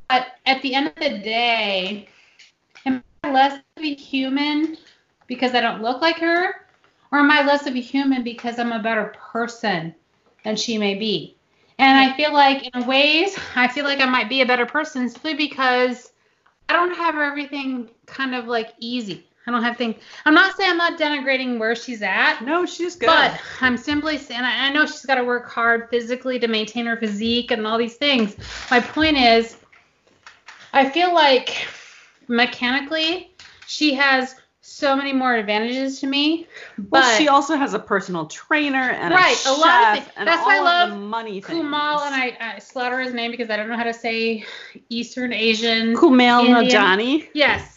But 0.09 0.28
at 0.46 0.62
the 0.62 0.74
end 0.74 0.88
of 0.88 0.94
the 0.94 1.18
day, 1.18 2.09
am 2.86 3.02
I 3.22 3.32
less 3.32 3.61
of 3.76 3.82
a 3.82 3.94
human 3.94 4.76
because 5.26 5.55
I 5.55 5.61
don't 5.61 5.82
look 5.82 6.00
like 6.00 6.18
her? 6.18 6.55
Or 7.11 7.18
am 7.18 7.30
I 7.30 7.44
less 7.44 7.66
of 7.66 7.74
a 7.74 7.80
human 7.80 8.22
because 8.22 8.59
I'm 8.59 8.72
a 8.72 8.82
better 8.82 9.12
person 9.32 9.94
than 10.44 10.57
she 10.57 10.78
may 10.78 10.94
be? 10.94 11.36
And 11.78 11.98
I 11.98 12.16
feel 12.16 12.32
like, 12.32 12.74
in 12.74 12.86
ways, 12.86 13.36
I 13.57 13.66
feel 13.66 13.84
like 13.84 14.00
I 14.00 14.07
might 14.07 14.28
be 14.28 14.42
a 14.42 14.46
better 14.46 14.66
person 14.66 15.09
simply 15.09 15.34
because 15.34 16.12
I 16.68 16.72
don't 16.72 16.94
have 16.94 17.16
everything 17.16 17.90
kind 18.07 18.34
of 18.34 18.46
like 18.46 18.72
easy. 18.78 19.26
I 19.47 19.51
don't 19.51 19.62
have 19.62 19.76
things. 19.76 19.97
I'm 20.24 20.34
not 20.34 20.57
saying 20.57 20.70
I'm 20.70 20.78
not 20.78 20.99
denigrating 20.99 21.59
where 21.59 21.76
she's 21.76 22.01
at, 22.03 22.40
No, 22.40 22.64
she's 22.64 22.97
good. 22.97 23.07
but 23.07 23.38
I'm 23.61 23.76
simply 23.76 24.16
saying, 24.16 24.40
I 24.42 24.70
know 24.70 24.86
she's 24.86 25.05
got 25.05 25.16
to 25.16 25.24
work 25.24 25.51
hard 25.51 25.90
physically 25.90 26.38
to 26.38 26.49
maintain 26.49 26.86
her 26.86 26.97
physique 26.97 27.51
and 27.51 27.66
all 27.66 27.76
these 27.76 27.97
things. 27.97 28.36
My 28.70 28.80
point 28.80 29.18
is, 29.18 29.57
I 30.72 30.88
feel 30.88 31.14
like 31.14 31.66
mechanically 32.26 33.32
she 33.66 33.95
has 33.95 34.34
so 34.62 34.97
many 34.97 35.12
more 35.12 35.34
advantages 35.34 36.01
to 36.01 36.07
me. 36.07 36.47
But 36.78 37.01
Well, 37.03 37.18
she 37.18 37.28
also 37.28 37.55
has 37.57 37.74
a 37.74 37.78
personal 37.78 38.26
trainer 38.26 38.90
and 38.92 39.12
Right, 39.12 39.36
a, 39.45 39.51
a 39.51 39.53
lot 39.53 39.82
of 39.82 40.05
things. 40.05 40.14
That's 40.16 40.42
why 40.42 40.57
I 40.57 40.61
love 40.61 40.99
money 40.99 41.42
things. 41.42 41.59
Kumal 41.62 42.07
and 42.07 42.14
I, 42.14 42.36
I 42.40 42.59
slaughter 42.61 42.99
his 42.99 43.12
name 43.12 43.30
because 43.30 43.51
I 43.51 43.57
don't 43.57 43.68
know 43.68 43.76
how 43.76 43.84
to 43.84 43.92
say 43.92 44.45
Eastern 44.88 45.34
Asian. 45.34 45.95
Kumail 45.95 46.47
Indian. 46.47 46.82
Nanjiani. 46.82 47.28
Yes, 47.34 47.74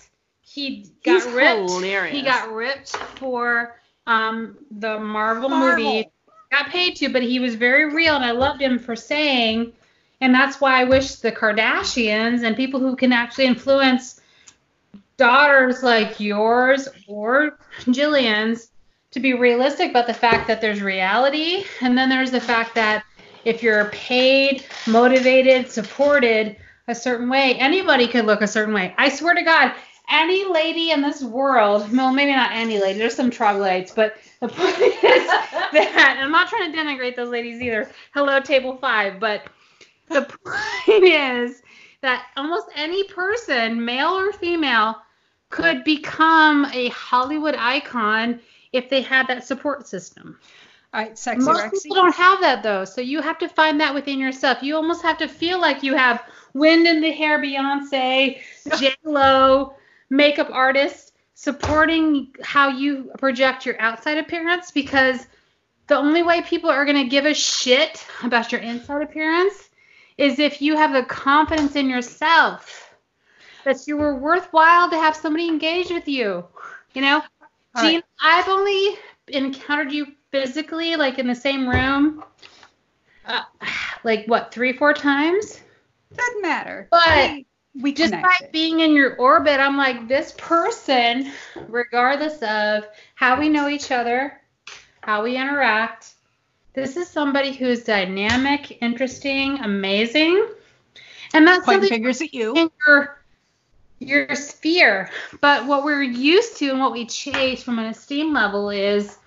he 0.57 0.87
got 1.03 1.23
He's 1.23 1.33
ripped. 1.33 1.69
hilarious. 1.69 2.15
He 2.15 2.23
got 2.23 2.51
ripped 2.51 2.95
for 3.19 3.75
um 4.07 4.57
the 4.71 4.99
Marvel, 4.99 5.49
Marvel. 5.49 5.85
movie. 5.85 6.09
Got 6.51 6.69
paid 6.69 6.95
to, 6.97 7.09
but 7.09 7.21
he 7.21 7.39
was 7.39 7.55
very 7.55 7.93
real, 7.93 8.15
and 8.15 8.25
I 8.25 8.31
loved 8.31 8.61
him 8.61 8.79
for 8.79 8.95
saying. 8.95 9.73
And 10.19 10.33
that's 10.33 10.59
why 10.59 10.81
I 10.81 10.83
wish 10.85 11.15
the 11.15 11.31
Kardashians 11.31 12.43
and 12.43 12.55
people 12.55 12.79
who 12.79 12.95
can 12.95 13.13
actually 13.13 13.45
influence 13.45 14.19
daughters 15.17 15.83
like 15.83 16.19
yours 16.19 16.87
or 17.07 17.59
Jillian's 17.81 18.71
to 19.11 19.19
be 19.19 19.33
realistic 19.33 19.91
about 19.91 20.07
the 20.07 20.13
fact 20.13 20.47
that 20.47 20.59
there's 20.59 20.81
reality, 20.81 21.65
and 21.81 21.95
then 21.95 22.09
there's 22.09 22.31
the 22.31 22.41
fact 22.41 22.73
that 22.75 23.03
if 23.45 23.61
you're 23.61 23.85
paid, 23.85 24.65
motivated, 24.87 25.69
supported 25.69 26.55
a 26.87 26.95
certain 26.95 27.29
way, 27.29 27.53
anybody 27.55 28.07
could 28.07 28.25
look 28.25 28.41
a 28.41 28.47
certain 28.47 28.73
way. 28.73 28.95
I 28.97 29.09
swear 29.09 29.35
to 29.35 29.43
God, 29.43 29.73
any 30.09 30.45
lady 30.45 30.91
in 30.91 31.01
this 31.01 31.21
world, 31.23 31.91
well, 31.91 32.13
maybe 32.13 32.31
not 32.31 32.51
any 32.53 32.79
lady, 32.79 32.99
there's 32.99 33.15
some 33.15 33.29
troglodytes, 33.29 33.91
but 33.91 34.17
the 34.39 34.47
point 34.47 34.77
is 34.77 35.01
that, 35.03 36.13
and 36.15 36.25
I'm 36.25 36.31
not 36.31 36.49
trying 36.49 36.71
to 36.71 36.77
denigrate 36.77 37.15
those 37.15 37.29
ladies 37.29 37.61
either. 37.61 37.89
Hello, 38.13 38.39
table 38.39 38.77
five, 38.77 39.19
but 39.19 39.43
the 40.09 40.21
point 40.23 41.03
is 41.03 41.61
that 42.01 42.27
almost 42.37 42.67
any 42.75 43.03
person, 43.05 43.83
male 43.83 44.17
or 44.17 44.31
female, 44.31 44.95
could 45.49 45.83
become 45.83 46.65
a 46.73 46.89
Hollywood 46.89 47.55
icon 47.57 48.39
if 48.73 48.89
they 48.89 49.01
had 49.01 49.27
that 49.27 49.45
support 49.45 49.87
system. 49.87 50.37
All 50.93 51.01
right, 51.01 51.17
sexy 51.17 51.45
Most 51.45 51.63
Rexy. 51.63 51.83
people 51.83 51.95
don't 51.95 52.15
have 52.15 52.39
that 52.41 52.63
though, 52.63 52.85
so 52.85 53.01
you 53.01 53.21
have 53.21 53.37
to 53.39 53.49
find 53.49 53.79
that 53.81 53.93
within 53.93 54.19
yourself. 54.19 54.63
You 54.63 54.75
almost 54.75 55.01
have 55.01 55.17
to 55.17 55.27
feel 55.27 55.59
like 55.59 55.83
you 55.83 55.95
have 55.95 56.23
wind 56.53 56.87
in 56.87 57.01
the 57.01 57.11
hair, 57.11 57.39
Beyonce, 57.39 58.39
J 58.77 58.95
Lo, 59.03 59.75
makeup 60.09 60.49
artist 60.51 61.13
supporting 61.33 62.33
how 62.43 62.69
you 62.69 63.11
project 63.17 63.65
your 63.65 63.79
outside 63.79 64.17
appearance 64.17 64.71
because 64.71 65.27
the 65.87 65.95
only 65.95 66.23
way 66.23 66.41
people 66.41 66.69
are 66.69 66.85
gonna 66.85 67.05
give 67.05 67.25
a 67.25 67.33
shit 67.33 68.05
about 68.23 68.51
your 68.51 68.61
inside 68.61 69.01
appearance 69.01 69.69
is 70.17 70.39
if 70.39 70.61
you 70.61 70.75
have 70.75 70.93
the 70.93 71.03
confidence 71.03 71.75
in 71.75 71.89
yourself 71.89 72.95
that 73.63 73.85
you 73.85 73.97
were 73.97 74.15
worthwhile 74.15 74.89
to 74.89 74.95
have 74.95 75.15
somebody 75.15 75.47
engage 75.47 75.91
with 75.91 76.07
you. 76.07 76.45
You 76.93 77.01
know, 77.01 77.21
All 77.75 77.83
Jean, 77.83 77.95
right. 77.95 78.03
I've 78.21 78.47
only 78.47 78.97
encountered 79.27 79.91
you 79.91 80.07
physically, 80.31 80.95
like 80.95 81.19
in 81.19 81.27
the 81.27 81.35
same 81.35 81.67
room, 81.67 82.23
uh, 83.25 83.43
like 84.03 84.25
what, 84.25 84.53
three, 84.53 84.73
four 84.73 84.93
times? 84.93 85.59
Doesn't 86.15 86.41
matter. 86.41 86.87
But 86.89 87.41
we 87.81 87.93
Just 87.93 88.11
by 88.13 88.49
being 88.51 88.79
in 88.79 88.93
your 88.93 89.15
orbit, 89.15 89.59
I'm 89.59 89.77
like, 89.77 90.07
this 90.07 90.33
person, 90.37 91.31
regardless 91.67 92.41
of 92.41 92.87
how 93.15 93.39
we 93.39 93.49
know 93.49 93.69
each 93.69 93.91
other, 93.91 94.39
how 95.01 95.23
we 95.23 95.37
interact, 95.37 96.13
this 96.73 96.97
is 96.97 97.07
somebody 97.07 97.53
who's 97.53 97.83
dynamic, 97.83 98.81
interesting, 98.81 99.59
amazing. 99.59 100.47
And 101.33 101.45
that's 101.45 101.65
Pointing 101.65 101.83
something 101.83 101.89
fingers 101.89 102.21
at 102.21 102.33
you. 102.33 102.55
in 102.55 102.69
your 102.85 103.17
your 103.99 104.35
sphere. 104.35 105.09
But 105.41 105.65
what 105.65 105.83
we're 105.83 106.03
used 106.03 106.57
to 106.57 106.69
and 106.69 106.79
what 106.79 106.91
we 106.91 107.05
chase 107.05 107.63
from 107.63 107.79
an 107.79 107.85
esteem 107.85 108.33
level 108.33 108.69
is 108.69 109.17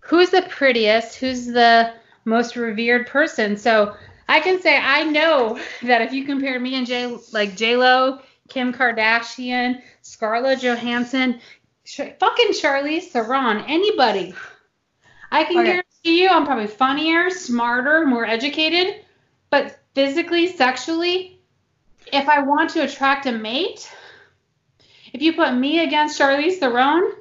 who's 0.00 0.30
the 0.30 0.42
prettiest, 0.42 1.16
who's 1.16 1.46
the 1.46 1.94
most 2.24 2.56
revered 2.56 3.06
person. 3.06 3.56
So 3.56 3.96
I 4.28 4.40
can 4.40 4.60
say 4.60 4.76
I 4.76 5.04
know 5.04 5.60
that 5.82 6.02
if 6.02 6.12
you 6.12 6.24
compare 6.24 6.58
me 6.58 6.74
and 6.76 6.86
J 6.86 7.16
like 7.32 7.56
J 7.56 7.76
Lo, 7.76 8.20
Kim 8.48 8.72
Kardashian, 8.72 9.82
Scarlett 10.02 10.62
Johansson, 10.62 11.40
Sh- 11.84 12.00
fucking 12.18 12.52
Charlize 12.52 13.04
Theron, 13.04 13.64
anybody, 13.68 14.34
I 15.30 15.44
can 15.44 15.58
Okay. 15.58 15.64
guarantee 15.64 16.22
you 16.22 16.28
I'm 16.28 16.46
probably 16.46 16.66
funnier, 16.66 17.30
smarter, 17.30 18.06
more 18.06 18.24
educated, 18.24 19.04
but 19.50 19.78
physically, 19.94 20.48
sexually, 20.48 21.40
if 22.12 22.28
I 22.28 22.40
want 22.40 22.70
to 22.70 22.84
attract 22.84 23.26
a 23.26 23.32
mate, 23.32 23.90
if 25.12 25.22
you 25.22 25.32
put 25.34 25.54
me 25.54 25.80
against 25.84 26.18
Charlize 26.18 26.58
Theron, 26.58 27.12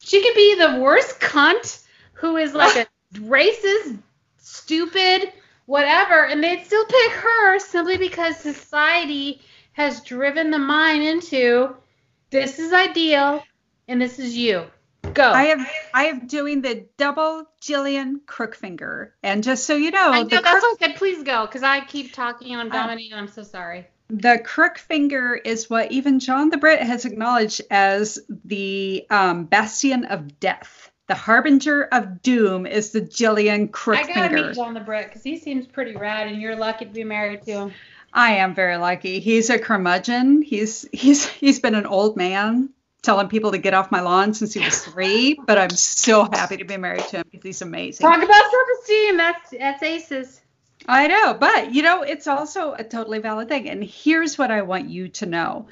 she 0.00 0.22
could 0.22 0.34
be 0.34 0.56
the 0.56 0.80
worst 0.80 1.20
cunt 1.20 1.82
who 2.14 2.36
is 2.36 2.54
like 2.54 2.76
a 3.14 3.18
racist, 3.18 3.98
stupid, 4.38 5.32
whatever, 5.66 6.26
and 6.26 6.42
they'd 6.42 6.64
still 6.64 6.84
pick 6.86 7.12
her 7.12 7.58
simply 7.58 7.96
because 7.98 8.36
society 8.36 9.40
has 9.72 10.00
driven 10.02 10.50
the 10.50 10.58
mind 10.58 11.02
into 11.02 11.74
this 12.30 12.58
is 12.58 12.72
ideal 12.72 13.42
and 13.88 14.00
this 14.00 14.18
is 14.18 14.36
you. 14.36 14.64
Go. 15.12 15.22
I 15.30 15.44
am 15.44 15.66
I 15.92 16.04
am 16.06 16.26
doing 16.26 16.62
the 16.62 16.86
double 16.96 17.44
Jillian 17.60 18.20
Crookfinger. 18.26 19.10
And 19.22 19.44
just 19.44 19.64
so 19.66 19.76
you 19.76 19.90
know, 19.90 20.10
I 20.12 20.22
know, 20.22 20.28
the 20.28 20.40
that's 20.42 20.60
crook, 20.64 20.78
said 20.80 20.96
please 20.96 21.22
go 21.22 21.44
because 21.46 21.62
I 21.62 21.80
keep 21.80 22.12
talking 22.14 22.56
on 22.56 22.68
Oh. 22.68 22.70
dominating 22.70 23.12
and 23.12 23.20
I'm 23.20 23.28
so 23.28 23.42
sorry. 23.42 23.86
the 24.08 24.38
crook 24.44 24.78
finger 24.78 25.34
is 25.34 25.68
what 25.68 25.92
even 25.92 26.20
John 26.20 26.48
the 26.50 26.56
Brit 26.56 26.80
has 26.80 27.04
acknowledged 27.04 27.60
as 27.70 28.18
the 28.44 29.06
um, 29.10 29.44
bastion 29.44 30.04
of 30.06 30.40
death. 30.40 30.90
The 31.06 31.14
harbinger 31.14 31.82
of 31.92 32.22
doom 32.22 32.66
is 32.66 32.90
the 32.90 33.02
Jillian 33.02 33.70
crook 33.70 33.98
I 33.98 34.12
gotta 34.12 34.34
meet 34.34 34.54
John 34.54 34.72
the 34.72 34.80
Brit 34.80 35.08
because 35.08 35.22
he 35.22 35.36
seems 35.36 35.66
pretty 35.66 35.94
rad 35.94 36.28
and 36.28 36.40
you're 36.40 36.56
lucky 36.56 36.86
to 36.86 36.90
be 36.90 37.04
married 37.04 37.42
to 37.42 37.52
him. 37.52 37.72
I 38.12 38.36
am 38.36 38.54
very 38.54 38.76
lucky. 38.76 39.20
He's 39.20 39.50
a 39.50 39.58
curmudgeon. 39.58 40.40
He's 40.40 40.88
he's 40.92 41.28
he's 41.28 41.60
been 41.60 41.74
an 41.74 41.84
old 41.84 42.16
man 42.16 42.70
telling 43.02 43.28
people 43.28 43.52
to 43.52 43.58
get 43.58 43.74
off 43.74 43.90
my 43.90 44.00
lawn 44.00 44.32
since 44.32 44.54
he 44.54 44.64
was 44.64 44.82
three, 44.82 45.38
but 45.46 45.58
I'm 45.58 45.70
so 45.70 46.24
happy 46.24 46.56
to 46.56 46.64
be 46.64 46.78
married 46.78 47.06
to 47.08 47.18
him 47.18 47.24
because 47.30 47.44
he's 47.44 47.62
amazing. 47.62 48.06
Talk 48.06 48.22
about 48.22 48.50
self-esteem. 48.50 49.16
That's 49.18 49.50
that's 49.50 49.82
aces. 49.82 50.40
I 50.86 51.06
know, 51.08 51.34
but 51.34 51.74
you 51.74 51.82
know, 51.82 52.02
it's 52.02 52.26
also 52.26 52.72
a 52.72 52.84
totally 52.84 53.18
valid 53.18 53.48
thing. 53.48 53.68
And 53.68 53.84
here's 53.84 54.38
what 54.38 54.50
I 54.50 54.62
want 54.62 54.88
you 54.88 55.08
to 55.08 55.26
know. 55.26 55.66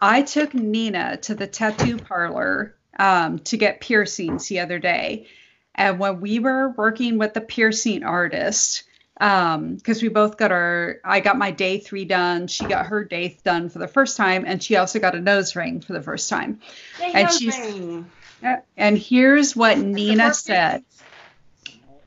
I 0.00 0.22
took 0.22 0.54
Nina 0.54 1.18
to 1.18 1.34
the 1.34 1.46
tattoo 1.46 1.96
parlor 1.96 2.74
um, 3.02 3.40
to 3.40 3.56
get 3.56 3.80
piercings 3.80 4.46
the 4.46 4.60
other 4.60 4.78
day. 4.78 5.26
And 5.74 5.98
when 5.98 6.20
we 6.20 6.38
were 6.38 6.68
working 6.68 7.18
with 7.18 7.34
the 7.34 7.40
piercing 7.40 8.04
artist, 8.04 8.84
because 9.14 10.02
we 10.02 10.08
both 10.08 10.36
got 10.36 10.52
our, 10.52 10.98
I 11.04 11.20
got 11.20 11.36
my 11.36 11.50
day 11.50 11.78
three 11.78 12.04
done. 12.04 12.46
She 12.46 12.64
got 12.66 12.86
her 12.86 13.04
day 13.04 13.36
done 13.44 13.68
for 13.68 13.78
the 13.78 13.88
first 13.88 14.16
time. 14.16 14.44
And 14.46 14.62
she 14.62 14.76
also 14.76 14.98
got 15.00 15.14
a 15.14 15.20
nose 15.20 15.56
ring 15.56 15.80
for 15.80 15.92
the 15.92 16.02
first 16.02 16.28
time. 16.30 16.60
And 17.02 17.30
she's- 17.30 18.04
Uh, 18.44 18.56
And 18.76 18.98
here's 18.98 19.54
what 19.54 19.78
Nina 19.78 20.34
said. 20.34 20.84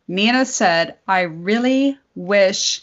Nina 0.07 0.45
said, 0.45 0.95
I 1.07 1.21
really 1.21 1.97
wish 2.13 2.81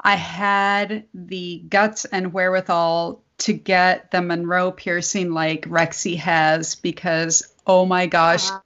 I 0.00 0.16
had 0.16 1.04
the 1.14 1.62
guts 1.68 2.04
and 2.04 2.32
wherewithal 2.32 3.22
to 3.40 3.52
get 3.52 4.10
the 4.10 4.22
Monroe 4.22 4.70
piercing 4.70 5.32
like 5.32 5.68
Rexy 5.68 6.16
has 6.18 6.74
because, 6.74 7.52
oh 7.66 7.86
my 7.86 8.06
gosh, 8.06 8.50
uh-huh. 8.50 8.60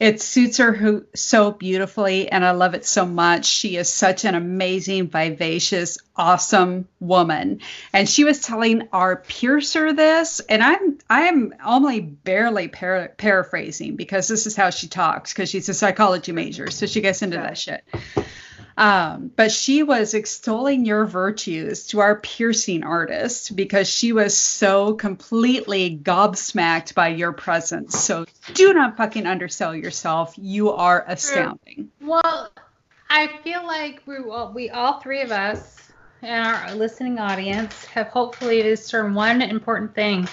it 0.00 0.20
suits 0.20 0.58
her 0.58 0.72
who, 0.72 1.04
so 1.14 1.50
beautifully 1.50 2.30
and 2.30 2.44
I 2.44 2.52
love 2.52 2.74
it 2.74 2.84
so 2.84 3.06
much. 3.06 3.46
She 3.46 3.76
is 3.76 3.88
such 3.88 4.24
an 4.24 4.34
amazing, 4.34 5.08
vivacious, 5.08 5.98
awesome 6.16 6.88
woman. 7.00 7.60
And 7.92 8.08
she 8.08 8.24
was 8.24 8.40
telling 8.40 8.88
our 8.92 9.16
piercer 9.16 9.92
this, 9.92 10.40
and 10.40 10.62
I'm 10.62 10.98
I'm 11.08 11.54
only 11.64 12.00
barely 12.00 12.68
par- 12.68 13.12
paraphrasing 13.16 13.96
because 13.96 14.28
this 14.28 14.46
is 14.46 14.56
how 14.56 14.70
she 14.70 14.88
talks 14.88 15.32
because 15.32 15.48
she's 15.50 15.68
a 15.68 15.74
psychology 15.74 16.32
major, 16.32 16.70
so 16.70 16.86
she 16.86 17.00
gets 17.00 17.22
into 17.22 17.36
that 17.36 17.58
shit. 17.58 17.84
Um, 18.76 19.30
but 19.34 19.52
she 19.52 19.82
was 19.82 20.14
extolling 20.14 20.84
your 20.84 21.04
virtues 21.04 21.88
to 21.88 22.00
our 22.00 22.16
piercing 22.16 22.84
artist 22.84 23.54
because 23.54 23.88
she 23.88 24.12
was 24.12 24.38
so 24.38 24.94
completely 24.94 25.96
gobsmacked 25.96 26.94
by 26.94 27.08
your 27.08 27.32
presence. 27.32 27.98
So 27.98 28.24
do 28.54 28.72
not 28.72 28.96
fucking 28.96 29.26
undersell 29.26 29.74
yourself. 29.74 30.34
You 30.36 30.70
are 30.70 31.04
astounding. 31.06 31.90
Well, 32.00 32.50
I 33.10 33.28
feel 33.44 33.66
like 33.66 34.02
we 34.06 34.16
all, 34.16 34.52
we 34.52 34.70
all 34.70 35.00
three 35.00 35.20
of 35.20 35.30
us 35.30 35.78
and 36.22 36.46
our 36.46 36.74
listening 36.74 37.18
audience 37.18 37.84
have 37.86 38.08
hopefully 38.08 38.62
discerned 38.62 39.14
one 39.14 39.42
important 39.42 39.94
thing. 39.94 40.26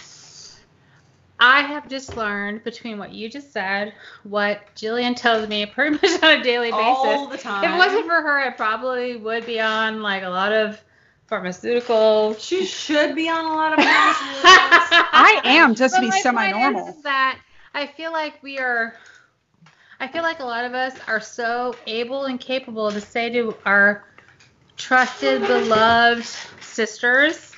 I 1.40 1.62
have 1.62 1.88
just 1.88 2.18
learned 2.18 2.64
between 2.64 2.98
what 2.98 3.12
you 3.14 3.30
just 3.30 3.54
said, 3.54 3.94
what 4.24 4.60
Jillian 4.76 5.16
tells 5.16 5.48
me 5.48 5.66
pretty 5.66 5.92
much 6.02 6.24
on 6.24 6.40
a 6.40 6.44
daily 6.44 6.72
basis. 6.72 6.86
all 6.86 7.28
the 7.28 7.38
time. 7.38 7.64
If 7.64 7.74
it 7.74 7.78
wasn't 7.78 8.06
for 8.08 8.22
her, 8.22 8.40
I 8.40 8.50
probably 8.52 9.16
would 9.18 9.46
be 9.46 9.60
on 9.60 10.02
like 10.02 10.24
a 10.24 10.30
lot 10.30 10.52
of 10.52 10.82
pharmaceuticals. 11.32 12.40
She 12.42 12.66
should 12.66 13.16
be 13.16 13.30
on 13.30 13.46
a 13.46 13.54
lot 13.56 13.74
of 13.74 13.80
I 13.84 15.42
am 15.46 15.76
just 15.76 15.94
But 15.96 16.02
be 16.02 16.08
my 16.08 16.12
point 16.12 16.18
is 16.18 16.24
semi-normal. 16.24 16.98
that 17.04 17.40
I 17.74 17.88
feel 17.88 18.12
like 18.12 18.42
we 18.44 18.60
are. 18.60 18.96
I 20.02 20.08
feel 20.08 20.24
like 20.24 20.40
a 20.40 20.46
lot 20.46 20.66
of 20.66 20.74
us 20.74 20.96
are 21.08 21.20
so 21.20 21.76
able 21.86 22.26
and 22.26 22.40
capable 22.40 22.90
to 22.92 23.02
say 23.02 23.30
to 23.32 23.56
our 23.66 24.06
trusted, 24.78 25.42
beloved 25.42 26.26
sisters, 26.62 27.49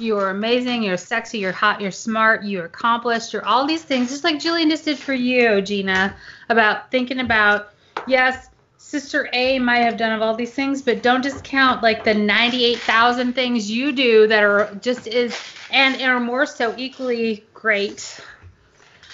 "You 0.00 0.18
are 0.18 0.30
amazing. 0.30 0.82
You're 0.82 0.96
sexy. 0.96 1.38
You're 1.38 1.52
hot. 1.52 1.80
You're 1.80 1.90
smart. 1.90 2.44
You're 2.44 2.66
accomplished. 2.66 3.32
You're 3.32 3.44
all 3.44 3.66
these 3.66 3.82
things." 3.82 4.10
Just 4.10 4.24
like 4.24 4.36
Jillian 4.36 4.70
just 4.70 4.84
did 4.84 4.98
for 4.98 5.14
you, 5.14 5.60
Gina, 5.62 6.14
about 6.48 6.90
thinking 6.90 7.20
about 7.20 7.72
yes. 8.06 8.48
Sister 8.78 9.28
A 9.34 9.60
might 9.60 9.84
have 9.84 9.96
done 9.96 10.10
of 10.10 10.20
all 10.20 10.34
these 10.34 10.52
things, 10.52 10.82
but 10.82 11.00
don't 11.00 11.20
discount 11.20 11.80
like 11.80 12.02
the 12.02 12.14
98,000 12.14 13.34
things 13.34 13.70
you 13.70 13.92
do 13.92 14.26
that 14.26 14.42
are 14.42 14.74
just 14.80 15.06
as 15.06 15.38
and 15.70 16.00
are 16.02 16.18
more 16.18 16.44
so 16.44 16.74
equally 16.76 17.44
great. 17.54 18.20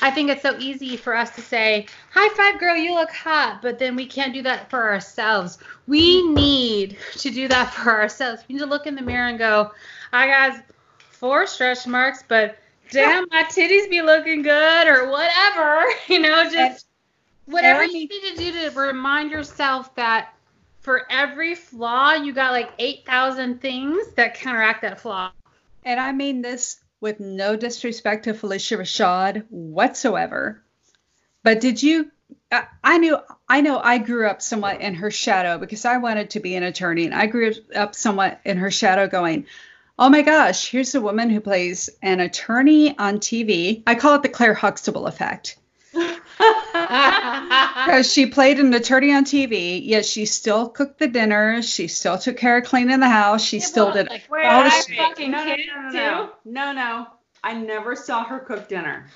I 0.00 0.10
think 0.10 0.30
it's 0.30 0.42
so 0.42 0.56
easy 0.58 0.96
for 0.96 1.16
us 1.16 1.30
to 1.30 1.42
say, 1.42 1.86
high 2.10 2.28
five, 2.34 2.60
girl, 2.60 2.76
you 2.76 2.94
look 2.94 3.10
hot, 3.10 3.60
but 3.60 3.78
then 3.78 3.96
we 3.96 4.06
can't 4.06 4.32
do 4.32 4.42
that 4.42 4.70
for 4.70 4.90
ourselves. 4.90 5.58
We 5.86 6.26
need 6.28 6.96
to 7.18 7.30
do 7.30 7.48
that 7.48 7.72
for 7.74 7.90
ourselves. 7.90 8.42
We 8.48 8.54
need 8.54 8.60
to 8.60 8.66
look 8.66 8.86
in 8.86 8.94
the 8.94 9.02
mirror 9.02 9.28
and 9.28 9.38
go, 9.38 9.72
ah, 10.12 10.18
I 10.18 10.26
got 10.26 10.62
four 11.16 11.46
stretch 11.46 11.86
marks, 11.86 12.22
but 12.26 12.58
damn, 12.90 13.26
my 13.30 13.44
titties 13.44 13.88
be 13.90 14.02
looking 14.02 14.42
good, 14.42 14.88
or 14.88 15.10
whatever. 15.10 15.84
You 16.08 16.20
know, 16.20 16.48
just 16.50 16.86
whatever 17.46 17.82
and 17.82 17.92
you 17.92 18.08
need 18.08 18.36
to 18.36 18.36
do 18.36 18.70
to 18.70 18.78
remind 18.78 19.30
yourself 19.30 19.94
that 19.96 20.32
for 20.80 21.02
every 21.10 21.54
flaw, 21.54 22.12
you 22.12 22.32
got 22.32 22.52
like 22.52 22.70
8,000 22.78 23.60
things 23.60 24.06
that 24.14 24.34
counteract 24.34 24.82
that 24.82 25.00
flaw. 25.00 25.32
And 25.84 25.98
I 25.98 26.12
mean 26.12 26.42
this 26.42 26.76
with 27.00 27.18
no 27.18 27.56
disrespect 27.56 28.24
to 28.24 28.34
Phylicia 28.34 28.78
Rashad 28.78 29.44
whatsoever. 29.50 30.62
But 31.42 31.60
did 31.60 31.82
you? 31.82 32.10
I- 32.50 32.66
I 32.82 32.98
knew. 32.98 33.18
I 33.48 33.60
know. 33.60 33.78
I 33.78 33.98
grew 33.98 34.28
up 34.28 34.42
somewhat 34.42 34.80
in 34.80 34.94
her 34.94 35.10
shadow 35.10 35.58
because 35.58 35.84
I 35.84 35.98
wanted 35.98 36.30
to 36.30 36.40
be 36.40 36.54
an 36.56 36.62
attorney, 36.62 37.04
and 37.04 37.14
I 37.14 37.26
grew 37.26 37.52
up 37.74 37.94
somewhat 37.94 38.40
in 38.44 38.56
her 38.58 38.70
shadow, 38.70 39.06
going, 39.06 39.46
"Oh 39.98 40.08
my 40.08 40.22
gosh, 40.22 40.70
here's 40.70 40.94
a 40.94 41.00
woman 41.00 41.30
who 41.30 41.40
plays 41.40 41.88
an 42.02 42.20
attorney 42.20 42.96
on 42.98 43.18
TV." 43.18 43.82
I 43.86 43.94
call 43.94 44.14
it 44.16 44.22
the 44.22 44.28
Claire 44.28 44.54
Huxtable 44.54 45.06
effect. 45.06 45.56
Because 46.76 48.12
she 48.12 48.26
played 48.26 48.58
an 48.58 48.74
attorney 48.74 49.12
on 49.14 49.24
TV, 49.24 49.80
yet 49.84 50.04
she 50.04 50.26
still 50.26 50.68
cooked 50.68 50.98
the 50.98 51.06
dinner. 51.06 51.62
She 51.62 51.88
still 51.88 52.18
took 52.18 52.36
care 52.36 52.58
of 52.58 52.64
cleaning 52.64 53.00
the 53.00 53.08
house. 53.08 53.42
She 53.44 53.60
still 53.60 53.92
did 53.92 54.08
Like, 54.10 54.24
Wait, 54.30 54.44
all 54.44 54.62
the 54.64 54.70
I- 54.70 54.80
shit. 54.80 54.96
fucking 54.98 55.30
no, 55.30 55.44
no, 55.44 55.54
no, 55.54 55.90
no, 55.90 55.90
no, 55.92 56.32
no, 56.44 56.72
no. 56.72 57.06
I 57.44 57.54
never 57.54 57.94
saw 57.96 58.24
her 58.24 58.40
cook 58.40 58.68
dinner. 58.68 59.06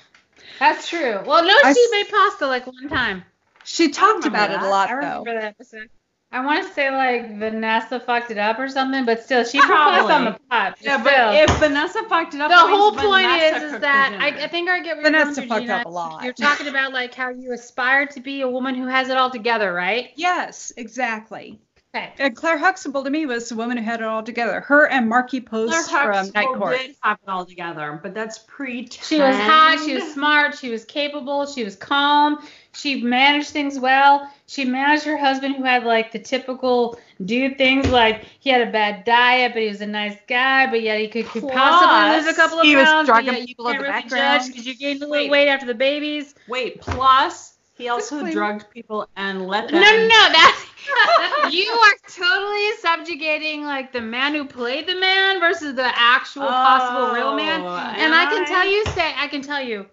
That's 0.59 0.87
true. 0.87 1.19
Well, 1.25 1.43
no, 1.43 1.53
I 1.63 1.73
she 1.73 1.81
s- 1.81 1.89
made 1.91 2.09
pasta 2.09 2.47
like 2.47 2.65
one 2.65 2.87
time. 2.89 3.23
She 3.63 3.89
talked 3.89 4.23
remember 4.25 4.53
about 4.53 4.63
it 4.63 4.65
a 4.65 4.69
lot, 4.69 4.89
I 4.89 4.93
though. 4.95 5.19
remember 5.23 5.33
that 5.33 5.43
episode. 5.49 5.89
I 6.33 6.45
want 6.45 6.65
to 6.65 6.73
say 6.73 6.89
like 6.89 7.37
Vanessa 7.37 7.99
fucked 7.99 8.31
it 8.31 8.37
up 8.37 8.57
or 8.57 8.69
something, 8.69 9.05
but 9.05 9.21
still, 9.21 9.43
she 9.43 9.59
put 9.59 9.67
pasta 9.67 10.13
on 10.13 10.25
the 10.25 10.39
pot. 10.49 10.77
Yeah, 10.79 11.01
still. 11.01 11.03
but 11.03 11.35
if 11.35 11.59
Vanessa 11.59 12.03
fucked 12.03 12.33
it 12.33 12.39
up, 12.39 12.49
the 12.49 12.57
whole 12.57 12.91
point 12.91 13.27
Vanessa 13.27 13.65
is, 13.65 13.73
is 13.73 13.79
that 13.81 14.17
I. 14.19 14.45
I 14.45 14.47
think 14.47 14.69
I 14.69 14.81
get 14.81 14.95
where 14.95 15.11
you're 15.11 15.11
Vanessa 15.11 15.41
fucked 15.41 15.63
Gina. 15.63 15.73
up 15.73 15.85
a 15.85 15.89
lot. 15.89 16.23
You're 16.23 16.33
talking 16.33 16.67
about 16.67 16.93
like 16.93 17.13
how 17.13 17.29
you 17.29 17.51
aspire 17.51 18.05
to 18.07 18.21
be 18.21 18.41
a 18.41 18.47
woman 18.47 18.75
who 18.75 18.87
has 18.87 19.09
it 19.09 19.17
all 19.17 19.29
together, 19.29 19.73
right? 19.73 20.11
Yes, 20.15 20.71
exactly. 20.77 21.59
Okay. 21.93 22.13
And 22.19 22.33
Claire 22.33 22.57
Huxtable 22.57 23.03
to 23.03 23.09
me 23.09 23.25
was 23.25 23.49
the 23.49 23.55
woman 23.57 23.75
who 23.75 23.83
had 23.83 23.99
it 23.99 24.05
all 24.05 24.23
together. 24.23 24.61
Her 24.61 24.87
and 24.87 25.09
Markie 25.09 25.41
Claire 25.41 25.67
Post 25.67 25.89
from 25.91 26.07
Night 26.07 26.15
Huxtable 26.15 26.55
Court. 26.55 26.77
did 26.77 26.95
have 27.01 27.17
it 27.21 27.29
all 27.29 27.45
together, 27.45 27.99
but 28.01 28.13
that's 28.13 28.39
pretend. 28.39 28.93
She 29.05 29.19
was 29.19 29.35
hot. 29.35 29.81
She 29.83 29.95
was 29.95 30.13
smart. 30.13 30.57
She 30.57 30.69
was 30.69 30.85
capable. 30.85 31.45
She 31.45 31.65
was 31.65 31.75
calm. 31.75 32.47
She 32.73 33.01
managed 33.01 33.49
things 33.49 33.77
well. 33.77 34.31
She 34.51 34.65
managed 34.65 35.05
her 35.05 35.15
husband, 35.15 35.55
who 35.55 35.63
had 35.63 35.85
like 35.85 36.11
the 36.11 36.19
typical 36.19 36.99
dude 37.23 37.57
things, 37.57 37.87
like 37.87 38.25
he 38.41 38.49
had 38.49 38.67
a 38.67 38.69
bad 38.69 39.05
diet, 39.05 39.53
but 39.53 39.61
he 39.61 39.69
was 39.69 39.79
a 39.79 39.87
nice 39.87 40.17
guy, 40.27 40.67
but 40.69 40.81
yet 40.81 40.99
he 40.99 41.07
could, 41.07 41.25
could 41.27 41.47
possibly 41.47 42.17
lose 42.17 42.27
a 42.27 42.33
couple 42.35 42.59
of 42.59 42.65
he 42.65 42.75
was 42.75 42.83
pounds. 42.85 43.05
drugging 43.07 43.31
but 43.31 43.39
yet 43.39 43.47
people 43.47 43.67
in 43.69 43.77
the 43.77 43.83
can't 43.85 44.11
really 44.11 44.19
background. 44.19 44.47
because 44.47 44.67
you 44.67 44.75
gained 44.75 45.01
a 45.03 45.07
little 45.07 45.23
Wait. 45.23 45.31
weight 45.31 45.47
after 45.47 45.65
the 45.65 45.73
babies. 45.73 46.35
Wait, 46.49 46.81
plus 46.81 47.53
he 47.77 47.87
also 47.87 48.19
Clean. 48.19 48.33
drugged 48.33 48.69
people 48.71 49.07
and 49.15 49.47
let 49.47 49.71
No, 49.71 49.79
them. 49.79 49.83
no, 49.83 49.89
no. 49.89 50.07
No, 50.09 50.29
that's 50.33 51.53
you 51.53 51.69
are 51.71 51.93
totally 52.09 52.71
subjugating 52.81 53.63
like 53.63 53.93
the 53.93 54.01
man 54.01 54.35
who 54.35 54.43
played 54.43 54.85
the 54.85 54.99
man 54.99 55.39
versus 55.39 55.75
the 55.75 55.89
actual 55.97 56.47
possible 56.47 57.13
real 57.13 57.35
man. 57.37 57.61
Oh, 57.61 57.67
And 57.67 58.13
I 58.13 58.25
can 58.25 58.45
tell 58.47 58.67
you, 58.67 58.83
say, 58.87 59.13
I 59.15 59.27
can 59.29 59.41
tell 59.41 59.61
you, 59.61 59.85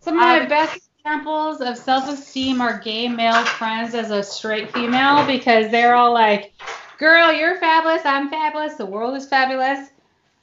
some 0.00 0.14
of 0.16 0.22
I- 0.22 0.38
my 0.38 0.46
best 0.46 0.87
examples 1.08 1.62
of 1.62 1.78
self-esteem 1.78 2.60
are 2.60 2.78
gay 2.80 3.08
male 3.08 3.42
friends 3.42 3.94
as 3.94 4.10
a 4.10 4.22
straight 4.22 4.70
female 4.72 5.26
because 5.26 5.70
they're 5.70 5.94
all 5.94 6.12
like, 6.12 6.52
"Girl, 6.98 7.32
you're 7.32 7.56
fabulous. 7.56 8.02
I'm 8.04 8.28
fabulous. 8.28 8.74
The 8.74 8.84
world 8.84 9.16
is 9.16 9.26
fabulous." 9.26 9.88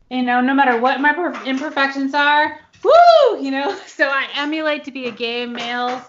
You 0.10 0.24
know, 0.24 0.42
no 0.42 0.56
matter 0.56 0.80
what 0.80 1.00
my 1.02 1.14
per- 1.14 1.40
imperfections 1.46 2.16
are, 2.16 2.60
woo! 2.84 3.40
You 3.40 3.52
know, 3.52 3.76
so 3.86 4.08
I 4.08 4.26
emulate 4.38 4.84
to 4.86 4.92
be 4.92 5.06
a 5.06 5.12
gay 5.12 5.46
male, 5.46 6.02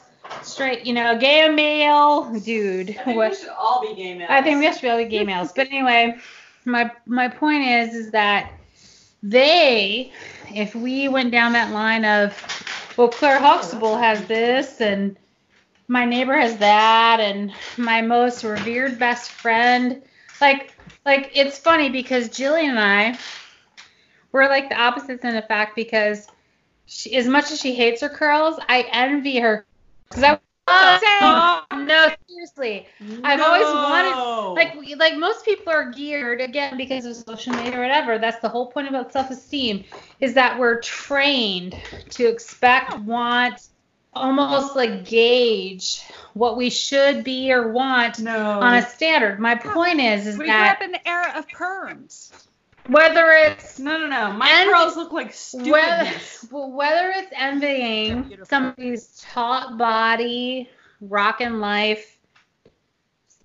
straight, 0.43 0.87
you 0.87 0.95
know, 0.95 1.19
gay 1.19 1.47
male 1.51 2.33
dude. 2.41 2.91
I 2.91 2.93
think 3.05 3.17
What- 3.19 3.31
we 3.33 3.37
should 3.37 3.49
all 3.51 3.83
be 3.83 3.95
gay 3.95 4.15
males. 4.17 4.31
I 4.31 4.41
think 4.41 4.59
we 4.61 4.73
should 4.73 4.89
all 4.91 4.97
be 4.97 5.05
gay 5.05 5.25
males. 5.33 5.53
But 5.53 5.67
anyway, 5.67 6.17
my 6.65 6.91
my 7.05 7.29
point 7.29 7.63
is 7.63 7.95
is 7.95 8.11
that 8.13 8.51
they, 9.23 10.13
if 10.55 10.75
we 10.75 11.09
went 11.09 11.31
down 11.31 11.53
that 11.53 11.73
line 11.73 12.07
of, 12.07 12.33
well, 12.97 13.09
Claire 13.09 13.39
oh, 13.39 13.43
Huxtable 13.43 13.97
has 13.97 14.27
this 14.27 14.81
and 14.81 15.17
my 15.89 16.05
neighbor 16.05 16.37
has 16.37 16.57
that 16.59 17.21
and 17.21 17.53
my 17.77 18.03
most 18.03 18.43
revered 18.43 18.99
best 18.99 19.31
friend, 19.31 20.03
like 20.41 20.73
like 21.05 21.31
it's 21.35 21.59
funny 21.59 21.91
because 21.91 22.29
Jillian 22.29 22.71
and 22.71 22.79
I, 22.79 23.19
we're 24.33 24.49
like 24.49 24.69
the 24.69 24.81
opposites 24.81 25.25
in 25.25 25.35
the 25.35 25.43
fact 25.43 25.77
because 25.77 26.27
she, 26.87 27.15
as 27.17 27.27
much 27.27 27.51
as 27.53 27.61
she 27.61 27.75
hates 27.75 28.01
her 28.01 28.09
curls, 28.09 28.59
I 28.69 28.87
envy 28.91 29.39
her 29.39 29.65
because 30.09 30.25
I. 30.25 30.39
Oh, 30.69 31.63
no, 31.73 32.09
seriously. 32.29 32.87
I've 33.25 33.41
always 33.41 33.65
wanted- 33.65 34.55
like 34.57 34.75
we- 34.75 34.95
like 34.95 35.17
most 35.17 35.45
people 35.45 35.73
are 35.73 35.91
geared 35.91 36.41
again 36.41 36.77
because 36.77 37.05
of 37.05 37.15
social 37.17 37.53
media 37.53 37.79
or 37.79 37.83
whatever 37.83 38.19
that's 38.19 38.41
the 38.41 38.49
whole 38.49 38.67
point 38.67 38.89
about 38.89 39.13
self-esteem 39.13 39.85
is 40.21 40.35
that 40.35 40.59
we're 40.59 40.81
trained 40.81 41.79
to 42.11 42.27
expect 42.27 42.99
want 43.01 43.61
almost 44.15 44.75
like 44.75 45.05
gauge 45.05 46.03
what 46.33 46.57
we 46.57 46.71
should 46.71 47.23
be 47.23 47.53
or 47.53 47.71
want 47.71 48.19
no. 48.19 48.61
on 48.61 48.75
a 48.75 48.83
standard 48.83 49.39
my 49.39 49.55
point 49.55 50.01
is 50.01 50.27
is 50.27 50.39
that. 50.39 50.43
We 50.43 50.47
grew 50.47 50.55
up 50.55 50.83
in 50.83 50.93
the 50.93 51.09
era 51.09 51.33
of 51.37 51.47
perms. 51.49 52.46
Whether 52.89 53.31
it's 53.31 53.79
no, 53.79 53.99
no, 53.99 54.07
no. 54.07 54.33
My 54.33 54.65
curls 54.65 54.97
look 54.97 55.13
like 55.13 55.35
whether, 55.53 56.07
stupidness. 56.07 56.49
well, 56.51 56.71
whether 56.71 57.11
it's 57.11 57.33
envying 57.35 58.37
somebody's 58.45 59.25
taut 59.31 59.77
body, 59.79 60.71
rockin' 61.01 61.61
life, 61.61 62.19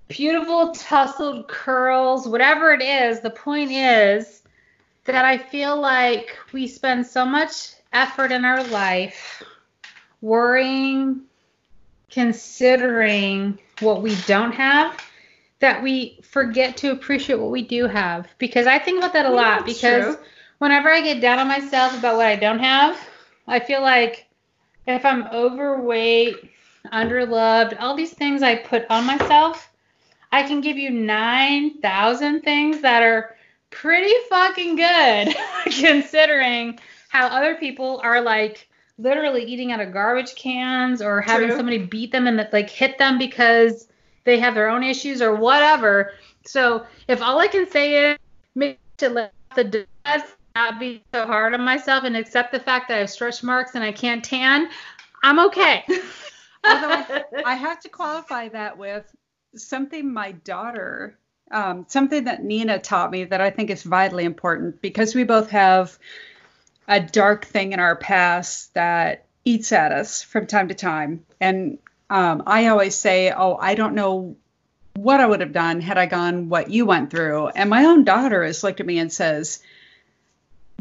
beautiful 0.08 0.72
tousled 0.74 1.48
curls, 1.48 2.28
whatever 2.28 2.74
it 2.74 2.82
is, 2.82 3.22
the 3.22 3.30
point 3.30 3.72
is 3.72 4.44
that 5.06 5.26
I 5.26 5.38
feel 5.38 5.80
like 5.80 6.38
we 6.54 6.68
spend 6.68 7.06
so 7.06 7.26
much 7.26 7.74
effort 7.94 8.32
in 8.32 8.46
our 8.46 8.64
life 8.66 9.44
worrying, 10.22 11.22
considering 12.10 13.58
what 13.80 14.02
we 14.02 14.16
don't 14.28 14.54
have 14.54 14.98
that 15.62 15.82
we 15.84 16.20
forget 16.24 16.78
to 16.78 16.92
appreciate 16.92 17.40
what 17.40 17.52
we 17.52 17.64
do 17.64 17.88
have 17.88 18.28
because 18.40 18.68
I 18.68 18.80
think 18.80 19.00
about 19.00 19.14
that 19.14 19.26
a 19.26 19.32
Yeah, 19.32 19.36
lot 19.36 19.66
because 19.66 20.06
true. 20.06 20.18
whenever 20.60 20.90
I 20.90 21.02
get 21.02 21.22
down 21.22 21.40
on 21.40 21.48
myself 21.48 21.98
about 21.98 22.18
what 22.18 22.28
I 22.28 22.36
don't 22.36 22.60
have, 22.60 22.98
I 23.48 23.60
feel 23.60 23.82
like 23.82 24.28
if 24.88 25.06
I'm 25.06 25.28
overweight, 25.28 26.52
underloved, 26.92 27.78
all 27.80 27.96
these 27.96 28.14
things 28.14 28.44
I 28.44 28.56
put 28.56 28.86
on 28.90 29.06
myself, 29.06 29.72
I 30.32 30.44
can 30.44 30.62
give 30.62 30.78
you 30.78 30.90
9,000 30.90 32.42
things 32.42 32.82
that 32.82 33.04
are 33.04 33.36
pretty 33.70 34.14
fucking 34.30 34.76
good 34.76 35.36
considering 35.80 36.80
how 37.10 37.28
other 37.28 37.56
people 37.56 38.00
are 38.04 38.22
like 38.22 38.68
literally 38.98 39.44
eating 39.44 39.72
out 39.72 39.80
of 39.82 39.94
garbage 39.94 40.36
cans 40.36 41.02
or 41.02 41.22
having 41.22 41.52
True. 41.52 41.56
somebody 41.56 41.78
beat 41.80 42.12
them 42.12 42.28
and 42.28 42.48
like 42.52 42.70
hit 42.70 42.98
them 42.98 43.18
because 43.18 43.88
they 44.24 44.40
have 44.40 44.56
their 44.56 44.70
own 44.70 44.84
issues 44.84 45.22
or 45.22 45.36
whatever. 45.36 46.14
So 46.46 46.86
if 47.08 47.22
all 47.22 47.40
I 47.40 47.48
can 47.48 47.70
say 47.70 48.12
is 48.12 48.18
maybe 48.56 48.78
to 48.98 49.10
let 49.10 49.34
the 49.56 49.64
dust 49.64 50.36
not 50.56 50.80
be 50.80 51.04
so 51.14 51.26
hard 51.26 51.54
on 51.54 51.62
myself 51.62 52.04
and 52.04 52.16
accept 52.16 52.52
the 52.52 52.60
fact 52.60 52.88
that 52.88 52.96
I 52.96 53.00
have 53.00 53.10
stretch 53.10 53.44
marks 53.44 53.76
and 53.76 53.84
I 53.84 53.92
can't 53.92 54.24
tan, 54.24 54.70
I'm 55.24 55.40
okay. 55.40 55.84
Although 56.64 57.06
I 57.46 57.56
have 57.56 57.80
to 57.82 57.90
qualify 57.90 58.50
that 58.50 58.78
with 58.78 59.06
something 59.56 60.12
my 60.14 60.32
daughter 60.32 61.18
um, 61.52 61.86
something 61.88 62.24
that 62.26 62.44
Nina 62.44 62.80
taught 62.80 63.12
me 63.12 63.26
that 63.26 63.42
I 63.42 63.50
think 63.50 63.70
is 63.70 63.84
vitally 63.84 64.24
important 64.24 64.82
because 64.82 65.14
we 65.14 65.24
both 65.24 65.50
have 65.52 65.98
a 66.88 67.00
dark 67.00 67.46
thing 67.46 67.74
in 67.74 67.80
our 67.80 67.96
past 67.96 68.74
that 68.74 69.26
eats 69.44 69.72
at 69.72 69.92
us 69.92 70.24
from 70.24 70.48
time 70.48 70.70
to 70.70 70.74
time. 70.74 71.26
And 71.40 71.78
um, 72.12 72.44
I 72.46 72.68
always 72.68 72.94
say, 72.94 73.32
Oh, 73.32 73.56
I 73.56 73.74
don't 73.76 73.96
know 73.96 74.36
what 74.96 75.22
I 75.22 75.26
would 75.26 75.40
have 75.40 75.54
done 75.54 75.80
had 75.80 75.98
I 75.98 76.06
gone 76.06 76.50
what 76.50 76.70
you 76.70 76.86
went 76.86 77.10
through. 77.10 77.48
And 77.48 77.70
my 77.70 77.86
own 77.86 78.04
daughter 78.04 78.44
has 78.44 78.64
looked 78.64 78.82
at 78.82 78.86
me 78.86 79.00
and 79.00 79.12
says, 79.12 79.64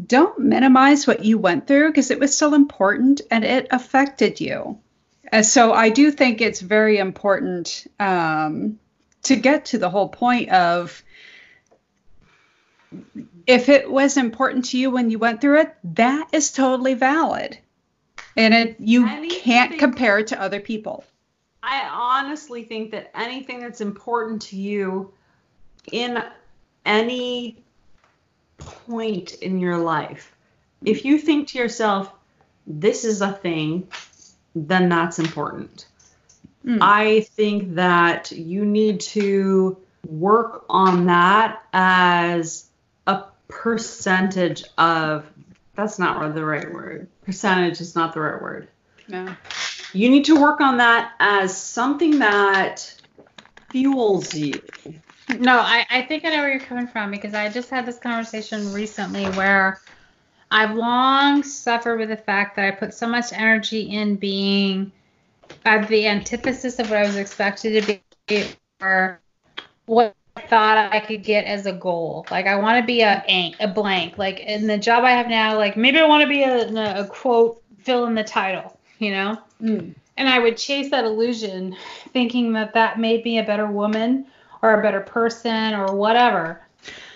Don't 0.05 0.41
minimize 0.41 1.07
what 1.07 1.25
you 1.25 1.39
went 1.39 1.67
through 1.67 1.89
because 1.89 2.11
it 2.11 2.19
was 2.19 2.35
still 2.35 2.53
important 2.53 3.21
and 3.31 3.45
it 3.45 3.69
affected 3.71 4.41
you. 4.41 4.81
And 5.33 5.47
so 5.47 5.73
I 5.73 5.91
do 5.91 6.11
think 6.11 6.41
it's 6.41 6.61
very 6.61 6.99
important 6.99 7.87
um, 8.01 8.81
to 9.23 9.37
get 9.37 9.67
to 9.67 9.79
the 9.79 9.89
whole 9.89 10.09
point 10.09 10.51
of 10.51 11.03
if 13.47 13.69
it 13.69 13.89
was 13.89 14.17
important 14.17 14.65
to 14.67 14.79
you 14.79 14.91
when 14.91 15.11
you 15.11 15.21
went 15.21 15.41
through 15.41 15.61
it, 15.61 15.77
that 15.85 16.29
is 16.33 16.51
totally 16.51 16.95
valid. 16.95 17.57
And 18.37 18.53
it 18.53 18.77
you 18.81 19.07
can't 19.29 19.79
compare 19.79 20.19
it 20.19 20.29
to 20.29 20.41
other 20.41 20.59
people. 20.59 21.05
I 21.63 21.89
honestly 21.93 22.65
think 22.65 22.91
that 22.93 23.11
anything 23.15 23.61
that's 23.61 23.81
important 23.81 24.43
to 24.43 24.57
you 24.57 25.13
in 25.93 26.23
any 26.85 27.63
point 28.59 29.35
in 29.35 29.59
your 29.61 29.79
life, 29.79 30.35
if 30.85 31.05
you 31.05 31.19
think 31.19 31.49
to 31.49 31.59
yourself, 31.59 32.13
this 32.67 33.05
is 33.05 33.21
a 33.21 33.33
thing, 33.33 33.89
then 34.55 34.89
that's 34.89 35.19
important. 35.19 35.87
Mm. 36.65 36.79
I 36.81 37.21
think 37.21 37.75
that 37.77 38.33
you 38.33 38.65
need 38.65 39.01
to 39.01 39.77
work 40.07 40.65
on 40.69 41.07
that 41.07 41.63
as 41.73 42.67
a 43.07 43.25
percentage 43.49 44.65
of 44.79 45.27
that's 45.75 45.99
not 45.99 46.35
the 46.35 46.45
right 46.45 46.73
word. 46.73 47.09
Percentage 47.25 47.81
is 47.81 47.95
not 47.95 48.13
the 48.13 48.21
right 48.21 48.41
word. 48.41 48.69
No. 49.09 49.35
You 49.93 50.09
need 50.09 50.25
to 50.27 50.41
work 50.41 50.61
on 50.61 50.77
that 50.79 51.13
as 51.19 51.57
something 51.57 52.19
that 52.21 52.95
fuels 53.71 54.35
you. 54.35 54.61
No, 55.39 55.59
I, 55.59 55.87
I 55.91 56.03
think 56.03 56.25
I 56.25 56.31
know 56.31 56.39
where 56.39 56.51
you're 56.51 56.61
coming 56.61 56.87
from 56.87 57.11
because 57.11 57.35
I 57.35 57.49
just 57.49 57.71
had 57.71 57.87
this 57.87 57.99
conversation 57.99 58.73
recently 58.73 59.27
where 59.31 59.81
I've 60.51 60.75
long 60.75 61.43
suffered 61.43 61.99
with 61.99 62.09
the 62.09 62.17
fact 62.17 62.57
that 62.57 62.65
I 62.65 62.71
put 62.73 62.95
so 62.95 63.07
much 63.07 63.33
energy 63.33 63.83
in 63.83 64.17
being 64.17 64.91
at 65.65 65.89
the 65.89 66.07
antithesis 66.07 66.79
of 66.79 66.91
what 66.91 66.99
I 66.99 67.07
was 67.07 67.17
expected 67.17 67.83
to 67.85 68.01
be 68.27 68.47
or 68.81 69.21
what 69.87 70.15
I 70.37 70.41
thought 70.43 70.93
I 70.93 71.01
could 71.01 71.23
get 71.23 71.45
as 71.45 71.67
a 71.67 71.73
goal. 71.73 72.27
Like 72.31 72.47
I 72.47 72.57
want 72.57 72.81
to 72.81 72.87
be 72.87 73.03
a 73.03 73.55
a 73.61 73.69
blank. 73.69 74.19
Like 74.19 74.41
in 74.41 74.67
the 74.67 74.79
job 74.79 75.05
I 75.05 75.11
have 75.11 75.29
now, 75.29 75.57
like 75.57 75.77
maybe 75.77 75.99
I 75.99 76.07
want 76.07 76.23
to 76.23 76.29
be 76.29 76.43
a, 76.43 77.01
a 77.01 77.07
quote 77.07 77.63
fill 77.79 78.07
in 78.07 78.15
the 78.15 78.25
title, 78.25 78.77
you 79.01 79.11
know? 79.11 79.39
Mm. 79.61 79.95
And 80.17 80.29
I 80.29 80.39
would 80.39 80.57
chase 80.57 80.91
that 80.91 81.05
illusion 81.05 81.77
thinking 82.13 82.53
that 82.53 82.75
that 82.75 83.01
made 83.01 83.25
me 83.25 83.39
a 83.39 83.45
better 83.45 83.67
woman 83.67 84.27
or 84.63 84.79
a 84.79 84.83
better 84.83 85.01
person 85.01 85.75
or 85.75 85.95
whatever. 85.95 86.61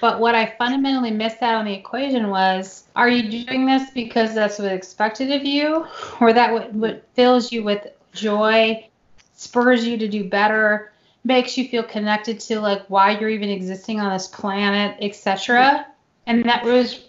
But 0.00 0.20
what 0.20 0.34
I 0.34 0.54
fundamentally 0.58 1.10
missed 1.10 1.42
out 1.42 1.56
on 1.56 1.64
the 1.64 1.72
equation 1.72 2.28
was 2.28 2.84
are 2.96 3.08
you 3.08 3.44
doing 3.44 3.66
this 3.66 3.90
because 3.90 4.34
that's 4.34 4.58
what's 4.58 4.72
expected 4.72 5.30
of 5.32 5.44
you 5.44 5.86
or 6.20 6.32
that 6.32 6.52
what, 6.52 6.72
what 6.72 7.04
fills 7.14 7.52
you 7.52 7.62
with 7.62 7.86
joy, 8.12 8.86
spurs 9.34 9.86
you 9.86 9.96
to 9.98 10.08
do 10.08 10.28
better, 10.28 10.92
makes 11.24 11.56
you 11.56 11.68
feel 11.68 11.82
connected 11.82 12.38
to 12.40 12.60
like 12.60 12.82
why 12.88 13.18
you're 13.18 13.30
even 13.30 13.48
existing 13.48 14.00
on 14.00 14.12
this 14.12 14.28
planet, 14.28 14.96
etc. 15.00 15.86
And 16.26 16.44
that 16.44 16.64
was 16.64 17.04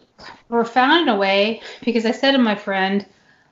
profound 0.49 1.07
in 1.07 1.13
a 1.13 1.17
way 1.17 1.61
because 1.83 2.05
I 2.05 2.11
said 2.11 2.31
to 2.31 2.37
my 2.37 2.55
friend, 2.55 3.05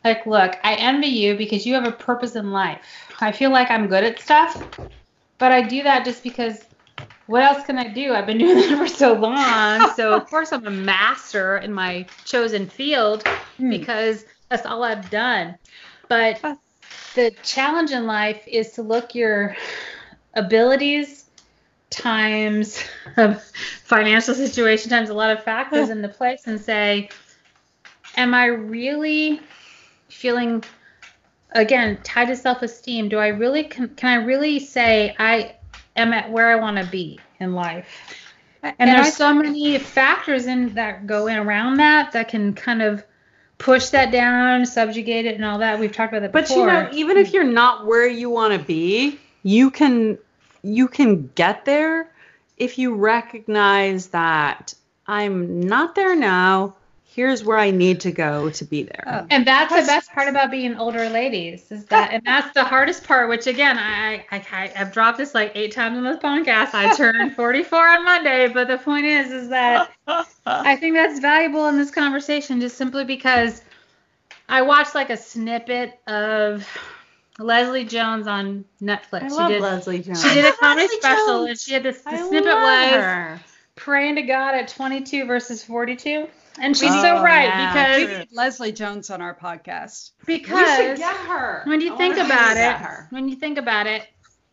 like, 0.04 0.26
look, 0.26 0.56
I 0.64 0.76
envy 0.76 1.08
you 1.08 1.36
because 1.38 1.66
you 1.66 1.74
have 1.76 1.88
a 1.88 1.92
purpose 1.92 2.36
in 2.36 2.52
life. 2.52 2.80
I 3.22 3.32
feel 3.32 3.52
like 3.52 3.72
I'm 3.72 3.88
good 3.88 4.04
at 4.04 4.20
stuff, 4.20 4.62
but 5.38 5.52
I 5.52 5.62
do 5.62 5.84
that 5.84 6.06
just 6.06 6.24
because 6.24 6.66
what 7.28 7.42
else 7.42 7.66
can 7.66 7.78
I 7.78 7.88
do? 7.88 8.14
I've 8.14 8.26
been 8.26 8.38
doing 8.40 8.58
it 8.58 8.78
for 8.78 8.88
so 8.88 9.14
long. 9.14 9.90
So, 9.96 10.14
of 10.14 10.30
course, 10.30 10.52
I'm 10.52 10.68
a 10.68 10.72
master 10.72 11.58
in 11.58 11.74
my 11.74 12.06
chosen 12.26 12.68
field 12.68 13.28
Hmm. 13.58 13.70
because 13.70 14.26
that's 14.50 14.66
all 14.66 14.84
I've 14.84 15.10
done. 15.10 15.56
But 16.10 16.42
the 17.16 17.32
challenge 17.44 17.92
in 17.92 18.06
life 18.06 18.44
is 18.48 18.72
to 18.74 18.82
look 18.82 19.16
your 19.16 19.56
abilities 20.34 21.26
times 21.90 22.84
of 23.18 23.42
financial 23.84 24.34
situation 24.34 24.90
times 24.90 25.10
a 25.10 25.14
lot 25.14 25.32
of 25.32 25.44
factors 25.44 25.90
into 25.90 26.10
place 26.10 26.48
and 26.48 26.60
say, 26.60 27.10
am 28.18 28.34
I 28.34 28.46
really 28.46 29.40
feeling 30.14 30.64
again 31.52 32.00
tied 32.04 32.28
to 32.30 32.36
self-esteem? 32.36 33.10
Do 33.10 33.18
I 33.18 33.28
really 33.28 33.64
can, 33.64 33.90
can 33.90 34.22
I 34.22 34.24
really 34.24 34.60
say 34.60 35.16
I 35.20 35.56
am 35.96 36.14
at 36.14 36.32
where 36.32 36.50
I 36.50 36.56
want 36.56 36.78
to 36.78 36.86
be 36.86 37.20
in 37.40 37.54
life? 37.54 37.88
And, 38.62 38.76
And 38.80 38.90
there's 38.90 39.08
I- 39.08 39.12
so 39.12 39.34
many 39.34 39.78
factors 39.78 40.46
in 40.48 40.74
that 40.76 41.06
go 41.08 41.28
in 41.28 41.38
around 41.38 41.78
that 41.78 42.14
that 42.14 42.30
can 42.30 42.54
kind 42.54 42.82
of 42.82 43.04
push 43.58 43.90
that 43.90 44.12
down, 44.12 44.66
subjugate 44.66 45.26
it, 45.26 45.36
and 45.36 45.46
all 45.46 45.60
that. 45.60 45.80
We've 45.80 45.92
talked 45.92 46.14
about 46.14 46.22
that 46.22 46.32
But 46.32 46.48
before. 46.48 46.68
you 46.68 46.74
know, 46.74 46.90
even 46.94 47.18
if 47.18 47.34
you're 47.34 47.44
not 47.44 47.86
where 47.86 48.08
you 48.08 48.30
want 48.30 48.54
to 48.60 48.66
be, 48.66 49.20
you 49.44 49.70
can 49.72 50.18
you 50.66 50.88
can 50.88 51.30
get 51.36 51.66
there 51.66 52.10
if 52.58 52.78
you 52.78 52.96
recognize 52.96 54.08
that 54.08 54.74
I'm 55.08 55.60
not 55.60 55.96
there 55.96 56.16
now. 56.16 56.78
Here's 57.16 57.44
where 57.44 57.60
I 57.60 57.70
need 57.70 58.00
to 58.02 58.12
go 58.12 58.50
to 58.50 58.66
be 58.66 58.84
there. 58.84 59.04
Oh. 59.06 59.28
And 59.30 59.46
that's 59.46 59.70
That's- 59.70 59.86
the 59.88 59.92
best 59.92 60.12
part 60.14 60.28
about 60.28 60.50
being 60.50 60.76
older 60.78 61.10
ladies 61.10 61.72
is 61.72 61.86
that, 61.86 62.12
and 62.12 62.24
that's 62.26 62.52
the 62.56 62.64
hardest 62.64 63.04
part. 63.04 63.30
Which 63.30 63.46
again, 63.46 63.78
I, 63.78 64.26
I 64.32 64.38
I 64.52 64.68
have 64.76 64.92
dropped 64.92 65.20
this 65.20 65.36
like 65.36 65.52
eight 65.54 65.74
times 65.74 65.96
on 65.98 66.04
this 66.04 66.18
podcast. 66.18 66.74
I 66.74 66.96
turned 66.96 67.36
44 67.36 67.88
on 67.88 68.04
Monday, 68.04 68.48
but 68.48 68.68
the 68.68 68.80
point 68.80 69.06
is, 69.06 69.32
is 69.32 69.50
that 69.50 69.92
I 70.48 70.76
think 70.76 70.96
that's 70.96 71.20
valuable 71.20 71.68
in 71.68 71.78
this 71.78 71.92
conversation, 71.92 72.60
just 72.60 72.78
simply 72.78 73.06
because 73.06 73.62
I 74.50 74.64
watched 74.64 74.96
like 74.96 75.12
a 75.12 75.18
snippet 75.18 76.00
of 76.08 76.68
Leslie 77.38 77.86
Jones 77.86 78.26
on 78.26 78.66
Netflix. 78.82 79.24
I 79.24 79.28
she 79.28 79.34
love 79.36 79.50
did 79.50 79.62
Leslie 79.62 80.00
Jones. 80.00 80.22
she 80.24 80.34
did 80.34 80.46
a 80.46 80.54
comedy 80.58 80.88
special, 80.88 81.26
Jones. 81.28 81.50
and 81.50 81.60
she 81.60 81.74
had 81.74 81.84
this. 81.84 82.02
The 82.02 82.10
I 82.10 82.28
snippet 82.28 82.46
love 82.46 82.92
was 82.92 82.92
her. 82.92 83.40
Praying 83.76 84.16
to 84.16 84.22
God 84.24 84.56
at 84.56 84.68
22 84.68 85.26
versus 85.26 85.64
42. 85.64 86.28
And 86.60 86.78
she's 86.78 86.92
Oh, 86.92 87.02
so 87.02 87.24
right 87.24 87.46
yeah, 87.46 87.98
We 87.98 88.04
because 88.06 88.20
need 88.20 88.28
Leslie 88.32 88.72
Jones 88.72 89.10
on 89.10 89.22
our 89.22 89.34
podcast. 89.34 90.12
We 90.28 90.36
should 90.36 90.44
because 90.44 91.00
get 91.00 91.16
her. 91.16 91.64
when 91.66 91.82
you 91.82 91.94
I 91.96 91.98
think 91.98 92.18
about 92.18 92.58
it, 92.58 92.76
her. 92.76 93.08
when 93.10 93.28
you 93.28 93.36
think 93.36 93.58
about 93.58 93.88
it, 93.88 94.08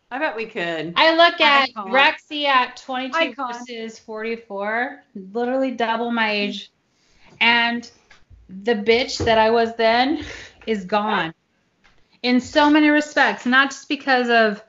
I 0.09 0.17
bet 0.17 0.35
we 0.35 0.45
could. 0.47 0.93
I 0.95 1.15
look 1.15 1.39
at 1.39 1.69
Icon. 1.69 1.91
Rexy 1.91 2.45
at 2.45 2.75
22 2.77 3.15
Icon. 3.17 3.53
versus 3.53 3.99
44, 3.99 5.03
literally 5.31 5.71
double 5.71 6.11
my 6.11 6.31
age, 6.31 6.71
and 7.39 7.89
the 8.49 8.73
bitch 8.75 9.23
that 9.23 9.37
I 9.37 9.51
was 9.51 9.75
then 9.75 10.25
is 10.67 10.83
gone 10.85 11.33
in 12.23 12.41
so 12.41 12.69
many 12.69 12.89
respects. 12.89 13.45
Not 13.45 13.69
just 13.69 13.87
because 13.87 14.29
of 14.29 14.61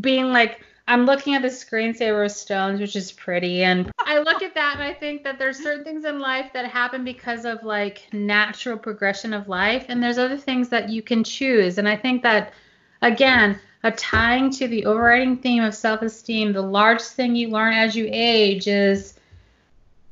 being 0.00 0.32
like 0.32 0.60
I'm 0.86 1.06
looking 1.06 1.34
at 1.34 1.40
the 1.40 1.48
screensaver 1.48 2.26
of 2.26 2.30
stones, 2.30 2.78
which 2.78 2.94
is 2.94 3.10
pretty, 3.10 3.64
and 3.64 3.90
I 4.00 4.18
look 4.18 4.42
at 4.42 4.54
that 4.54 4.74
and 4.74 4.82
I 4.82 4.92
think 4.92 5.24
that 5.24 5.38
there's 5.38 5.62
certain 5.62 5.82
things 5.82 6.04
in 6.04 6.18
life 6.18 6.52
that 6.52 6.66
happen 6.66 7.04
because 7.04 7.46
of 7.46 7.62
like 7.62 8.06
natural 8.12 8.76
progression 8.76 9.32
of 9.32 9.48
life, 9.48 9.86
and 9.88 10.02
there's 10.02 10.18
other 10.18 10.36
things 10.36 10.68
that 10.68 10.90
you 10.90 11.00
can 11.00 11.24
choose. 11.24 11.78
And 11.78 11.88
I 11.88 11.96
think 11.96 12.22
that 12.22 12.52
again, 13.00 13.58
a 13.82 13.92
tying 13.92 14.50
to 14.50 14.68
the 14.68 14.84
overriding 14.84 15.38
theme 15.38 15.62
of 15.62 15.74
self-esteem, 15.74 16.52
the 16.52 16.62
largest 16.62 17.14
thing 17.14 17.34
you 17.34 17.48
learn 17.48 17.74
as 17.74 17.94
you 17.96 18.08
age 18.10 18.66
is 18.66 19.14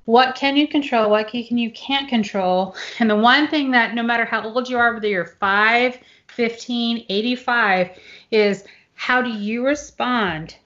what 0.05 0.35
can 0.35 0.57
you 0.57 0.67
control, 0.67 1.11
what 1.11 1.29
can 1.29 1.59
you 1.59 1.71
can't 1.71 2.09
control. 2.09 2.77
And 2.99 3.09
the 3.09 3.17
one 3.17 3.49
thing 3.49 3.71
that 3.71 3.95
no 3.95 4.03
matter 4.03 4.25
how 4.25 4.43
old 4.43 4.69
you 4.69 4.79
are, 4.79 4.93
whether 4.95 5.09
you're 5.09 5.25
5, 5.25 5.99
15, 6.29 7.07
85, 7.09 7.91
is 8.31 8.65
how 8.95 9.23
do 9.23 9.31
you 9.31 9.67
respond 9.67 10.57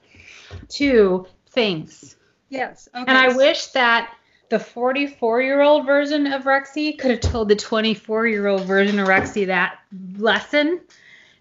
to 0.70 1.26
things? 1.50 2.16
Yes. 2.48 2.88
Okay. 2.94 3.04
And 3.06 3.18
I 3.18 3.36
wish 3.36 3.66
that 3.68 4.14
the 4.48 4.58
44 4.58 5.42
year 5.42 5.60
old 5.60 5.86
version 5.86 6.32
of 6.32 6.44
Rexy 6.44 6.96
could 6.98 7.10
have 7.10 7.20
told 7.20 7.48
the 7.48 7.56
24 7.56 8.26
year 8.26 8.46
old 8.46 8.62
version 8.62 8.98
of 8.98 9.08
Rexy 9.08 9.46
that 9.46 9.78
lesson. 10.16 10.80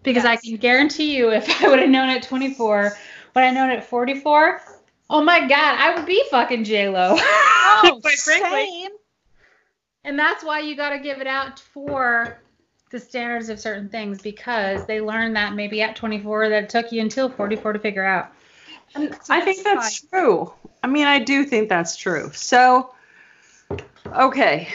Because 0.04 0.26
I 0.26 0.36
can 0.36 0.58
guarantee 0.58 1.18
you, 1.18 1.32
if 1.32 1.64
I 1.64 1.68
would 1.68 1.80
have 1.80 1.90
known 1.90 2.10
at 2.10 2.22
24, 2.22 2.96
what 3.34 3.44
I 3.44 3.50
known 3.50 3.72
at 3.72 3.86
44, 3.86 4.62
oh 5.10 5.24
my 5.24 5.40
God, 5.40 5.52
I 5.52 5.96
would 5.96 6.06
be 6.06 6.24
fucking 6.30 6.64
J 6.64 6.90
Lo. 6.90 7.18
Oh, 7.68 8.00
Quite 8.02 8.20
frankly. 8.20 8.50
same. 8.52 8.92
And 10.04 10.20
that's 10.20 10.44
why 10.44 10.60
you 10.60 10.76
got 10.76 10.92
to 10.92 11.00
give 11.00 11.20
it 11.20 11.28
out 11.28 11.60
for 11.60 12.40
the 12.92 13.00
standards 13.00 13.50
of 13.50 13.60
certain 13.60 13.90
things 13.90 14.22
because 14.22 14.86
they 14.86 15.02
learned 15.02 15.36
that 15.36 15.56
maybe 15.56 15.82
at 15.82 15.96
24 15.96 16.50
that 16.50 16.64
it 16.66 16.70
took 16.70 16.92
you 16.92 17.02
until 17.02 17.28
44 17.28 17.74
to 17.74 17.80
figure 17.80 18.06
out. 18.06 18.32
And 18.96 19.14
So 19.24 19.34
I 19.34 19.42
think 19.42 19.64
that's 19.64 20.00
that's 20.00 20.02
true. 20.10 20.54
I 20.84 20.88
mean, 20.88 21.06
I 21.08 21.20
do 21.20 21.44
think 21.46 21.70
that's 21.70 21.96
true. 21.98 22.32
So, 22.34 22.94
okay, 24.08 24.70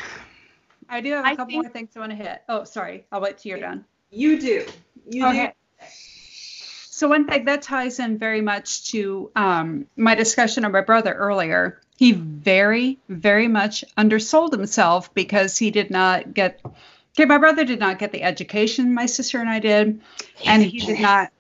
I 0.89 1.01
do 1.01 1.13
have 1.13 1.25
a 1.25 1.29
I 1.29 1.37
couple 1.37 1.47
think- 1.47 1.65
more 1.65 1.71
things 1.73 1.91
I 1.97 2.01
want 2.01 2.11
to 2.13 2.17
hit. 2.17 2.43
Oh, 2.49 2.65
sorry. 2.65 3.07
I'll 3.11 3.21
wait 3.21 3.39
till 3.39 3.51
you're 3.51 3.61
done. 3.61 3.85
you 4.11 4.41
do. 4.41 4.67
You 5.09 5.27
Okay. 5.27 5.55
So 6.93 7.09
one 7.09 7.27
thing 7.27 7.47
that 7.47 7.63
ties 7.63 7.99
in 7.99 8.19
very 8.19 8.43
much 8.43 8.91
to 8.91 9.31
um, 9.35 9.87
my 9.97 10.15
discussion 10.15 10.67
of 10.67 10.73
my 10.73 10.83
brother 10.83 11.15
earlier. 11.15 11.81
He 11.97 12.13
very, 12.13 12.99
very 13.09 13.49
much 13.49 13.85
undersold 13.97 14.53
himself 14.53 15.15
because 15.15 15.57
he 15.57 15.71
did 15.71 15.91
not 15.91 16.35
get. 16.35 16.61
Okay, 17.15 17.25
my 17.25 17.39
brother 17.39 17.65
did 17.65 17.79
not 17.81 17.99
get 17.99 18.13
the 18.13 18.23
education 18.23 18.93
my 18.95 19.07
sister 19.07 19.39
and 19.39 19.49
I 19.49 19.61
did, 19.61 20.01
and 20.45 20.63
he 20.73 20.79
did 20.79 21.01
not. 21.01 21.31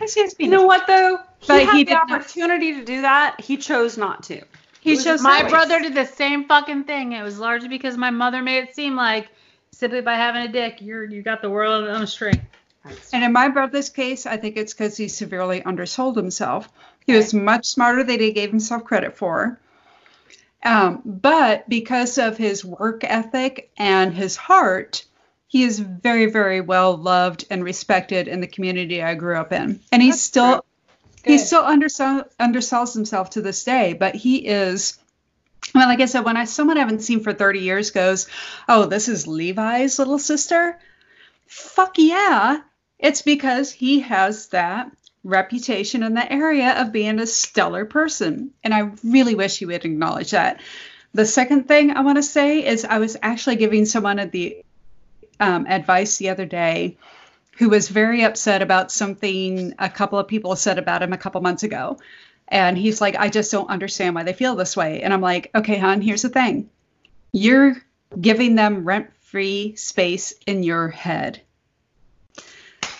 I 0.00 0.06
see. 0.06 0.26
You 0.38 0.48
know 0.48 0.64
what 0.66 0.86
though? 0.86 1.18
But 1.46 1.60
he 1.60 1.64
had 1.66 1.76
he 1.76 1.84
the 1.84 1.90
did 1.90 1.94
not- 1.94 2.10
opportunity 2.10 2.74
to 2.74 2.84
do 2.84 3.02
that. 3.02 3.40
He 3.40 3.56
chose 3.56 3.96
not 3.96 4.22
to. 4.24 4.42
He 4.80 4.96
chose 4.96 5.20
My 5.22 5.42
choice. 5.42 5.50
brother 5.50 5.80
did 5.80 5.94
the 5.94 6.06
same 6.06 6.46
fucking 6.46 6.84
thing. 6.84 7.12
It 7.12 7.22
was 7.22 7.38
largely 7.38 7.68
because 7.68 7.96
my 7.96 8.10
mother 8.10 8.42
made 8.42 8.64
it 8.64 8.74
seem 8.74 8.96
like 8.96 9.28
simply 9.72 10.00
by 10.00 10.14
having 10.14 10.42
a 10.42 10.48
dick, 10.48 10.78
you're 10.80 11.04
you 11.04 11.22
got 11.22 11.42
the 11.42 11.50
world 11.50 11.88
on 11.88 12.02
a 12.02 12.06
string. 12.06 12.40
And 13.12 13.22
in 13.22 13.32
my 13.32 13.48
brother's 13.48 13.90
case, 13.90 14.24
I 14.24 14.36
think 14.38 14.56
it's 14.56 14.72
because 14.72 14.96
he 14.96 15.08
severely 15.08 15.62
undersold 15.62 16.16
himself. 16.16 16.68
He 17.06 17.12
was 17.14 17.34
much 17.34 17.66
smarter 17.66 18.02
than 18.02 18.18
he 18.20 18.32
gave 18.32 18.50
himself 18.50 18.84
credit 18.84 19.16
for. 19.16 19.60
Um, 20.64 21.02
but 21.04 21.68
because 21.68 22.18
of 22.18 22.36
his 22.38 22.64
work 22.64 23.04
ethic 23.04 23.70
and 23.76 24.14
his 24.14 24.36
heart, 24.36 25.04
he 25.48 25.62
is 25.64 25.78
very, 25.78 26.26
very 26.26 26.60
well 26.60 26.96
loved 26.96 27.44
and 27.50 27.62
respected 27.62 28.26
in 28.26 28.40
the 28.40 28.46
community 28.46 29.02
I 29.02 29.14
grew 29.14 29.36
up 29.36 29.52
in. 29.52 29.80
And 29.92 30.02
he's 30.02 30.14
That's 30.14 30.22
still 30.22 30.64
he 31.28 31.38
still 31.38 31.62
undersell, 31.62 32.24
undersells 32.40 32.94
himself 32.94 33.30
to 33.30 33.42
this 33.42 33.64
day, 33.64 33.92
but 33.92 34.14
he 34.14 34.46
is. 34.46 34.98
Well, 35.74 35.86
like 35.86 36.00
I 36.00 36.06
said, 36.06 36.24
when 36.24 36.36
I 36.36 36.44
someone 36.44 36.78
I 36.78 36.80
haven't 36.80 37.02
seen 37.02 37.20
for 37.20 37.32
30 37.32 37.60
years 37.60 37.90
goes, 37.90 38.26
"Oh, 38.68 38.86
this 38.86 39.08
is 39.08 39.26
Levi's 39.26 39.98
little 39.98 40.18
sister," 40.18 40.78
fuck 41.46 41.94
yeah, 41.98 42.60
it's 42.98 43.22
because 43.22 43.70
he 43.70 44.00
has 44.00 44.48
that 44.48 44.90
reputation 45.24 46.02
in 46.02 46.14
the 46.14 46.32
area 46.32 46.80
of 46.80 46.92
being 46.92 47.18
a 47.18 47.26
stellar 47.26 47.84
person, 47.84 48.52
and 48.64 48.72
I 48.72 48.92
really 49.04 49.34
wish 49.34 49.58
he 49.58 49.66
would 49.66 49.84
acknowledge 49.84 50.30
that. 50.30 50.60
The 51.12 51.26
second 51.26 51.68
thing 51.68 51.90
I 51.90 52.00
want 52.00 52.16
to 52.16 52.22
say 52.22 52.66
is 52.66 52.84
I 52.84 52.98
was 52.98 53.16
actually 53.22 53.56
giving 53.56 53.84
someone 53.84 54.30
the 54.30 54.64
um, 55.40 55.66
advice 55.66 56.16
the 56.16 56.30
other 56.30 56.46
day 56.46 56.96
who 57.58 57.68
was 57.68 57.88
very 57.88 58.22
upset 58.22 58.62
about 58.62 58.90
something 58.92 59.74
a 59.78 59.88
couple 59.90 60.18
of 60.18 60.28
people 60.28 60.54
said 60.56 60.78
about 60.78 61.02
him 61.02 61.12
a 61.12 61.18
couple 61.18 61.40
months 61.40 61.62
ago. 61.64 61.98
And 62.46 62.78
he's 62.78 63.00
like, 63.00 63.16
I 63.16 63.28
just 63.28 63.52
don't 63.52 63.68
understand 63.68 64.14
why 64.14 64.22
they 64.22 64.32
feel 64.32 64.54
this 64.56 64.76
way. 64.76 65.02
And 65.02 65.12
I'm 65.12 65.20
like, 65.20 65.50
okay, 65.54 65.76
hon, 65.76 66.00
here's 66.00 66.22
the 66.22 66.28
thing. 66.28 66.70
You're 67.32 67.76
giving 68.18 68.54
them 68.54 68.84
rent 68.84 69.10
free 69.20 69.74
space 69.76 70.32
in 70.46 70.62
your 70.62 70.88
head. 70.88 71.42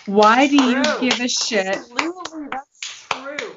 Why 0.05 0.47
do 0.47 0.55
you 0.63 0.83
give 0.99 1.19
a 1.19 1.27
shit? 1.27 1.65
Absolutely, 1.67 2.47
that's 2.51 3.07
true. 3.09 3.55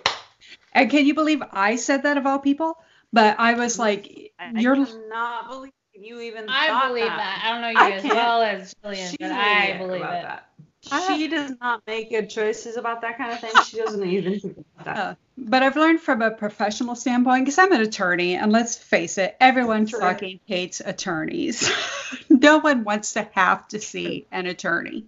And 0.72 0.90
can 0.90 1.07
you 1.07 1.14
believe 1.14 1.42
I 1.50 1.76
said 1.76 2.05
that 2.05 2.16
of 2.16 2.26
all 2.26 2.38
people? 2.38 2.78
But 3.12 3.36
I 3.38 3.55
was 3.55 3.78
like, 3.78 4.32
I 4.38 4.53
you're 4.61 4.76
not 5.09 5.50
believe 5.50 5.72
you 5.94 6.20
even. 6.20 6.46
I 6.48 6.88
believe 6.88 7.05
that. 7.05 7.16
that. 7.16 7.42
I 7.44 7.53
don't 7.53 7.61
know 7.61 7.68
you 7.68 7.76
I 7.78 7.90
as 7.96 8.03
can't- 8.03 8.14
well 8.14 8.42
as 8.42 8.74
Jillian, 8.82 9.11
She's 9.11 9.16
but 9.20 9.32
I 9.32 9.76
believe 9.78 10.00
it. 10.00 10.05
that. 10.05 10.48
She 10.83 11.28
does 11.28 11.53
not 11.61 11.83
make 11.87 12.11
good 12.11 12.28
choices 12.28 12.76
about 12.76 13.03
that 13.03 13.16
kind 13.16 13.33
of 13.33 13.41
thing. 13.41 13.53
She 13.64 13.76
doesn't 13.85 14.05
even 14.05 14.41
think 14.41 14.59
about 14.59 14.85
that. 14.85 14.97
Uh, 14.97 15.14
but 15.39 15.62
I've 15.62 15.76
learned 15.76 16.01
from 16.01 16.22
a 16.22 16.33
professional 16.33 16.97
standpoint 16.97 17.45
because 17.45 17.59
I'm 17.59 17.72
an 17.72 17.80
attorney, 17.80 18.35
and 18.35 18.51
let's 18.51 18.76
face 18.76 19.16
it, 19.18 19.37
everyone 19.41 19.87
True. 19.87 20.01
fucking 20.01 20.41
hates 20.47 20.80
attorneys. 20.85 21.70
no 22.28 22.59
one 22.59 22.85
wants 22.85 23.12
to 23.12 23.28
have 23.33 23.68
to 23.68 23.80
see 23.80 24.26
an 24.33 24.47
attorney. 24.47 25.07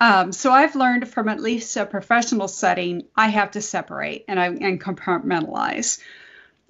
Um, 0.00 0.32
so 0.32 0.52
I've 0.52 0.74
learned 0.74 1.08
from 1.08 1.28
at 1.28 1.40
least 1.40 1.76
a 1.76 1.86
professional 1.86 2.48
setting, 2.48 3.06
I 3.16 3.28
have 3.28 3.52
to 3.52 3.60
separate 3.60 4.24
and 4.28 4.38
I 4.40 4.46
and 4.46 4.80
compartmentalize. 4.80 6.00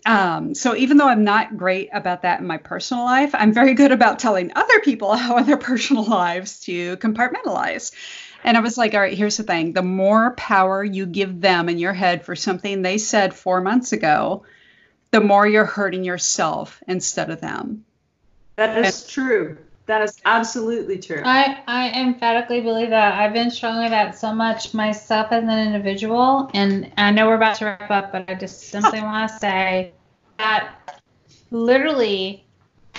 Um, 0.06 0.54
so 0.54 0.76
even 0.76 0.98
though 0.98 1.08
I'm 1.08 1.24
not 1.24 1.56
great 1.56 1.88
about 1.92 2.22
that 2.22 2.40
in 2.40 2.46
my 2.46 2.58
personal 2.58 3.04
life, 3.04 3.34
I'm 3.34 3.52
very 3.54 3.74
good 3.74 3.92
about 3.92 4.18
telling 4.18 4.52
other 4.54 4.80
people 4.80 5.14
how 5.16 5.38
in 5.38 5.46
their 5.46 5.56
personal 5.56 6.04
lives 6.04 6.60
to 6.60 6.96
compartmentalize. 6.98 7.92
And 8.42 8.56
I 8.58 8.60
was 8.60 8.76
like, 8.76 8.92
all 8.92 9.00
right, 9.00 9.16
here's 9.16 9.38
the 9.38 9.42
thing. 9.42 9.72
The 9.72 9.82
more 9.82 10.32
power 10.32 10.84
you 10.84 11.06
give 11.06 11.40
them 11.40 11.70
in 11.70 11.78
your 11.78 11.94
head 11.94 12.24
for 12.24 12.36
something 12.36 12.82
they 12.82 12.98
said 12.98 13.32
four 13.32 13.62
months 13.62 13.92
ago, 13.92 14.44
the 15.10 15.22
more 15.22 15.46
you're 15.46 15.64
hurting 15.64 16.04
yourself 16.04 16.82
instead 16.86 17.30
of 17.30 17.40
them. 17.40 17.84
That 18.56 18.84
is 18.84 19.06
true. 19.06 19.56
That 19.86 20.00
is 20.02 20.18
absolutely 20.24 20.98
true. 20.98 21.22
I, 21.24 21.62
I 21.66 22.00
emphatically 22.00 22.62
believe 22.62 22.90
that. 22.90 23.20
I've 23.20 23.34
been 23.34 23.50
struggling 23.50 23.84
with 23.84 23.90
that 23.90 24.18
so 24.18 24.34
much 24.34 24.72
myself 24.72 25.28
as 25.30 25.44
an 25.44 25.50
individual. 25.50 26.50
And 26.54 26.90
I 26.96 27.10
know 27.10 27.26
we're 27.26 27.34
about 27.34 27.56
to 27.56 27.66
wrap 27.66 27.90
up, 27.90 28.12
but 28.12 28.24
I 28.28 28.34
just 28.34 28.68
simply 28.68 29.00
want 29.02 29.30
to 29.30 29.38
say 29.38 29.92
that 30.38 30.76
literally 31.50 32.46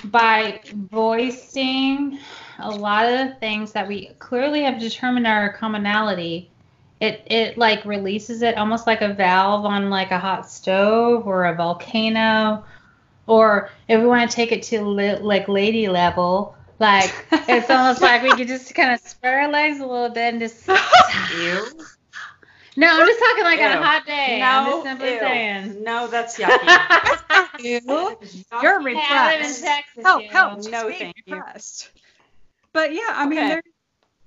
by 0.04 0.60
voicing 0.92 2.20
a 2.60 2.70
lot 2.70 3.06
of 3.06 3.28
the 3.28 3.34
things 3.34 3.72
that 3.72 3.88
we 3.88 4.10
clearly 4.18 4.62
have 4.62 4.78
determined 4.78 5.26
are 5.26 5.50
a 5.50 5.56
commonality, 5.56 6.50
it, 7.00 7.22
it 7.26 7.58
like 7.58 7.84
releases 7.84 8.42
it 8.42 8.56
almost 8.56 8.86
like 8.86 9.02
a 9.02 9.12
valve 9.12 9.64
on 9.64 9.90
like 9.90 10.12
a 10.12 10.18
hot 10.18 10.48
stove 10.48 11.26
or 11.26 11.46
a 11.46 11.54
volcano. 11.54 12.64
Or 13.26 13.70
if 13.88 14.00
we 14.00 14.06
want 14.06 14.30
to 14.30 14.34
take 14.34 14.52
it 14.52 14.62
to 14.64 14.82
li- 14.82 15.18
like 15.18 15.48
lady 15.48 15.88
level, 15.88 16.55
like 16.78 17.12
it's 17.48 17.70
almost 17.70 18.00
like 18.02 18.22
we 18.22 18.30
could 18.32 18.48
just 18.48 18.74
kind 18.74 18.92
of 18.92 19.00
spread 19.00 19.34
our 19.34 19.50
legs 19.50 19.80
a 19.80 19.86
little 19.86 20.10
bit 20.10 20.34
and 20.34 20.40
just. 20.40 20.66
Ew. 21.38 21.66
No, 22.78 22.88
I'm 22.88 23.06
just 23.06 23.18
talking 23.20 23.44
like 23.44 23.60
on 23.60 23.72
a 23.72 23.82
hot 23.82 24.04
day. 24.06 24.42
I'm 24.42 24.64
No, 24.64 24.70
just 24.70 24.82
simply 24.84 25.14
ew. 25.14 25.20
saying. 25.20 25.82
No, 25.82 26.06
that's 26.08 26.38
yucky. 26.38 27.58
You're 28.62 28.80
Hey, 28.80 28.96
I 29.10 29.34
in 29.34 29.40
repressed. 29.40 29.64
Texas. 29.64 30.04
Help, 30.04 30.22
you 30.22 30.28
help. 30.28 30.50
know. 30.52 30.56
just 30.58 30.70
No, 30.70 30.88
be 30.88 30.94
thank 30.98 31.16
you. 31.24 31.36
repressed. 31.36 31.90
But 32.74 32.92
yeah, 32.92 33.08
I 33.08 33.26
mean, 33.26 33.38
Okay. 33.38 33.60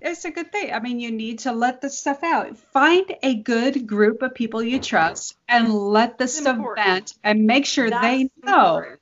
it's 0.02 0.26
a 0.26 0.32
good 0.32 0.52
thing. 0.52 0.74
I 0.74 0.80
mean, 0.80 1.00
you 1.00 1.12
need 1.12 1.40
to 1.40 1.52
let 1.52 1.82
the 1.82 1.92
stuff 1.92 2.24
out. 2.24 2.58
Find 2.58 3.14
a 3.22 3.36
good 3.36 3.86
group 3.86 4.24
of 4.24 4.34
people 4.34 4.64
you 4.64 4.80
trust 4.80 5.36
and 5.48 5.72
let 5.72 6.18
the 6.18 6.28
stuff 6.28 6.58
vent 6.76 7.14
and 7.24 7.46
make 7.46 7.68
sure 7.68 7.88
they 7.92 8.30
know 8.44 8.78
important. 8.78 8.99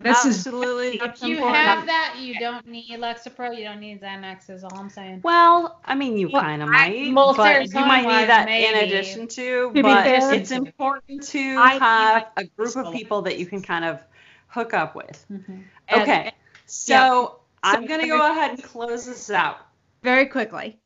This 0.00 0.24
is 0.24 0.46
absolutely. 0.46 0.98
If 1.00 1.22
you 1.22 1.34
important. 1.36 1.56
have 1.56 1.86
that, 1.86 2.16
you 2.18 2.38
don't 2.40 2.66
need 2.66 2.88
Lexapro. 2.98 3.56
You 3.56 3.64
don't 3.64 3.80
need 3.80 4.00
Xanax. 4.00 4.48
Is 4.50 4.64
all 4.64 4.76
I'm 4.76 4.88
saying. 4.90 5.20
Well, 5.22 5.78
I 5.84 5.94
mean, 5.94 6.16
you 6.16 6.30
Well, 6.32 6.42
kind 6.42 6.62
of 6.62 6.68
I- 6.68 6.88
might, 6.88 7.14
well, 7.14 7.34
but 7.34 7.66
you 7.66 7.74
might 7.74 8.02
need 8.02 8.28
that 8.28 8.48
in 8.48 8.76
addition 8.88 9.28
to. 9.28 9.70
be 9.72 9.82
But 9.82 10.04
fair- 10.04 10.34
it's 10.34 10.50
important 10.50 11.22
to 11.28 11.56
I 11.58 11.74
have 11.74 12.26
a 12.36 12.44
group 12.44 12.76
of 12.76 12.92
people 12.92 13.22
that 13.22 13.38
you 13.38 13.46
can 13.46 13.62
kind 13.62 13.84
of 13.84 14.00
hook 14.48 14.74
up 14.74 14.94
with. 14.94 15.24
Mhm. 15.30 15.64
And- 15.88 16.02
Okay, 16.02 16.32
so 16.66 16.94
yeah. 16.94 17.26
I'm 17.62 17.82
So- 17.82 17.88
gonna 17.88 18.06
go 18.08 18.30
ahead 18.30 18.52
and 18.52 18.62
close 18.64 19.04
this 19.06 19.30
out. 19.30 19.58
very 20.02 20.26
quickly. 20.26 20.78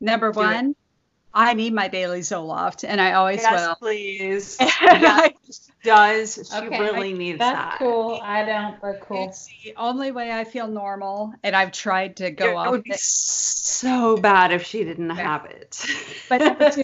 Number 0.00 0.30
Do 0.30 0.40
it. 0.42 0.76
One, 1.38 1.48
I 1.48 1.54
need 1.54 1.72
my 1.72 1.88
daily 1.88 2.20
Zoloft, 2.20 2.84
and 2.86 3.00
I 3.00 3.12
always 3.12 3.40
Yes, 3.42 3.66
will. 3.66 3.74
please. 3.76 4.56
Yes, 4.82 5.70
does. 5.84 6.34
She 6.50 6.66
Okay, 6.66 6.78
really 6.78 7.12
needs 7.12 7.38
That's 7.38 7.56
that. 7.56 7.78
cool. 7.78 8.20
I 8.22 8.44
don't, 8.44 8.80
but 8.80 9.00
cool. 9.02 9.28
It's 9.28 9.48
the 9.64 9.74
only 9.76 10.10
way 10.10 10.32
I 10.32 10.44
feel 10.44 10.66
normal, 10.66 11.32
and 11.42 11.54
I've 11.54 11.72
tried 11.72 12.16
to 12.16 12.30
go 12.30 12.50
it 12.52 12.54
off 12.56 12.70
would 12.72 12.84
be 12.84 12.90
it. 12.90 13.00
so 13.00 14.16
bad 14.16 14.52
if 14.52 14.64
she 14.64 14.84
didn't 14.84 15.10
Okay. 15.10 15.22
have 15.22 15.44
it. 15.46 15.84
But 16.28 16.38
two, 16.72 16.82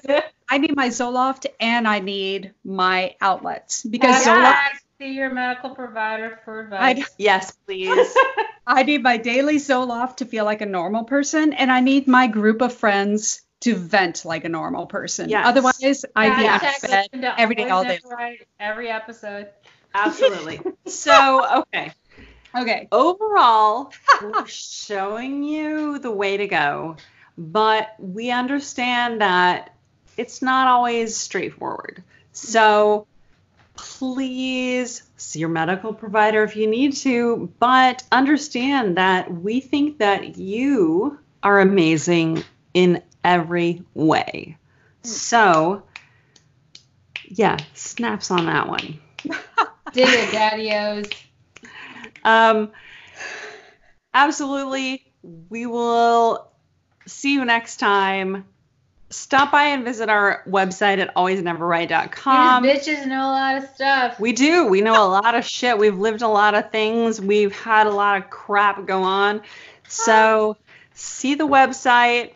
I 0.48 0.58
need 0.58 0.76
my 0.76 0.88
Zoloft 0.88 1.46
and 1.60 1.88
I 1.88 2.00
need 2.00 2.54
my 2.64 3.14
outlets 3.20 3.82
because 3.82 4.26
I 4.26 4.30
Zoloft. 4.30 4.78
see 5.00 5.12
your 5.14 5.30
medical 5.32 5.74
provider 5.74 6.38
for 6.44 6.60
advice. 6.60 7.10
yes, 7.18 7.52
please. 7.66 8.14
I 8.66 8.82
need 8.82 9.02
my 9.02 9.18
daily 9.18 9.56
Zoloft 9.56 10.16
to 10.16 10.24
feel 10.24 10.44
like 10.44 10.62
a 10.62 10.66
normal 10.66 11.04
person, 11.04 11.52
and 11.52 11.70
I 11.70 11.80
need 11.80 12.06
my 12.06 12.26
group 12.28 12.62
of 12.62 12.72
friends 12.72 13.42
to 13.64 13.74
vent 13.74 14.26
like 14.26 14.44
a 14.44 14.48
normal 14.48 14.84
person. 14.86 15.30
Yes. 15.30 15.46
Otherwise, 15.46 16.04
I'd 16.14 16.36
be 16.36 16.42
Hashtag 16.44 16.52
on 16.52 16.62
listen 16.90 17.20
bed 17.22 17.34
every 17.38 17.54
day, 17.54 17.70
all 17.70 17.82
day. 17.82 17.98
Right 18.04 18.46
every 18.60 18.90
episode. 18.90 19.48
Absolutely. 19.94 20.60
So, 20.86 21.60
okay. 21.60 21.92
Okay. 22.54 22.88
Overall, 22.92 23.90
we're 24.22 24.46
showing 24.46 25.42
you 25.42 25.98
the 25.98 26.10
way 26.10 26.36
to 26.36 26.46
go, 26.46 26.96
but 27.38 27.94
we 27.98 28.30
understand 28.30 29.22
that 29.22 29.74
it's 30.18 30.42
not 30.42 30.68
always 30.68 31.16
straightforward. 31.16 32.02
So, 32.32 33.06
please 33.76 35.04
see 35.16 35.38
your 35.38 35.48
medical 35.48 35.94
provider 35.94 36.44
if 36.44 36.54
you 36.54 36.66
need 36.66 36.92
to, 36.96 37.50
but 37.58 38.02
understand 38.12 38.98
that 38.98 39.32
we 39.32 39.60
think 39.60 39.98
that 39.98 40.36
you 40.36 41.18
are 41.42 41.60
amazing 41.60 42.44
in 42.74 43.02
every 43.24 43.82
way. 43.94 44.56
So, 45.02 45.82
Yeah, 47.26 47.56
snaps 47.72 48.30
on 48.30 48.46
that 48.46 48.68
one. 48.68 49.00
Did 49.92 50.08
it, 50.08 50.32
Daddy-O's. 50.32 51.06
Um, 52.24 52.72
absolutely. 54.12 55.04
We 55.48 55.66
will 55.66 56.50
see 57.06 57.32
you 57.34 57.44
next 57.44 57.76
time. 57.78 58.44
Stop 59.10 59.52
by 59.52 59.64
and 59.64 59.84
visit 59.84 60.08
our 60.08 60.42
website 60.48 60.98
at 60.98 61.14
alwaysneverright.com. 61.14 62.62
These 62.62 62.72
bitches 62.72 63.06
know 63.06 63.20
a 63.20 63.30
lot 63.30 63.56
of 63.56 63.68
stuff. 63.74 64.18
We 64.18 64.32
do. 64.32 64.66
We 64.66 64.80
know 64.80 65.04
a 65.04 65.06
lot 65.06 65.34
of 65.34 65.44
shit. 65.44 65.78
We've 65.78 65.98
lived 65.98 66.22
a 66.22 66.28
lot 66.28 66.54
of 66.54 66.70
things. 66.70 67.20
We've 67.20 67.54
had 67.54 67.86
a 67.86 67.92
lot 67.92 68.22
of 68.22 68.30
crap 68.30 68.86
go 68.86 69.02
on. 69.02 69.42
So, 69.88 70.56
see 70.94 71.34
the 71.36 71.46
website. 71.46 72.33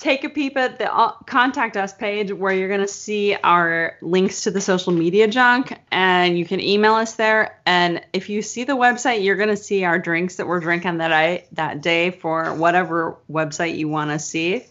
Take 0.00 0.24
a 0.24 0.30
peep 0.30 0.56
at 0.56 0.78
the 0.78 0.90
uh, 0.90 1.12
contact 1.26 1.76
us 1.76 1.92
page 1.92 2.32
where 2.32 2.54
you're 2.54 2.68
going 2.68 2.80
to 2.80 2.88
see 2.88 3.36
our 3.44 3.98
links 4.00 4.44
to 4.44 4.50
the 4.50 4.60
social 4.60 4.94
media 4.94 5.28
junk 5.28 5.78
and 5.92 6.38
you 6.38 6.46
can 6.46 6.58
email 6.58 6.94
us 6.94 7.16
there. 7.16 7.60
And 7.66 8.02
if 8.14 8.30
you 8.30 8.40
see 8.40 8.64
the 8.64 8.72
website, 8.72 9.22
you're 9.22 9.36
going 9.36 9.50
to 9.50 9.58
see 9.58 9.84
our 9.84 9.98
drinks 9.98 10.36
that 10.36 10.46
we're 10.46 10.60
drinking 10.60 10.98
that 10.98 11.12
I 11.12 11.44
that 11.52 11.82
day 11.82 12.12
for 12.12 12.54
whatever 12.54 13.18
website 13.30 13.76
you 13.76 13.88
want 13.88 14.10
to 14.10 14.18
see 14.18 14.64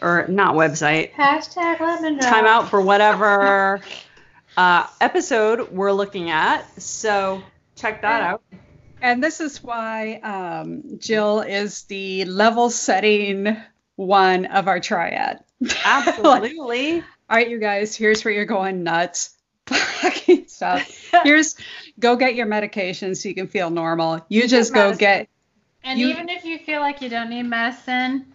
or 0.00 0.26
not 0.28 0.54
website 0.54 1.12
Hashtag 1.12 1.80
lemon 1.80 2.18
time 2.18 2.46
out 2.46 2.70
for 2.70 2.80
whatever 2.80 3.82
uh, 4.56 4.86
episode 4.98 5.72
we're 5.72 5.92
looking 5.92 6.30
at. 6.30 6.64
So 6.80 7.42
check 7.76 8.00
that 8.00 8.22
out. 8.22 8.42
And 9.02 9.22
this 9.22 9.40
is 9.40 9.62
why 9.62 10.14
um, 10.14 10.98
Jill 10.98 11.40
is 11.40 11.82
the 11.82 12.24
level 12.24 12.70
setting 12.70 13.54
one 13.96 14.46
of 14.46 14.68
our 14.68 14.80
triad. 14.80 15.40
Absolutely. 15.84 17.00
All 17.30 17.36
right, 17.36 17.48
you 17.48 17.58
guys, 17.58 17.96
here's 17.96 18.24
where 18.24 18.34
you're 18.34 18.44
going 18.44 18.82
nuts. 18.82 19.30
Fucking 19.66 20.46
stuff. 20.48 21.10
Here's 21.24 21.56
go 21.98 22.16
get 22.16 22.34
your 22.34 22.44
medication 22.44 23.14
so 23.14 23.30
you 23.30 23.34
can 23.34 23.46
feel 23.48 23.70
normal. 23.70 24.24
You 24.28 24.46
just 24.46 24.74
go 24.74 24.80
medicine. 24.90 24.98
get 24.98 25.28
And 25.82 25.98
You- 25.98 26.08
even 26.08 26.28
if 26.28 26.44
you 26.44 26.58
feel 26.58 26.80
like 26.82 27.00
you 27.00 27.08
don't 27.08 27.30
need 27.30 27.44
medicine, 27.44 28.26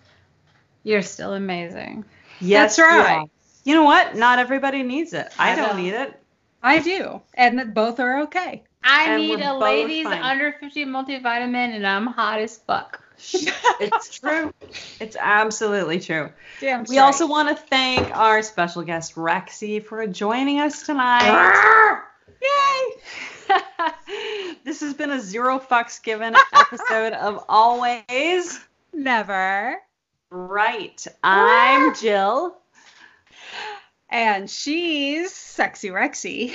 you're 0.83 1.03
still 1.03 1.33
amazing. 1.35 2.03
yes, 2.41 2.77
That's 2.77 2.89
right. 2.89 3.21
you. 3.21 3.29
You 3.65 3.73
know 3.75 3.83
what? 3.83 4.15
Not 4.15 4.39
everybody 4.39 4.81
needs 4.81 5.13
it. 5.13 5.27
I, 5.37 5.51
I 5.51 5.55
don't 5.55 5.67
don't. 5.69 5.83
need 5.83 5.93
it. 5.93 6.19
I 6.63 6.79
do. 6.79 7.21
And 7.35 7.59
that 7.59 7.75
both 7.75 7.99
are 7.99 8.21
okay. 8.21 8.63
I 8.83 9.11
And 9.11 9.21
need 9.21 9.39
a 9.39 9.49
both 9.53 9.61
ladies 9.61 10.05
fine. 10.05 10.21
under 10.23 10.53
50 10.59 10.85
multivitamin 10.85 11.75
and 11.75 11.85
I'm 11.85 12.07
hot 12.07 12.39
as 12.39 12.57
fuck. 12.57 13.03
It's 13.81 14.19
true. 14.19 14.53
It's 14.99 15.15
absolutely 15.17 16.01
true. 16.01 16.31
Damn 16.59 16.83
We 16.83 16.97
also 16.99 17.27
want 17.27 17.47
to 17.47 17.55
thank 17.55 18.15
our 18.15 18.43
special 18.43 18.81
guest 18.81 19.15
Rexy 19.15 19.83
for 19.83 20.05
joining 20.05 20.59
us 20.59 20.85
tonight. 20.85 21.95
Yay! 22.41 23.55
this 24.65 24.81
has 24.81 24.93
been 24.93 25.11
a 25.11 25.19
zero 25.19 25.59
fucks 25.59 26.03
given 26.03 26.35
episode 26.53 27.13
of 27.13 27.45
Always 27.49 28.59
never. 28.93 29.77
Right. 30.29 31.07
I'm 31.23 31.95
Jill. 31.95 32.57
And 34.09 34.49
she's 34.49 35.33
sexy 35.33 35.89
Rexy. 35.89 36.53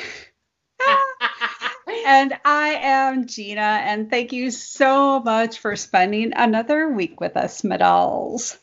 And 2.05 2.35
I 2.45 2.75
am 2.81 3.27
Gina. 3.27 3.61
And 3.61 4.11
thank 4.11 4.33
you 4.33 4.51
so 4.51 5.21
much 5.21 5.59
for 5.59 5.77
spending 5.77 6.33
another 6.35 6.89
week 6.91 7.21
with 7.21 7.37
us, 7.37 7.63
Medalls. 7.63 8.59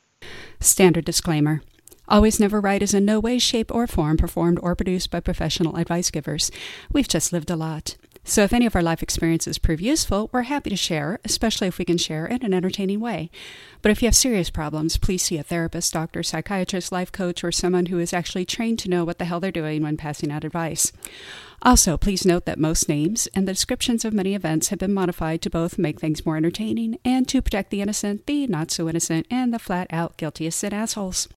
Standard 0.60 1.06
disclaimer. 1.06 1.62
Always 2.08 2.40
Never 2.40 2.60
Right 2.60 2.82
is 2.82 2.94
in 2.94 3.06
no 3.06 3.20
way, 3.20 3.40
shape, 3.40 3.74
or 3.74 3.88
form 3.88 4.18
performed 4.18 4.60
or 4.62 4.76
produced 4.76 5.12
by 5.12 5.22
professional 5.22 5.78
advice 5.78 6.12
givers. 6.12 6.52
We've 6.92 7.08
just 7.08 7.32
lived 7.32 7.50
a 7.50 7.56
lot. 7.56 7.96
So 8.32 8.44
if 8.44 8.54
any 8.54 8.66
of 8.66 8.78
our 8.78 8.82
life 8.82 9.04
experiences 9.04 9.58
prove 9.58 9.82
useful, 9.82 10.30
we're 10.32 10.44
happy 10.44 10.70
to 10.70 10.78
share, 10.78 11.20
especially 11.26 11.68
if 11.68 11.78
we 11.78 11.84
can 11.84 11.98
share 11.98 12.26
in 12.26 12.46
an 12.46 12.54
entertaining 12.54 13.02
way. 13.02 13.30
But 13.82 13.92
if 13.92 14.02
you 14.02 14.06
have 14.06 14.16
serious 14.16 14.50
problems, 14.50 14.96
please 14.96 15.22
see 15.22 15.38
a 15.38 15.44
therapist, 15.44 15.92
doctor, 15.92 16.24
psychiatrist, 16.24 16.94
life 16.94 17.12
coach, 17.12 17.44
or 17.44 17.52
someone 17.52 17.88
who 17.88 18.00
is 18.00 18.14
actually 18.14 18.46
trained 18.46 18.80
to 18.80 18.90
know 18.90 19.04
what 19.04 19.18
the 19.18 19.26
hell 19.26 19.42
they're 19.42 19.52
doing 19.52 19.84
when 19.84 19.98
passing 19.98 20.32
out 20.32 20.46
advice. 20.46 20.94
Also, 21.62 21.98
please 21.98 22.26
note 22.26 22.46
that 22.46 22.58
most 22.58 22.88
names 22.88 23.28
and 23.36 23.46
the 23.46 23.52
descriptions 23.52 24.06
of 24.06 24.14
many 24.14 24.34
events 24.34 24.70
have 24.70 24.80
been 24.80 24.94
modified 24.94 25.42
to 25.42 25.50
both 25.50 25.78
make 25.78 26.00
things 26.00 26.26
more 26.26 26.38
entertaining 26.38 27.00
and 27.04 27.28
to 27.28 27.42
protect 27.42 27.70
the 27.70 27.82
innocent, 27.82 28.28
the 28.28 28.48
not 28.48 28.72
so 28.72 28.88
innocent, 28.88 29.28
and 29.30 29.54
the 29.54 29.60
flat 29.60 29.88
out 29.90 30.16
guilty 30.16 30.48
as 30.48 30.56
sin 30.56 30.74
assholes. 30.74 31.28